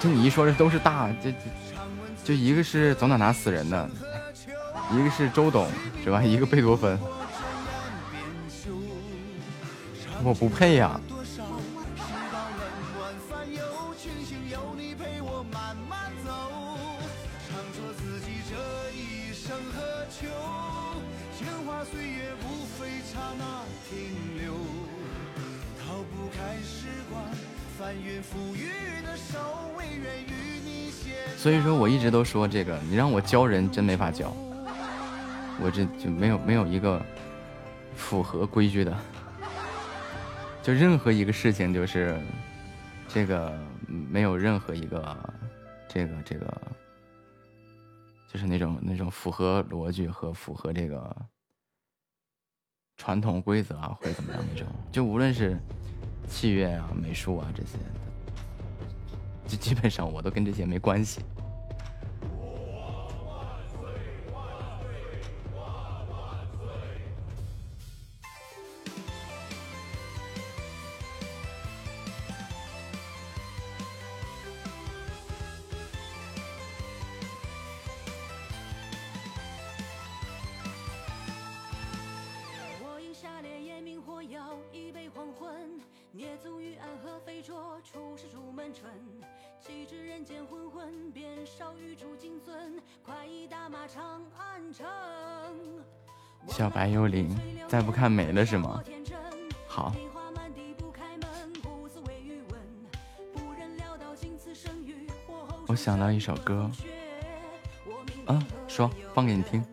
[0.00, 1.36] 这你一说，这都是大，这这
[2.24, 3.90] 就一个是走哪拿死人的，
[4.90, 5.68] 一个是周董，
[6.02, 6.22] 是吧？
[6.22, 6.98] 一个贝多芬，
[10.24, 11.00] 我不配呀。
[31.36, 34.34] 所以说，我一直都说这个，你让我教人真没法教，
[35.62, 37.00] 我这就没有没有一个
[37.94, 38.96] 符合规矩的，
[40.66, 42.20] 就任何一个事情就是
[43.06, 43.56] 这个
[43.86, 45.16] 没有任何一个
[45.86, 46.60] 这个这个，
[48.26, 51.16] 就是那种那种符合逻辑和符合这个
[52.96, 55.56] 传统规则啊，或者怎么样那种，就无论是
[56.28, 57.78] 器乐啊、美术啊这些，
[59.46, 61.20] 就基本上我都跟这些没关系。
[96.48, 97.36] 小白幽灵，
[97.68, 98.82] 再不看没了是吗？
[99.68, 99.92] 好。
[105.68, 106.70] 我想到一首歌，
[108.26, 109.64] 啊，说放给你听。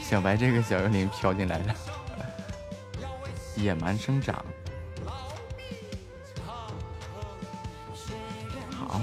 [0.00, 1.74] 小白这个小幽灵飘进来了，
[3.56, 4.44] 野蛮生长。
[8.70, 9.00] 好。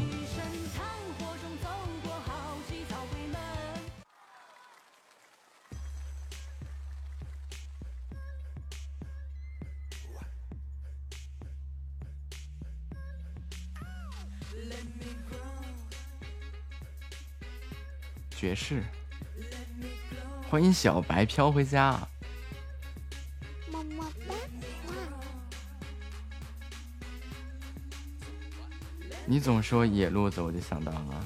[18.32, 18.82] 爵士。
[20.50, 22.09] 欢迎小白飘回家。
[29.32, 31.26] 你总说野路子，我就想到了。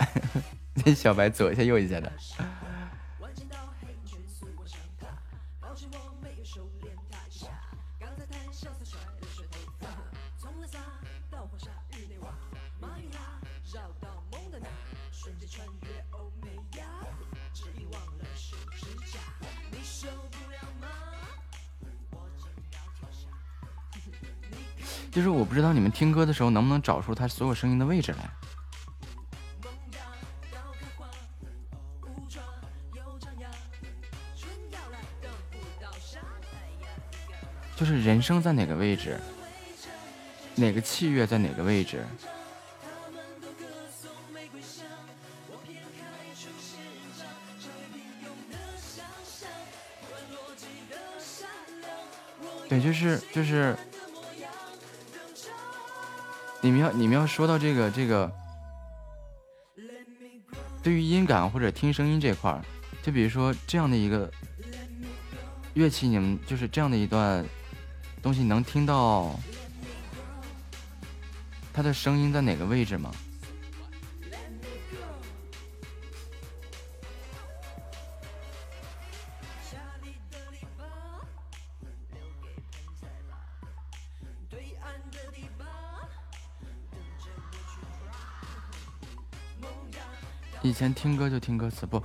[0.74, 2.12] 那小白左一下右一下的。
[26.00, 28.30] 听歌的时候能不能找出他所有声音的位置来。
[37.76, 39.20] 就是人声在哪个位置，
[40.54, 42.02] 哪个器乐在哪个位置。
[52.70, 53.76] 对，就是就是，
[56.70, 58.30] 你们要你们要说到这个这个，
[60.84, 62.62] 对于音感或者听声音这块儿，
[63.02, 64.30] 就比如说这样的一个
[65.74, 67.44] 乐器，你们就是这样的一段
[68.22, 69.36] 东西，能听到
[71.72, 73.10] 它的声音在哪个位置吗？
[90.80, 92.02] 前听歌就听歌词，不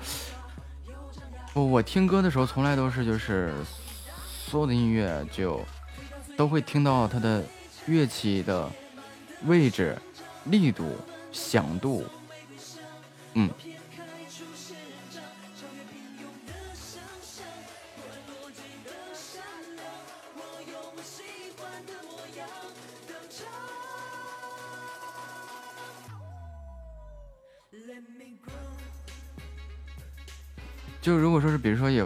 [1.54, 3.54] 不，我听歌的时候从来都是就是
[4.46, 5.64] 所有的音乐就
[6.36, 7.42] 都会听到它的
[7.86, 8.70] 乐器的
[9.46, 9.98] 位置、
[10.44, 10.94] 力度、
[11.32, 12.04] 响度，
[13.36, 13.50] 嗯。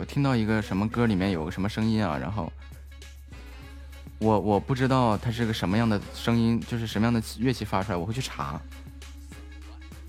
[0.10, 2.52] 听到一个什么歌里面有个什么声音啊，然后
[4.18, 8.60] 我我不知道它是个什么样的声音，就是什么样的乐器发出来，我会去查，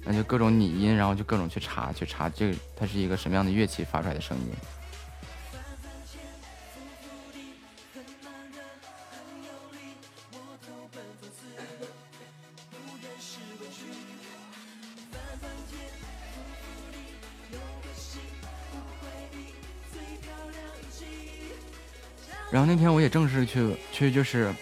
[0.02, 4.46] 那就各种拟音，然后就各种去查，去查这它是一个什么样的乐器发出来的声音。
[22.60, 24.54] 然后那天我也正式去去就是，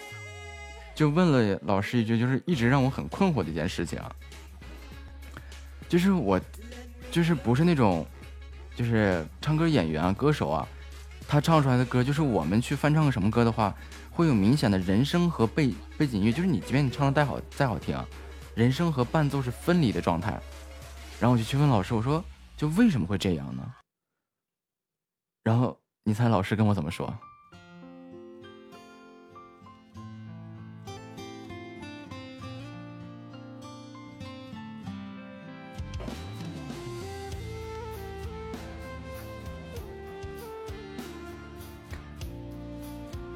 [0.95, 4.01] 就问了老师一句，就是一直让我很困惑的一件事情，
[5.89, 6.39] 就是我
[7.11, 8.07] 就是不是那种
[8.73, 10.65] 就是唱歌演员啊歌手啊，
[11.27, 13.75] 他唱出来的歌，就是我们去翻唱个什么歌的话，
[14.11, 18.01] 会有明显的人声和背背景音乐，就是你即便你唱的再好再好听，
[18.55, 20.39] 人声和伴奏是分离的状态。
[21.19, 22.23] 然后我就去问老师，我说
[22.55, 23.73] 就为什么会这样呢？
[25.43, 27.13] 然后你猜老师跟我怎么说？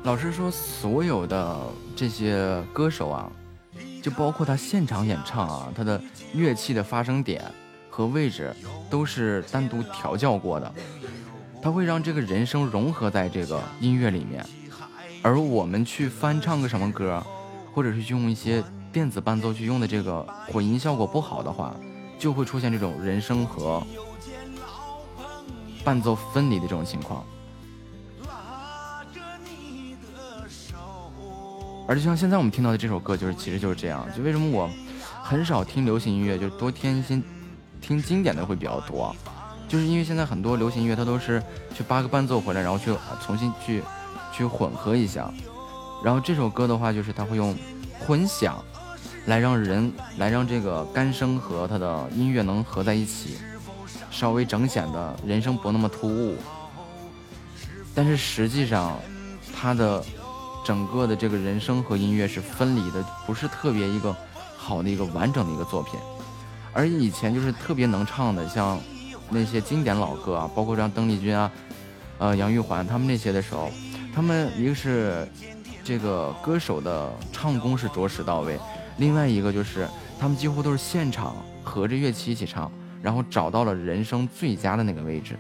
[0.04, 1.58] 老师说，所有的
[1.96, 3.32] 这些歌手啊，
[4.02, 6.00] 就包括他现场演唱啊，他的
[6.34, 7.50] 乐器的发声点
[7.90, 8.54] 和位置
[8.90, 10.70] 都是单独调教过的，
[11.62, 14.46] 他会让这个人声融合在这个音乐里面。
[15.22, 17.24] 而我们去翻唱个什么歌，
[17.74, 21.74] 或者是用一些电子伴奏去用的这个混音效果不好的话，
[22.20, 23.82] 就会出现这种人声和
[25.82, 27.26] 伴奏分离的这种情况。
[31.88, 34.08] 而就像现在我们听到的这首歌，就是其实就是这样。
[34.16, 34.70] 就为什么我
[35.22, 37.22] 很少听流行音乐，就多听一些
[37.82, 39.14] 听经典的会比较多，
[39.68, 41.44] 就是因为现在很多流行音乐它都是
[41.76, 42.94] 去扒个伴奏回来，然后去
[43.26, 43.84] 重新去
[44.32, 45.30] 去混合一下。
[46.04, 47.56] 然后这首歌的话，就是它会用
[48.00, 48.64] 混响
[49.26, 53.38] 来让人来让这个干声和它的音乐能合在一起，
[54.10, 56.38] 稍微整显的人声不那么突兀。
[57.96, 59.00] 但是实际上，
[59.54, 60.04] 它的
[60.64, 64.16] 整个的这个人声和音乐是分离的，不是特别一个
[64.56, 66.00] 好的一个完整的一个作品。
[66.72, 68.80] 而以前就是特别能唱的，像
[69.30, 71.52] 那些经典老歌啊，包括像邓丽君啊、
[72.18, 73.70] 呃杨玉环他们那些的时候，
[74.16, 75.28] 他们一个是
[75.84, 78.58] 这个歌手的唱功是着实到位，
[78.98, 79.88] 另外一个就是
[80.20, 85.38] 他们几乎都是现场合着乐器一起唱，然后找到了人生最佳的那个位置。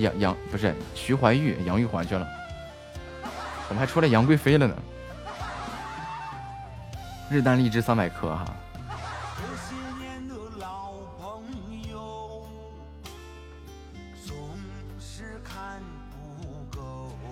[0.00, 2.26] 杨杨不是徐怀钰，杨玉环去了，
[3.68, 4.74] 怎么还出来杨贵妃了呢？
[7.30, 8.44] 日啖荔枝三百颗哈。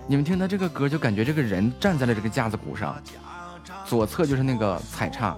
[0.06, 2.96] 你们听他这个歌，就感觉这个人站在了这个架子鼓上，
[3.84, 5.36] 左侧就是那个踩叉，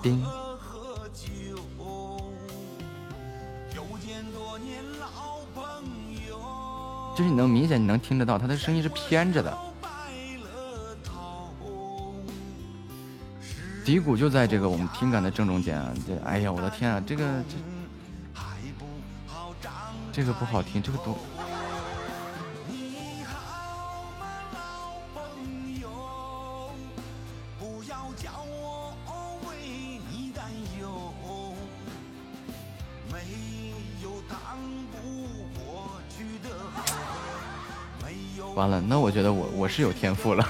[0.00, 0.24] 叮。
[7.16, 9.56] 就是你能明显你能听得到，他的声音是偏着的。
[13.84, 15.92] 低谷就在这个我们听感的正中间啊！
[16.06, 17.56] 这，哎呀，我的天啊，这个这
[20.10, 21.18] 这个不好听，这个多。
[38.64, 40.46] 完了，那我觉得我我是有天赋了。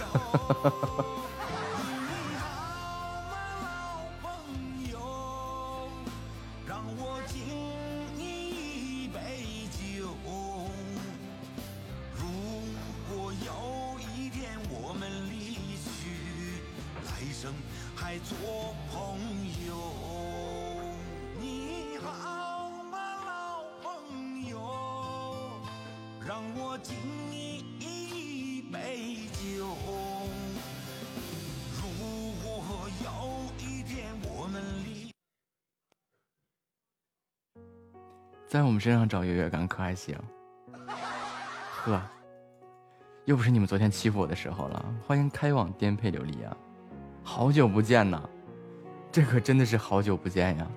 [38.85, 40.15] 身上找优越感可还行？
[41.71, 42.03] 呵，
[43.25, 44.95] 又不是你们昨天欺负我的时候了。
[45.07, 46.55] 欢迎开往颠沛流离啊！
[47.23, 48.23] 好久不见呐，
[49.11, 50.71] 这可真的是好久不见呀。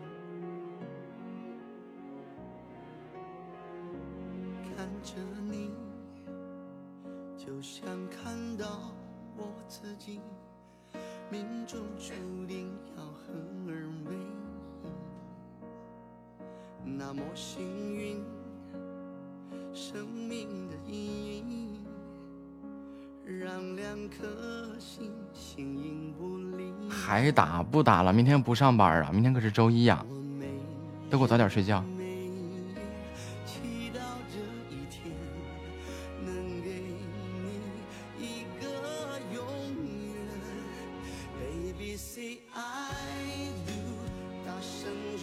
[28.11, 29.09] 明天不上班啊？
[29.11, 30.05] 明天可是周一呀！
[31.09, 31.83] 都给我早点睡觉。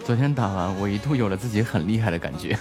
[0.04, 2.58] 昨天打完，我一度有了自己很厉害的感觉。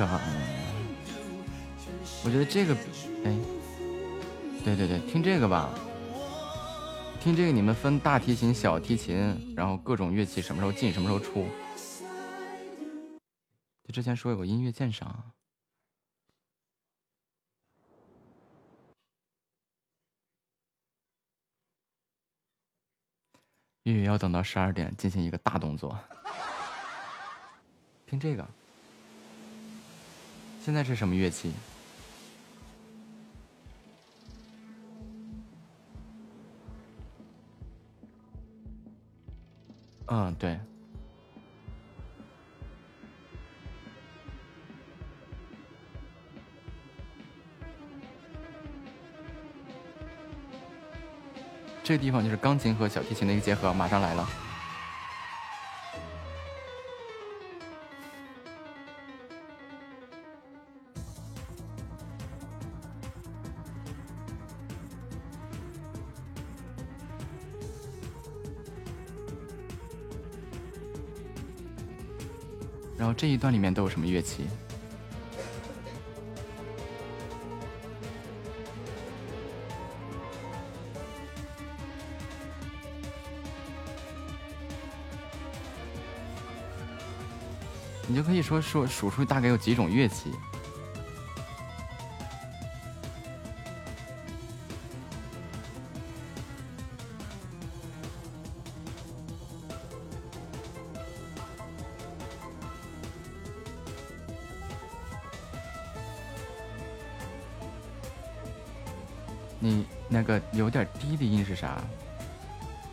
[0.00, 0.20] 这个，
[2.24, 2.74] 我觉得这个，
[3.22, 3.36] 哎，
[4.64, 5.68] 对对对，听这个吧，
[7.20, 11.46] 听这个，你们分大提琴、小提琴，然后各种乐器什么时候进，什么时候出。
[13.84, 15.32] 就之前说有个音乐鉴赏，
[23.82, 25.98] 月月要等到十二点进行一个大动作，
[28.08, 28.48] 听这个。
[30.62, 31.50] 现在是什么乐器？
[40.06, 40.60] 嗯，对。
[51.82, 54.28] 这个地方就是钢琴和小提琴的一个结合，马上来了。
[73.20, 74.46] 这一段里面都有什么乐器？
[88.06, 90.32] 你就可以说说数数大概有几种乐器。
[111.54, 111.78] 是啥？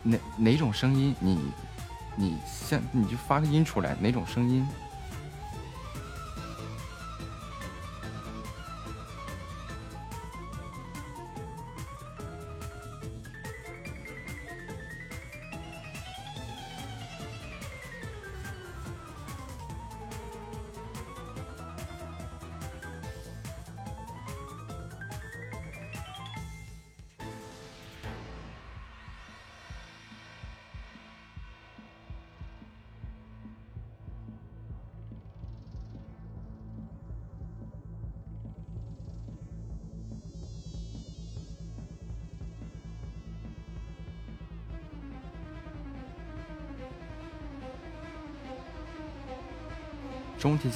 [0.02, 1.14] 哪哪种声音？
[1.20, 1.52] 你
[2.16, 4.66] 你像你就发个音出来，哪种声音？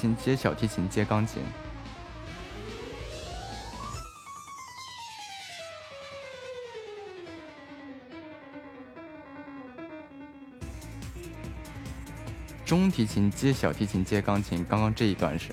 [0.02, 1.40] 琴接小提琴接钢琴，
[12.64, 15.50] 中提琴接小提琴接钢琴，刚刚这一段是，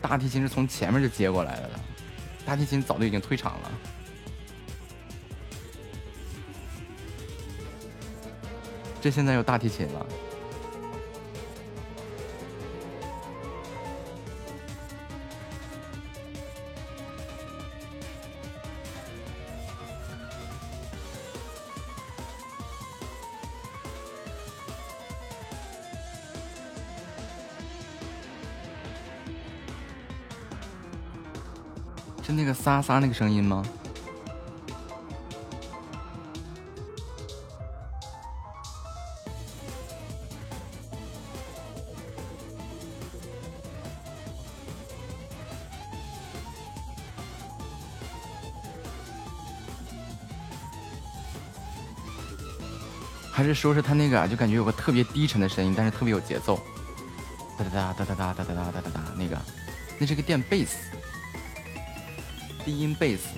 [0.00, 1.80] 大提琴是从前面就接过来了的，
[2.46, 3.70] 大提琴早就已经退场了，
[9.02, 10.06] 这现在有大提琴了。
[32.68, 33.64] 撒撒那个声音吗？
[53.32, 56.60] 还是说是他那个啊，就感觉有个特别低沉的声音，但是特别有节奏，
[57.56, 59.40] 哒哒哒哒哒哒哒哒哒哒哒，那个，
[59.96, 60.76] 那是个电贝斯，
[62.68, 63.30] 低音贝斯，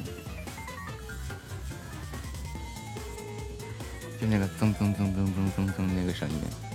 [4.20, 6.69] 就那个噌噌噌噌噌噌噌那个声音。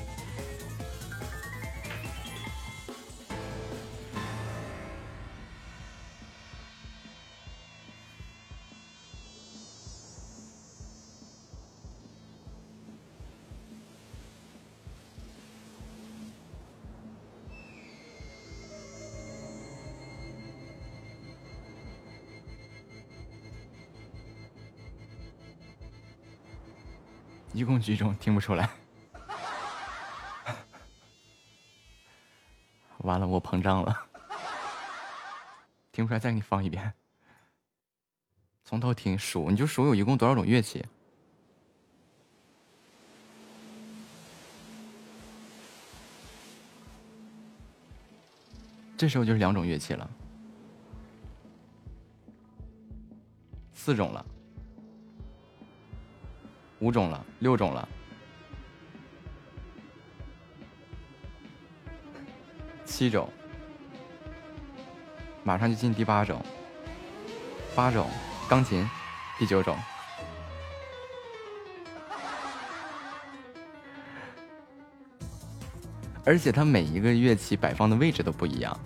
[27.85, 28.15] 这种？
[28.15, 28.67] 听不出来。
[32.97, 34.07] 完了，我膨胀了，
[35.91, 36.91] 听不出来，再给你放一遍，
[38.63, 40.83] 从头听数，你就数有一共多少种乐器。
[48.97, 50.09] 这时候就是两种乐器了，
[53.75, 54.25] 四种了。
[56.85, 57.89] 五种了，六种了，
[62.85, 63.27] 七种，
[65.43, 66.39] 马上就进第八种，
[67.73, 68.07] 八种，
[68.47, 68.87] 钢琴，
[69.39, 69.75] 第九种，
[76.23, 78.79] 而且它每一个乐器摆放的位置都不一样。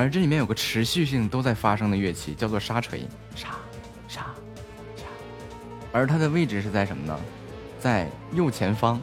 [0.00, 3.06] 而这里面有个持续性都在发生的乐器，叫做沙锤，
[3.36, 3.48] 沙
[4.08, 4.22] 沙
[4.96, 5.02] 沙，
[5.92, 7.20] 而它的位置是在什么呢？
[7.78, 9.00] 在右前方。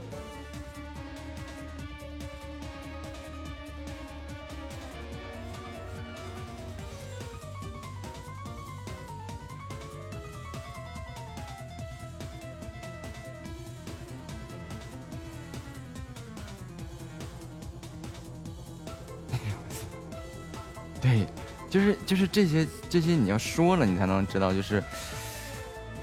[22.38, 24.84] 这些这些你要说了，你才能知道，就是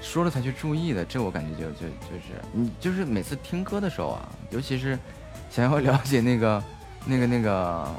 [0.01, 1.05] 说了才去注意的。
[1.05, 4.99] 这我感觉就就就是你就是每次听歌的时候啊，尤其是
[5.49, 6.61] 想要了解那个
[7.07, 7.89] 那个那个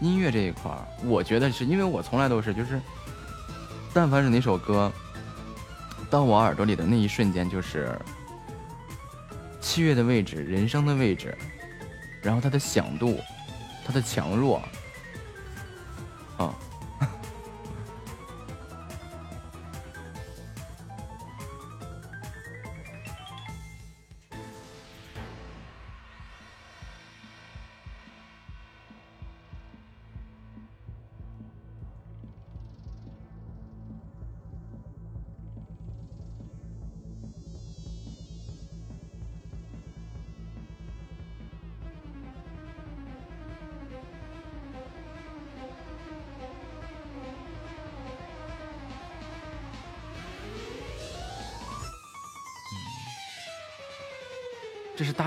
[0.00, 2.78] 音乐这一块儿，我觉得是因为我从来都是就是，
[3.94, 4.92] 但凡是哪首歌
[6.10, 7.98] 到我耳朵里的那一瞬间，就是
[9.62, 11.34] 器乐的位置、人声的位置，
[12.20, 13.18] 然后它的响度、
[13.86, 14.62] 它的强弱。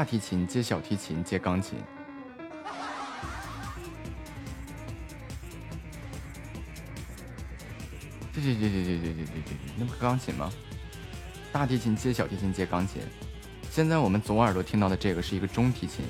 [0.03, 1.79] 大提琴接小提琴接钢琴。
[8.33, 10.51] 对对对对对对对对对，那不是钢琴吗？
[11.53, 13.01] 大提琴接小提琴接钢琴。
[13.71, 16.03] 现在我们左耳朵听到的这个是一个中提琴。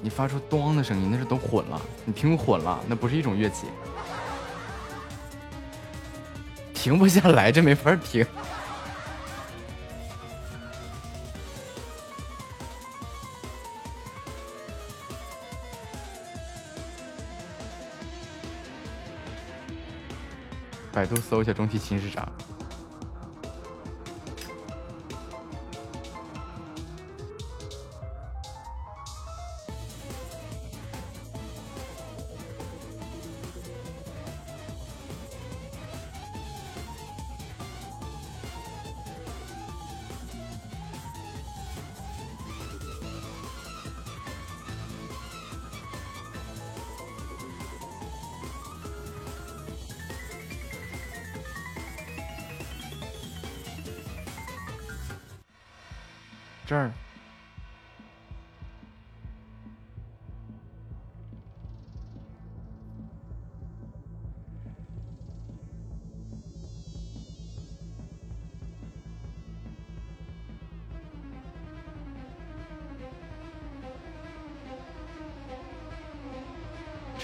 [0.00, 3.66] 你发出咚的声音，那是都混了，你听混了，那不是一种乐器，
[6.72, 8.24] 停不下来，这没法停。
[21.10, 22.28] 都搜一下中提琴是啥？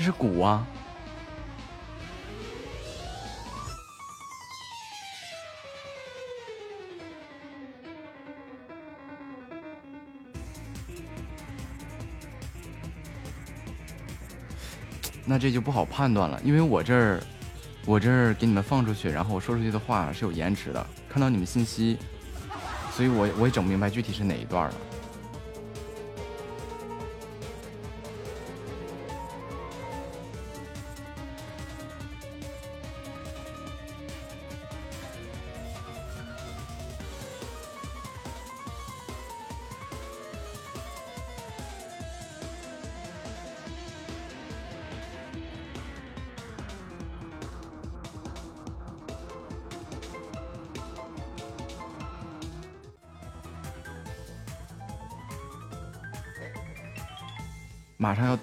[0.07, 0.65] 是鼓啊！
[15.25, 17.21] 那这就不好判断了，因为我这儿，
[17.85, 21.99] 我这儿给你们放出去，然后我说出去的话是有延迟的，看到你们信息，
[22.93, 24.75] 所以我我也整不明白具体是哪一段了。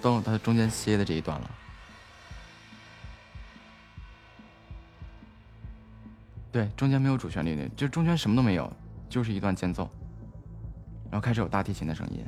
[0.04, 1.50] 到它中间歇的这一段了。
[6.52, 8.70] 对，中间没有主旋律的，就中间什么都没有，
[9.08, 9.90] 就是一段间奏，
[11.10, 12.24] 然后开始有大提琴的声音，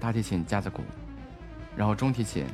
[0.00, 0.82] 大提琴架子鼓，
[1.76, 2.44] 然后中提琴。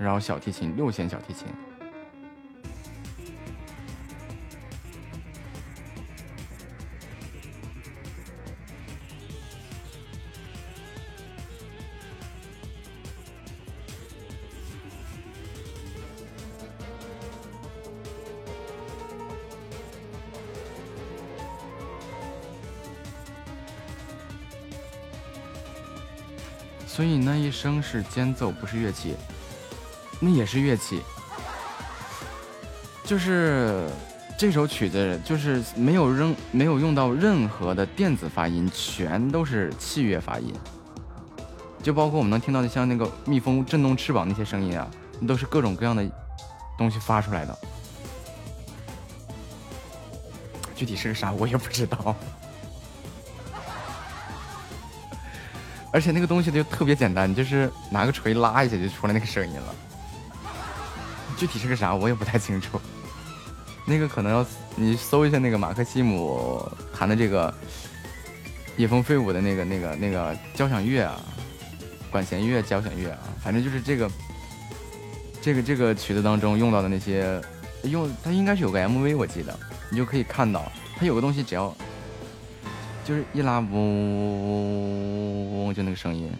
[0.00, 1.46] 然后小提琴，六弦小提琴。
[26.86, 29.14] 所以那一声是间奏，不是乐器。
[30.20, 31.00] 那也是乐器，
[33.04, 33.88] 就是
[34.38, 40.54] 这首曲子就是没有扔没有用到任何的电子发音，全都是器乐发音，
[41.82, 44.86] 就包括我们能听到的像那个蜜蜂震动翅膀那些声音啊，
[45.26, 46.04] 都是各种各样的
[46.76, 47.58] 东西发出来的。
[50.74, 52.14] 具体是个啥我也不知道，
[55.92, 59.74] 而且那个东西就特别简单，就是拿个锤拉一下就出来那个声音了。
[61.40, 62.78] 具体是个啥，我也不太清楚。
[63.86, 64.44] 那个可能要
[64.76, 66.62] 你搜一下那个马克西姆
[66.94, 67.52] 弹的这个
[68.76, 71.18] 野蜂飞舞的那个、那个、那个交响乐啊，
[72.10, 74.10] 管弦乐、交响乐啊，反正就是这个、
[75.40, 77.40] 这个、这个曲子当中用到的那些，
[77.84, 81.74] 用它应该是有个 MV，我记得你就可以看到，它有个东西，只要
[83.02, 86.30] 就是一拉，嗡嗡嗡嗡，就那个声音。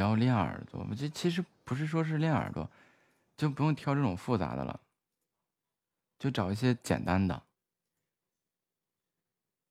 [0.00, 0.86] 要练耳朵。
[0.96, 2.68] 这其实不是说是练耳朵，
[3.36, 4.80] 就不用挑这种复杂的了，
[6.18, 7.42] 就找一些简单的，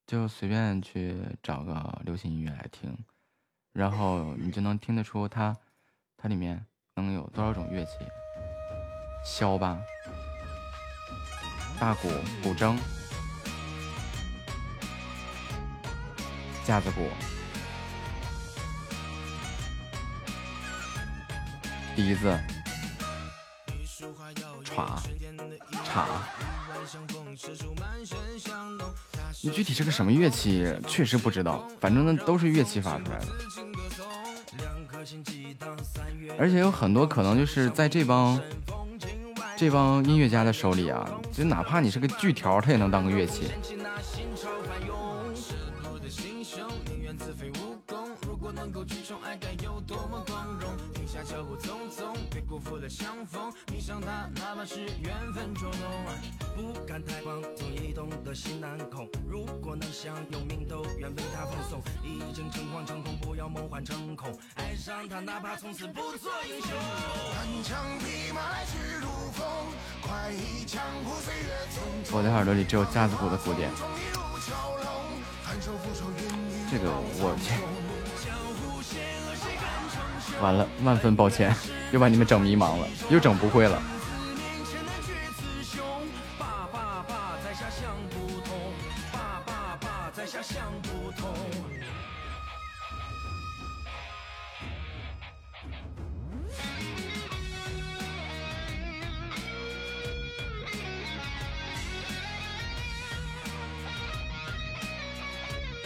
[0.07, 2.97] 就随便去找个流行音乐来听，
[3.73, 5.57] 然后你就能听得出它
[6.17, 7.91] 它里面能有多少种乐器，
[9.25, 9.79] 箫吧，
[11.79, 12.07] 大鼓、
[12.41, 12.77] 古筝、
[16.65, 17.38] 架子鼓。
[22.01, 22.39] 笛子、
[24.65, 24.97] 镲、
[25.85, 26.05] 镲，
[29.41, 31.67] 你具体是个什么乐器，确实不知道。
[31.79, 33.27] 反正那，都是乐器发出来的，
[36.37, 38.39] 而且有很多可能就是在这帮
[39.57, 43.51] 这帮音乐家的手里啊，就哪怕你是个锯条，它也能当个乐器。
[53.89, 55.81] 上他，哪怕是缘分捉弄。
[56.55, 59.09] 不敢太狂，总移动的心难控。
[59.27, 61.81] 如果能享有命，都愿为他奉送。
[62.03, 64.31] 已经诚惶诚恐，不要梦幻成空。
[64.53, 66.69] 爱上他，哪怕从此不做英雄。
[67.33, 69.47] 单枪匹马来去如风，
[70.03, 72.15] 快意江湖岁月匆匆。
[72.15, 73.71] 我的耳朵里只有架子鼓的鼓点。
[76.69, 77.88] 这个我。
[80.41, 81.53] 完了，万分抱歉，
[81.91, 83.81] 又把你们整迷茫了，又整不会了。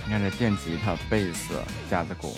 [0.05, 1.59] 你看这电吉他、贝斯、
[1.89, 2.37] 架子鼓。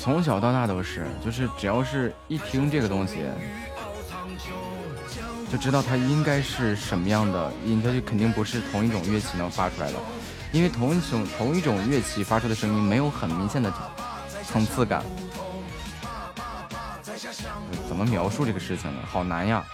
[0.00, 3.26] 从小到大都是，就是只要是一听这个东西。
[5.50, 9.98] 就知道它应该是什么样的音，它就肯定不是同一种乐器能发出来的，
[10.52, 13.72] 因为同一种同一种乐器发出的声音没有很明显的
[14.44, 15.02] 层次感。
[17.88, 19.00] 怎么描述这个事情呢？
[19.04, 19.64] 好难呀！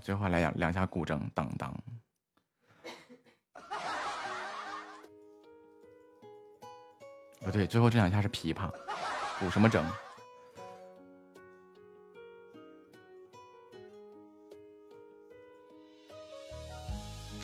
[0.00, 1.72] 最后来两两下古筝，当当。
[7.44, 8.70] 不对，最后这两下是琵琶，
[9.38, 9.82] 古什么筝？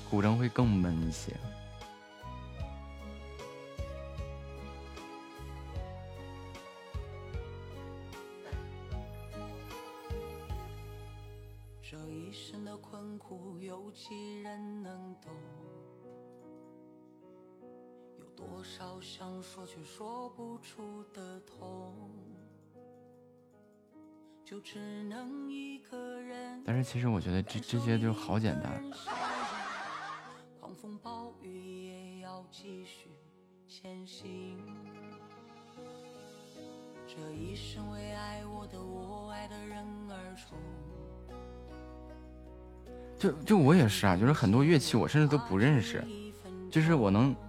[0.09, 1.33] 古筝会更闷一些。
[18.59, 21.95] 多少想说却说不出的痛？
[24.45, 26.61] 就只能一个人。
[26.67, 28.83] 但是其实我觉得这这些就好简单。
[30.59, 33.11] 狂风暴雨也要继续
[33.69, 34.59] 前行。
[37.07, 40.59] 这一生为爱我的我爱的人而冲。
[43.17, 46.05] 就就我也是啊，就是很多乐器我甚至都不认识，
[46.69, 47.33] 就是我能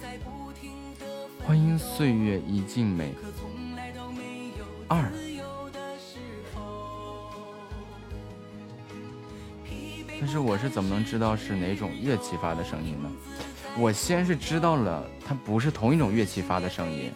[0.00, 1.04] 在不停的
[1.44, 3.12] 欢迎岁月已尽美。
[3.20, 5.10] 可从来都没有二。
[10.18, 13.10] 但是我是怎么能知道是哪种乐器发的声音呢？
[13.78, 17.10] 我先是知道了它不是同一种乐器发的声音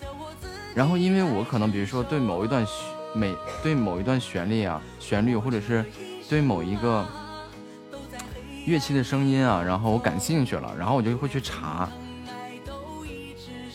[0.75, 2.65] 然后因为我可能比如说对某一段
[3.15, 5.85] 每对某一段旋律啊旋律或者是
[6.29, 7.07] 对某一个
[8.67, 11.91] 乐器的声音啊然后我感兴趣了然后我就会去查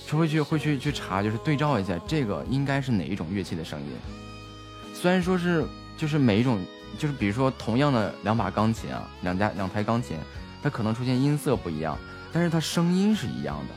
[0.10, 3.88] 就会去会去去查，就是对照一下这个应该是哪一种乐器的声音。
[4.94, 5.66] 虽然说是
[5.98, 6.60] 就是每一种。
[6.98, 10.18] 就是比如说，同样的两把钢琴啊，两家两台钢琴，
[10.62, 11.96] 它可能出现音色不一样，
[12.34, 13.76] 但是它声音是一样的，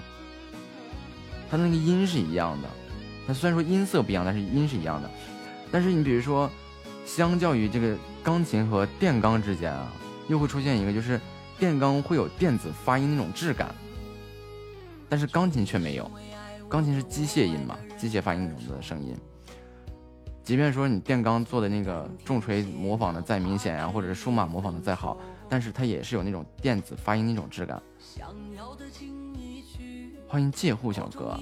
[1.50, 2.68] 它那个音是一样的。
[3.26, 5.10] 它虽然说音色不一样，但是音是一样的。
[5.70, 6.50] 但是你比如说，
[7.04, 7.94] 相较于这个
[8.24, 9.92] 钢琴和电钢之间啊，
[10.28, 11.20] 又会出现一个，就是
[11.58, 13.74] 电钢会有电子发音那种质感，
[15.12, 16.10] 但是钢琴却没有，
[16.70, 19.14] 钢琴是机械音嘛，机械发音那种的声音。
[20.42, 25.18] 即便说你电钢做的那个重锤模仿的再明显呀，或者是数码模仿的再好，
[25.50, 27.82] 但是它也是有那种电子发音那种质感。
[30.26, 31.38] 欢迎借户小哥。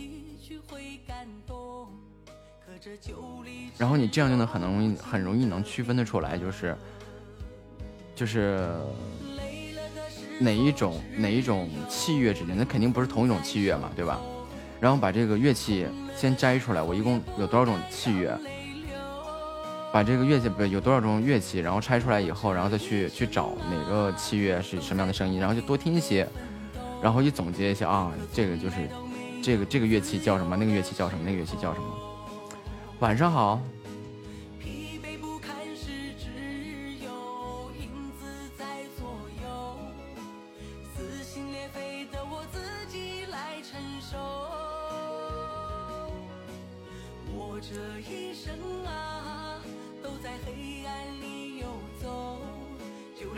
[3.79, 6.77] 然后你这样就能很容易很容易能区分的出来，就是
[8.17, 8.69] 就是
[10.41, 14.19] 哪一种哪一种器乐之间，那肯定不是同一种器乐嘛，对吧？
[14.81, 15.87] 然后把这个乐器
[16.17, 18.37] 先摘出来，我一共有多少种器乐？
[19.93, 26.27] 把这个乐器不有多少种乐器，然后拆出来以后，然后再去去找哪个器乐是什么样的声音，然后就多听一些，
[27.03, 28.77] 然后一总结一下啊，这个就是
[29.43, 31.87] 这个这个乐器叫什么，那个乐器叫什么，那个乐器叫什么。
[33.01, 33.61] 晚上好。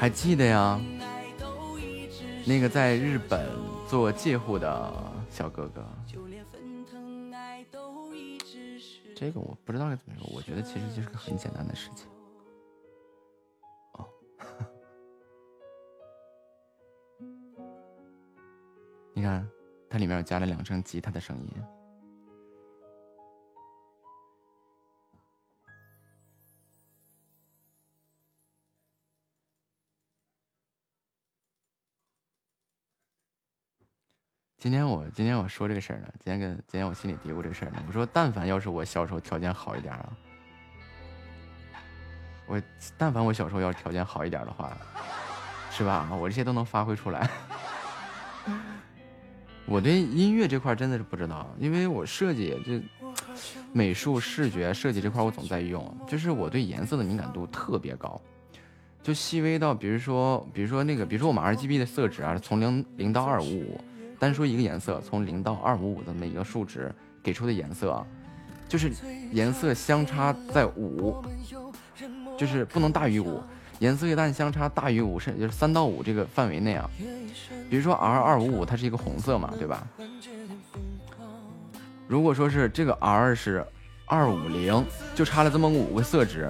[0.02, 0.80] 还记得呀，
[2.44, 3.48] 那个在日本
[3.88, 4.92] 做介护的
[5.30, 5.86] 小哥哥，
[9.14, 12.08] 这个我不知道该怎么说，我觉得其实就是个很简单的事情。
[13.92, 14.08] 哦，
[19.14, 19.48] 你看，
[19.88, 21.46] 它里面有加了两声吉他的声音。
[34.62, 37.82] 今天我今天我说这个事儿呢，今天跟今天我心里嘀咕这个事儿呢。
[37.88, 40.12] 我说，但凡要是我小时候条件好一点啊，
[42.46, 42.62] 我
[42.96, 44.70] 但凡我小时候要是条件好一点的话，
[45.72, 46.08] 是吧？
[46.12, 47.28] 我这些都能发挥出来。
[49.66, 52.80] 我对音乐这块真的是不知道，因为我设计这
[53.72, 58.20] 美术视觉设计这块我总在用，就是我对颜色的敏感度特别高，
[59.02, 63.80] 就细微到比如说比如说那个比如说我们 R G B 的色值啊，从零零到二五五。
[64.22, 66.94] 单说一个颜色，从零到二五五的每一个数值
[67.24, 68.06] 给出的颜色啊，
[68.68, 68.92] 就是
[69.32, 71.20] 颜色相差在五，
[72.38, 73.42] 就是不能大于五。
[73.80, 76.88] 颜色一旦相差大于五，甚就是三到五这个范围内啊，
[77.68, 79.84] 比如说 R 二五五它是一个红色嘛，对吧？
[82.06, 83.66] 如果说是这个 R 是
[84.06, 84.86] 二五零，
[85.16, 86.48] 就差了这么五个色值，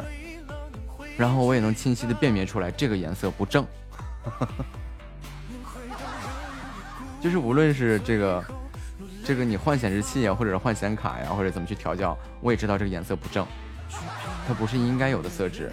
[1.16, 3.64] 然后我也能清晰的辨别出来这个颜色不正。
[7.22, 8.44] 就是无论是这个，
[9.24, 13.46] 这个你换显示器啊，或者是换显卡呀，或者怎么去调教，我也知道这个颜色不正，
[14.48, 15.70] 它不是应该有的色值。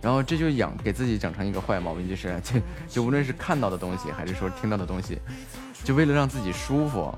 [0.00, 5.20] 然后这就养给自己整成一个坏毛病，就是就就无论是看到的东西，还是说听到的东西，
[5.84, 7.14] 就为了让自己舒服，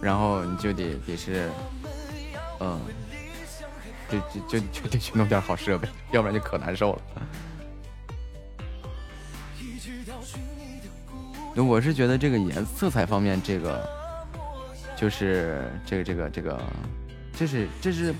[0.00, 1.50] 然后你就得得是，
[2.60, 2.78] 嗯，
[4.10, 7.02] 就就就就得去弄点好设备，要不然就可难受了。
[11.56, 13.86] 我是觉得这个颜色彩方面，这个
[14.96, 16.60] 就是这个这个这个，
[17.36, 18.14] 这是这是，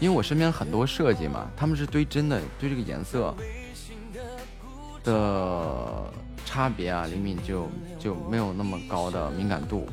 [0.00, 3.34] 因为我身边很多设计嘛，他们是对真的对这个颜色
[5.04, 6.10] 的
[6.44, 7.68] 差别啊，灵敏就
[7.98, 9.86] 就没有那么高的敏感度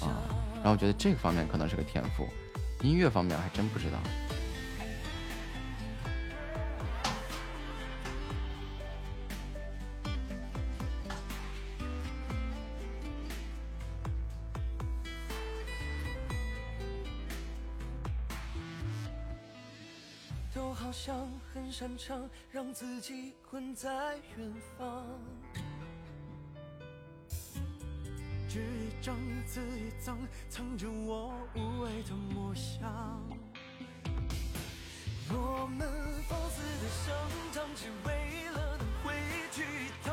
[0.00, 0.20] 啊，
[0.56, 2.28] 然后我觉得这个方面可能是个天赋，
[2.82, 3.98] 音乐方面还真不知道。
[21.70, 25.06] 擅长让自己困在远方，
[28.48, 29.14] 纸一张，
[29.46, 30.18] 字一张，
[30.50, 33.22] 藏着我无畏的梦想。
[35.30, 35.88] 我们
[36.28, 37.14] 放肆的上
[37.52, 39.14] 场，只为了能回
[39.52, 40.12] 去一趟。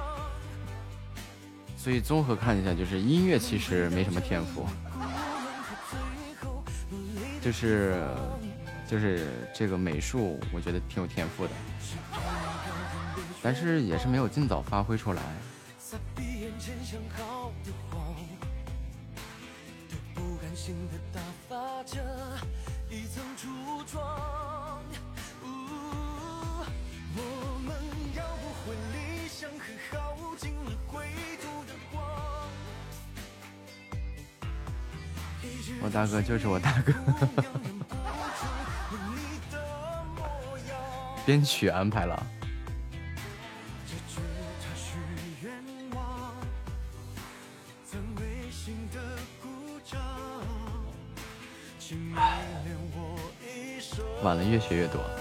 [1.76, 4.68] 所以综合看一下，就是音乐其实没什么天赋，
[7.42, 8.08] 就是
[8.88, 11.52] 就是这个美术，我觉得挺有天赋的，
[13.42, 15.22] 但是也是没有尽早发挥出来。
[15.78, 18.16] 在闭眼前想好的谎，
[20.14, 22.00] 不甘心的打发着
[22.90, 24.82] 一层橱窗。
[25.44, 25.48] 呜
[27.18, 27.20] 我
[27.66, 27.76] 们
[28.16, 31.08] 要不回理想和耗尽了归
[31.42, 32.02] 途的光。
[35.82, 36.94] 我大哥就是我大哥，
[41.26, 42.24] 编曲安排了。
[54.24, 55.15] 晚了越学越多。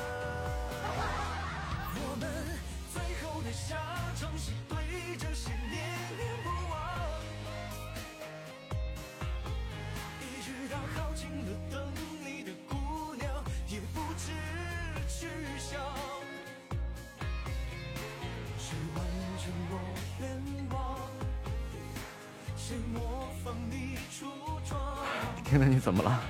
[25.55, 26.21] 听听你怎么了？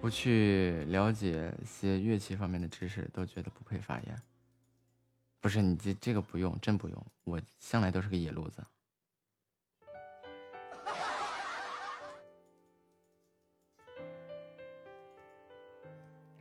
[0.00, 4.22] 不去了解些乐器方面的知识，都觉得不配发言。
[5.40, 8.64] 不是你这这个不用，真不用，我向来都是个野路子。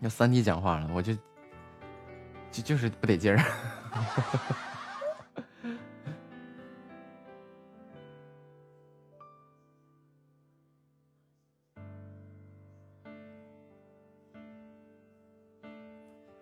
[0.01, 1.13] 要三弟讲话了，我就
[2.51, 3.37] 就就是不得劲儿。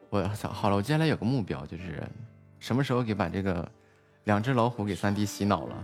[0.10, 2.02] 我操，好了，我接下来有个目标，就是
[2.60, 3.70] 什么时候给把这个
[4.24, 5.84] 两只老虎给三弟洗脑了，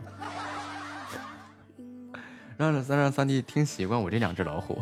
[2.58, 4.82] 让让让三弟听习惯我这两只老虎。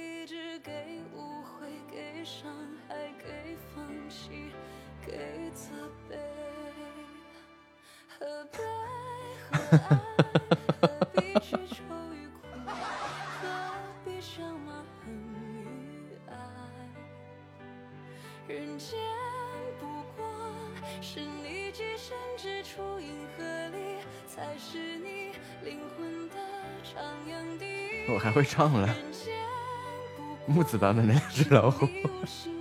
[2.21, 2.51] 给伤
[2.87, 4.51] 害、给放弃、
[5.03, 5.71] 给责
[6.07, 6.15] 备。
[8.07, 8.59] 何悲
[9.51, 9.99] 何爱？
[10.79, 11.83] 何必去愁
[12.13, 12.41] 与苦？
[12.67, 13.49] 何
[14.05, 16.31] 必想骂恨与爱？
[18.47, 18.99] 人间
[19.79, 20.23] 不过
[21.01, 25.31] 是你寄身之处，银河里才是你
[25.63, 26.35] 灵魂的
[26.83, 28.13] 徜徉地。
[28.13, 28.87] 我还会唱了，
[30.51, 31.87] 木子版本的两只老虎。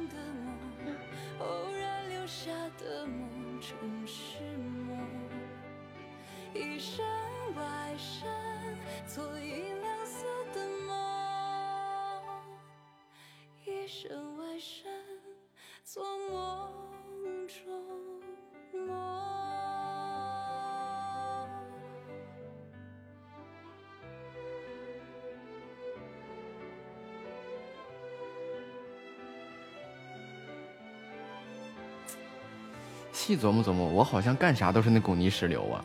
[33.40, 35.84] 琢磨琢磨，我好像干啥都是那股泥石流啊。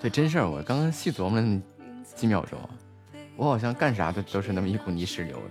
[0.00, 1.60] 这真事儿，我刚刚细琢磨了
[2.16, 2.58] 几秒钟，
[3.36, 5.42] 我好像干啥都都是那么一股泥石流。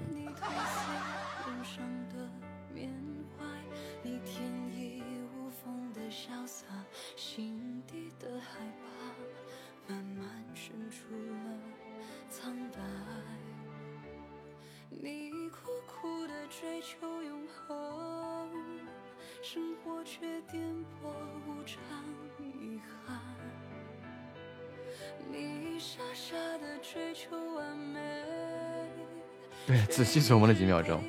[30.10, 31.00] 细琢磨了几秒钟。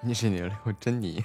[0.00, 1.22] 你是你的刘珍妮，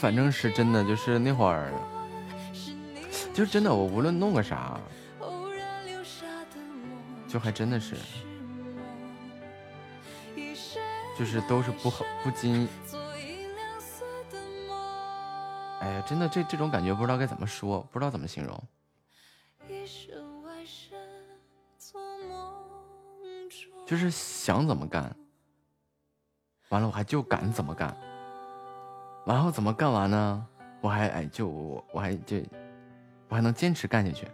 [0.00, 1.70] 反正是真的，就是那会儿，
[3.34, 4.80] 就真的，我无论弄个啥，
[7.28, 7.96] 就还真的是，
[11.18, 14.78] 就是都是不好不经，做一两色的梦。
[15.80, 18.58] 哎呀，真的这这种感觉不知道该怎么说，不知道怎么形容。
[23.86, 25.14] 就是想怎么干，
[26.70, 27.94] 完了我还就敢怎么干，
[29.24, 30.46] 然后怎么干完呢？
[30.80, 32.38] 我还哎就我我还就
[33.28, 34.26] 我还能坚持干下去。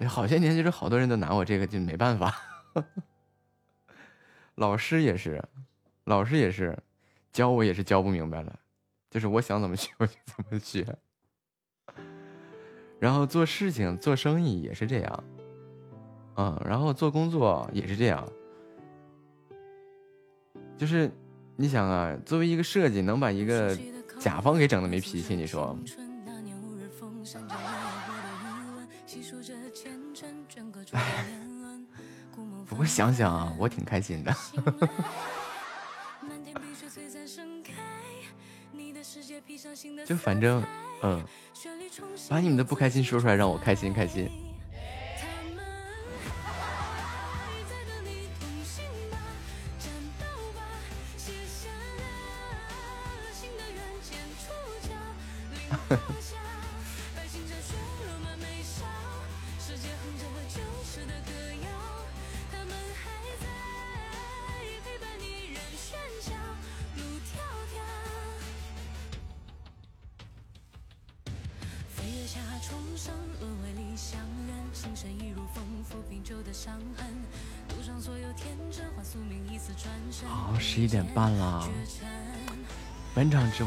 [0.08, 2.34] 好些年就是好多人都拿我这个就没办法，
[4.56, 5.42] 老师也是，
[6.04, 6.76] 老师也是
[7.30, 8.58] 教我也是教不明白了，
[9.10, 10.84] 就是我想怎么学我就怎么学。
[12.98, 15.24] 然后做事情、做生意也是这样，
[16.36, 18.26] 嗯，然后做工作也是这样，
[20.80, 21.12] 就是
[21.56, 23.76] 你想啊，作为一个设计，能把一个
[24.18, 25.76] 甲方给整的没脾气，你说？
[32.66, 34.34] 不过想想啊，我挺开心的。
[40.06, 40.64] 就反正，
[41.02, 41.22] 嗯，
[42.30, 44.30] 把你们的不开心说出来，让我开心开心。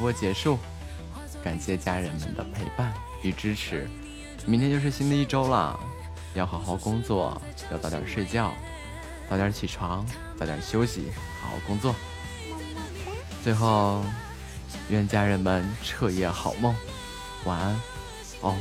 [0.03, 0.59] 播结束，
[1.41, 3.89] 感谢家人们的陪伴与支持。
[4.45, 5.79] 明天就是新的一周了，
[6.33, 7.41] 要好好工作，
[7.71, 8.53] 要早点睡觉，
[9.29, 10.05] 早点起床，
[10.37, 11.09] 早点休息，
[11.41, 11.95] 好好工作。
[13.45, 14.03] 最后，
[14.89, 16.75] 愿家人们彻夜好梦，
[17.45, 17.73] 晚安。
[18.41, 18.57] 哦，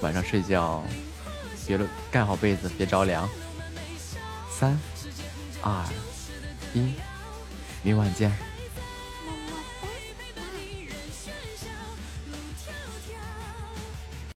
[0.00, 0.82] 晚上睡觉
[1.66, 3.28] 别了，盖好被子，别着凉。
[4.50, 4.80] 三、
[5.60, 5.84] 二、
[6.72, 6.94] 一，
[7.82, 8.47] 明晚见。